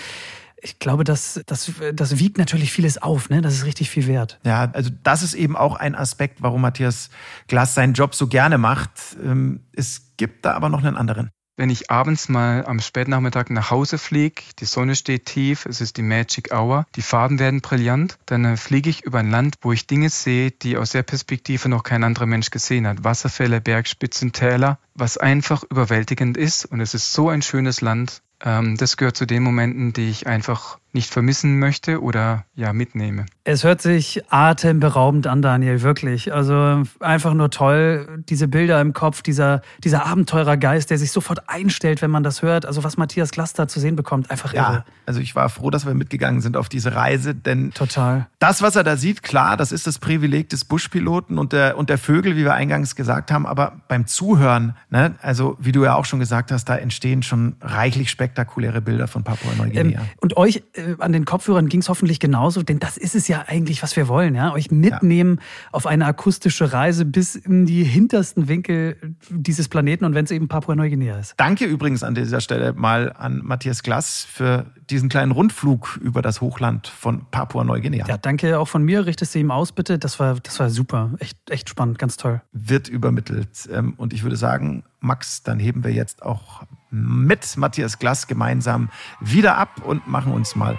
ich 0.61 0.79
glaube, 0.79 1.03
das, 1.03 1.41
das, 1.45 1.71
das 1.93 2.19
wiegt 2.19 2.37
natürlich 2.37 2.71
vieles 2.71 3.01
auf, 3.01 3.29
ne? 3.29 3.41
Das 3.41 3.53
ist 3.53 3.65
richtig 3.65 3.89
viel 3.89 4.07
wert. 4.07 4.39
Ja, 4.45 4.69
also 4.73 4.91
das 5.03 5.23
ist 5.23 5.33
eben 5.33 5.57
auch 5.57 5.75
ein 5.75 5.95
Aspekt, 5.95 6.41
warum 6.41 6.61
Matthias 6.61 7.09
Glass 7.47 7.73
seinen 7.73 7.93
Job 7.93 8.15
so 8.15 8.27
gerne 8.27 8.57
macht. 8.57 8.91
Ähm, 9.23 9.61
es 9.73 10.13
gibt 10.17 10.45
da 10.45 10.53
aber 10.53 10.69
noch 10.69 10.83
einen 10.83 10.97
anderen. 10.97 11.31
Wenn 11.57 11.69
ich 11.69 11.91
abends 11.91 12.29
mal 12.29 12.65
am 12.65 12.79
Spätnachmittag 12.79 13.49
nach 13.49 13.69
Hause 13.69 13.97
fliege, 13.97 14.41
die 14.59 14.65
Sonne 14.65 14.95
steht 14.95 15.25
tief, 15.25 15.65
es 15.65 15.81
ist 15.81 15.97
die 15.97 16.01
Magic 16.01 16.53
Hour, 16.53 16.85
die 16.95 17.01
Farben 17.01 17.39
werden 17.39 17.61
brillant, 17.61 18.17
dann 18.25 18.45
äh, 18.45 18.57
fliege 18.57 18.89
ich 18.89 19.03
über 19.03 19.19
ein 19.19 19.29
Land, 19.29 19.55
wo 19.61 19.71
ich 19.71 19.85
Dinge 19.85 20.09
sehe, 20.09 20.51
die 20.51 20.77
aus 20.77 20.91
der 20.91 21.03
Perspektive 21.03 21.69
noch 21.69 21.83
kein 21.83 22.03
anderer 22.03 22.25
Mensch 22.25 22.51
gesehen 22.51 22.87
hat. 22.87 23.03
Wasserfälle, 23.03 23.61
Bergspitzen, 23.61 24.31
Täler, 24.31 24.79
was 24.95 25.17
einfach 25.17 25.63
überwältigend 25.63 26.37
ist 26.37 26.65
und 26.65 26.79
es 26.79 26.93
ist 26.93 27.13
so 27.13 27.29
ein 27.29 27.41
schönes 27.41 27.81
Land 27.81 28.21
das 28.43 28.97
gehört 28.97 29.17
zu 29.17 29.25
den 29.25 29.43
Momenten, 29.43 29.93
die 29.93 30.09
ich 30.09 30.27
einfach 30.27 30.79
nicht 30.93 31.11
vermissen 31.11 31.59
möchte 31.59 32.01
oder 32.01 32.45
ja 32.53 32.73
mitnehme. 32.73 33.25
Es 33.43 33.63
hört 33.63 33.81
sich 33.81 34.21
atemberaubend 34.29 35.25
an, 35.25 35.41
Daniel, 35.41 35.81
wirklich. 35.81 36.33
Also 36.33 36.83
einfach 36.99 37.33
nur 37.33 37.49
toll, 37.49 38.23
diese 38.29 38.47
Bilder 38.47 38.79
im 38.81 38.93
Kopf, 38.93 39.21
dieser, 39.21 39.61
dieser 39.83 40.05
Abenteurergeist, 40.05 40.89
der 40.89 40.97
sich 40.97 41.11
sofort 41.11 41.49
einstellt, 41.49 42.01
wenn 42.01 42.11
man 42.11 42.23
das 42.23 42.41
hört. 42.41 42.65
Also 42.65 42.83
was 42.83 42.97
Matthias 42.97 43.31
Glass 43.31 43.53
da 43.53 43.67
zu 43.67 43.79
sehen 43.79 43.95
bekommt, 43.95 44.29
einfach 44.29 44.53
ja, 44.53 44.69
irre. 44.69 44.85
Also 45.05 45.21
ich 45.21 45.35
war 45.35 45.49
froh, 45.49 45.69
dass 45.69 45.85
wir 45.85 45.93
mitgegangen 45.93 46.41
sind 46.41 46.55
auf 46.55 46.69
diese 46.69 46.95
Reise, 46.95 47.33
denn 47.33 47.71
total. 47.73 48.27
Das, 48.39 48.61
was 48.61 48.75
er 48.75 48.83
da 48.83 48.97
sieht, 48.97 49.23
klar, 49.23 49.57
das 49.57 49.71
ist 49.71 49.87
das 49.87 49.97
Privileg 49.97 50.49
des 50.49 50.65
Buschpiloten 50.65 51.37
und 51.37 51.53
der, 51.53 51.77
und 51.77 51.89
der 51.89 51.97
Vögel, 51.97 52.35
wie 52.35 52.43
wir 52.43 52.53
eingangs 52.53 52.95
gesagt 52.95 53.31
haben, 53.31 53.45
aber 53.45 53.81
beim 53.87 54.07
Zuhören, 54.07 54.75
ne, 54.89 55.15
also 55.21 55.57
wie 55.59 55.71
du 55.71 55.83
ja 55.83 55.95
auch 55.95 56.05
schon 56.05 56.19
gesagt 56.19 56.51
hast, 56.51 56.65
da 56.65 56.75
entstehen 56.77 57.23
schon 57.23 57.55
reichlich 57.61 58.09
spektakuläre 58.09 58.81
Bilder 58.81 59.07
von 59.07 59.23
Papua-Neuguinea. 59.23 60.01
Ähm, 60.01 60.07
und 60.19 60.37
euch 60.37 60.63
an 60.99 61.11
den 61.11 61.25
Kopfhörern 61.25 61.67
ging 61.67 61.81
es 61.81 61.89
hoffentlich 61.89 62.19
genauso, 62.19 62.63
denn 62.63 62.79
das 62.79 62.97
ist 62.97 63.15
es 63.15 63.27
ja 63.27 63.45
eigentlich, 63.47 63.83
was 63.83 63.95
wir 63.95 64.07
wollen, 64.07 64.35
ja? 64.35 64.53
Euch 64.53 64.71
mitnehmen 64.71 65.37
ja. 65.39 65.69
auf 65.71 65.85
eine 65.85 66.05
akustische 66.05 66.73
Reise 66.73 67.05
bis 67.05 67.35
in 67.35 67.65
die 67.65 67.83
hintersten 67.83 68.47
Winkel 68.47 68.97
dieses 69.29 69.67
Planeten 69.67 70.05
und 70.05 70.13
wenn 70.13 70.25
es 70.25 70.31
eben 70.31 70.47
Papua-Neuguinea 70.47 71.17
ist. 71.17 71.33
Danke 71.37 71.65
übrigens 71.65 72.03
an 72.03 72.15
dieser 72.15 72.41
Stelle 72.41 72.73
mal 72.73 73.13
an 73.13 73.41
Matthias 73.43 73.83
Glass 73.83 74.25
für 74.29 74.65
diesen 74.89 75.09
kleinen 75.09 75.31
Rundflug 75.31 75.99
über 76.01 76.21
das 76.21 76.41
Hochland 76.41 76.87
von 76.87 77.25
Papua-Neuguinea. 77.31 78.05
Ja, 78.07 78.17
danke 78.17 78.59
auch 78.59 78.67
von 78.67 78.83
mir. 78.83 79.05
Richtest 79.05 79.35
du 79.35 79.39
ihm 79.39 79.51
aus, 79.51 79.71
bitte. 79.71 79.99
Das 79.99 80.19
war, 80.19 80.35
das 80.41 80.59
war 80.59 80.69
super. 80.69 81.11
Echt, 81.19 81.37
echt 81.49 81.69
spannend, 81.69 81.99
ganz 81.99 82.17
toll. 82.17 82.41
Wird 82.51 82.89
übermittelt. 82.89 83.69
Ähm, 83.71 83.93
und 83.97 84.13
ich 84.13 84.23
würde 84.23 84.35
sagen, 84.35 84.83
Max, 84.99 85.43
dann 85.43 85.59
heben 85.59 85.83
wir 85.83 85.91
jetzt 85.91 86.23
auch 86.23 86.63
mit 86.91 87.57
Matthias 87.57 87.99
Glass 87.99 88.27
gemeinsam 88.27 88.89
wieder 89.19 89.57
ab 89.57 89.81
und 89.83 90.07
machen 90.07 90.33
uns 90.33 90.55
mal 90.55 90.77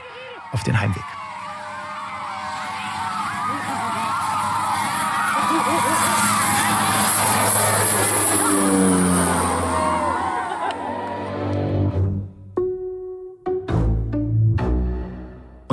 auf 0.53 0.63
den 0.63 0.81
Heimweg. 0.81 1.22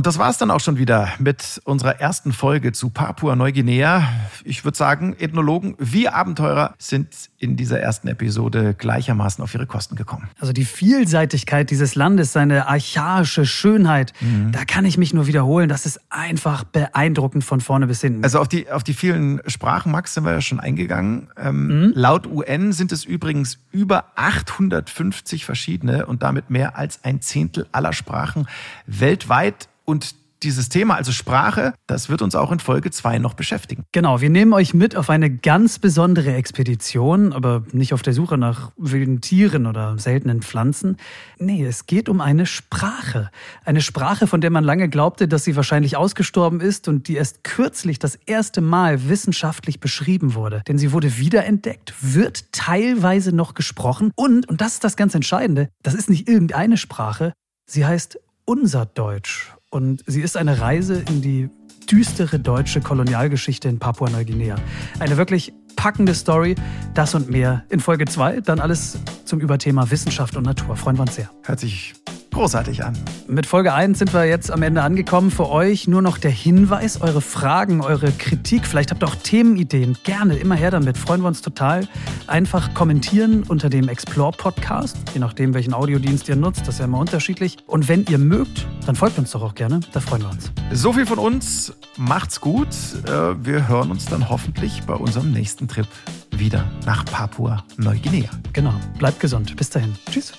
Das 0.09 0.17
war 0.17 0.31
es 0.31 0.39
dann 0.39 0.49
auch 0.49 0.59
schon 0.59 0.79
wieder 0.79 1.09
mit 1.19 1.61
unserer 1.65 2.01
ersten 2.01 2.33
Folge 2.33 2.71
zu 2.71 2.89
Papua-Neuguinea. 2.89 4.09
Ich 4.43 4.65
würde 4.65 4.75
sagen, 4.75 5.15
Ethnologen 5.19 5.75
wie 5.77 6.09
Abenteurer 6.09 6.73
sind 6.79 7.09
in 7.37 7.55
dieser 7.55 7.79
ersten 7.79 8.07
Episode 8.07 8.73
gleichermaßen 8.73 9.43
auf 9.43 9.53
ihre 9.53 9.67
Kosten 9.67 9.95
gekommen. 9.95 10.27
Also 10.39 10.51
die 10.51 10.65
Vielseitigkeit 10.65 11.69
dieses 11.69 11.93
Landes, 11.93 12.33
seine 12.33 12.67
archaische 12.67 13.45
Schönheit, 13.45 14.13
mhm. 14.19 14.51
da 14.51 14.65
kann 14.65 14.83
ich 14.83 14.97
mich 14.97 15.13
nur 15.13 15.27
wiederholen. 15.27 15.69
Das 15.69 15.85
ist 15.85 16.01
einfach 16.09 16.63
beeindruckend 16.63 17.43
von 17.43 17.61
vorne 17.61 17.85
bis 17.85 18.01
hinten. 18.01 18.23
Also 18.23 18.39
auf 18.39 18.47
die, 18.47 18.71
auf 18.71 18.83
die 18.83 18.95
vielen 18.95 19.41
Sprachen, 19.45 19.91
Max, 19.91 20.15
sind 20.15 20.23
wir 20.23 20.31
ja 20.31 20.41
schon 20.41 20.59
eingegangen. 20.59 21.27
Ähm, 21.37 21.67
mhm. 21.67 21.93
Laut 21.93 22.25
UN 22.25 22.73
sind 22.73 22.91
es 22.91 23.05
übrigens 23.05 23.59
über 23.71 24.05
850 24.15 25.45
verschiedene 25.45 26.07
und 26.07 26.23
damit 26.23 26.49
mehr 26.49 26.75
als 26.79 27.03
ein 27.03 27.21
Zehntel 27.21 27.67
aller 27.71 27.93
Sprachen 27.93 28.47
weltweit 28.87 29.69
und 29.89 30.15
dieses 30.43 30.69
Thema, 30.69 30.95
also 30.95 31.11
Sprache, 31.11 31.73
das 31.87 32.09
wird 32.09 32.21
uns 32.21 32.35
auch 32.35 32.51
in 32.51 32.59
Folge 32.59 32.91
2 32.91 33.19
noch 33.19 33.33
beschäftigen. 33.33 33.83
Genau, 33.91 34.21
wir 34.21 34.29
nehmen 34.29 34.53
euch 34.53 34.73
mit 34.73 34.95
auf 34.95 35.09
eine 35.09 35.29
ganz 35.29 35.79
besondere 35.79 36.33
Expedition, 36.33 37.33
aber 37.33 37.63
nicht 37.71 37.93
auf 37.93 38.01
der 38.01 38.13
Suche 38.13 38.37
nach 38.37 38.71
wilden 38.77 39.19
Tieren 39.19 39.65
oder 39.65 39.97
seltenen 39.97 40.41
Pflanzen. 40.41 40.97
Nee, 41.39 41.65
es 41.65 41.87
geht 41.87 42.07
um 42.07 42.21
eine 42.21 42.45
Sprache. 42.45 43.31
Eine 43.65 43.81
Sprache, 43.81 44.27
von 44.27 44.39
der 44.39 44.49
man 44.49 44.63
lange 44.63 44.87
glaubte, 44.87 45.27
dass 45.27 45.43
sie 45.43 45.55
wahrscheinlich 45.55 45.97
ausgestorben 45.97 46.61
ist 46.61 46.87
und 46.87 47.07
die 47.07 47.15
erst 47.15 47.43
kürzlich 47.43 47.99
das 47.99 48.15
erste 48.15 48.61
Mal 48.61 49.09
wissenschaftlich 49.09 49.79
beschrieben 49.79 50.35
wurde. 50.35 50.61
Denn 50.67 50.77
sie 50.77 50.93
wurde 50.93 51.17
wiederentdeckt, 51.17 51.93
wird 51.99 52.51
teilweise 52.53 53.35
noch 53.35 53.55
gesprochen 53.55 54.11
und, 54.15 54.47
und 54.47 54.61
das 54.61 54.73
ist 54.73 54.83
das 54.83 54.95
ganz 54.95 55.15
Entscheidende, 55.15 55.69
das 55.83 55.95
ist 55.95 56.09
nicht 56.09 56.29
irgendeine 56.29 56.77
Sprache, 56.77 57.33
sie 57.65 57.85
heißt 57.85 58.19
unser 58.45 58.85
Deutsch. 58.85 59.53
Und 59.71 60.03
sie 60.07 60.21
ist 60.21 60.35
eine 60.35 60.59
Reise 60.59 61.03
in 61.09 61.21
die 61.21 61.49
düstere 61.91 62.39
deutsche 62.39 62.81
Kolonialgeschichte 62.81 63.69
in 63.69 63.79
Papua-Neuguinea. 63.79 64.55
Eine 64.99 65.17
wirklich 65.17 65.53
packende 65.75 66.13
Story, 66.13 66.55
das 66.93 67.13
und 67.15 67.29
mehr 67.29 67.63
in 67.69 67.79
Folge 67.79 68.05
2. 68.05 68.41
Dann 68.41 68.59
alles 68.59 68.99
zum 69.25 69.39
Überthema 69.39 69.89
Wissenschaft 69.91 70.35
und 70.35 70.43
Natur. 70.43 70.75
Freuen 70.75 70.97
wir 70.97 71.03
uns 71.03 71.15
sehr. 71.15 71.29
Hört 71.43 71.59
sich 71.59 71.93
großartig 72.31 72.83
an. 72.83 72.97
Mit 73.27 73.45
Folge 73.45 73.73
1 73.73 73.99
sind 73.99 74.13
wir 74.13 74.25
jetzt 74.25 74.51
am 74.51 74.61
Ende 74.61 74.81
angekommen. 74.81 75.31
Für 75.31 75.49
euch 75.49 75.87
nur 75.87 76.01
noch 76.01 76.17
der 76.17 76.31
Hinweis, 76.31 77.01
eure 77.01 77.21
Fragen, 77.21 77.81
eure 77.81 78.11
Kritik, 78.11 78.65
vielleicht 78.65 78.91
habt 78.91 79.03
ihr 79.03 79.07
auch 79.07 79.15
Themenideen. 79.15 79.97
Gerne, 80.03 80.37
immer 80.37 80.55
her 80.55 80.71
damit. 80.71 80.97
Freuen 80.97 81.21
wir 81.21 81.27
uns 81.27 81.41
total. 81.41 81.87
Einfach 82.27 82.73
kommentieren 82.73 83.43
unter 83.47 83.69
dem 83.69 83.89
Explore 83.89 84.35
Podcast, 84.37 84.97
je 85.13 85.19
nachdem, 85.19 85.53
welchen 85.53 85.73
Audiodienst 85.73 86.27
ihr 86.29 86.35
nutzt. 86.35 86.61
Das 86.61 86.75
ist 86.75 86.79
ja 86.79 86.85
immer 86.85 86.99
unterschiedlich. 86.99 87.57
Und 87.67 87.87
wenn 87.87 88.05
ihr 88.05 88.17
mögt, 88.17 88.65
dann 88.85 88.95
folgt 88.95 89.19
uns 89.19 89.31
doch 89.31 89.41
auch 89.41 89.55
gerne. 89.55 89.79
Da 89.93 89.99
freuen 89.99 90.23
wir 90.23 90.29
uns. 90.29 90.51
So 90.71 90.93
viel 90.93 91.05
von 91.05 91.19
uns. 91.19 91.73
Macht's 91.97 92.41
gut. 92.41 92.67
Äh, 93.05 93.45
wir 93.45 93.67
hören 93.67 93.91
uns 93.91 94.05
dann 94.05 94.29
hoffentlich 94.29 94.83
bei 94.83 94.93
unserem 94.93 95.31
nächsten 95.31 95.67
Trip 95.67 95.87
wieder 96.31 96.63
nach 96.85 97.05
Papua-Neuguinea. 97.05 98.29
Genau. 98.53 98.73
Bleibt 98.97 99.19
gesund. 99.19 99.55
Bis 99.55 99.69
dahin. 99.69 99.95
Tschüss. 100.09 100.33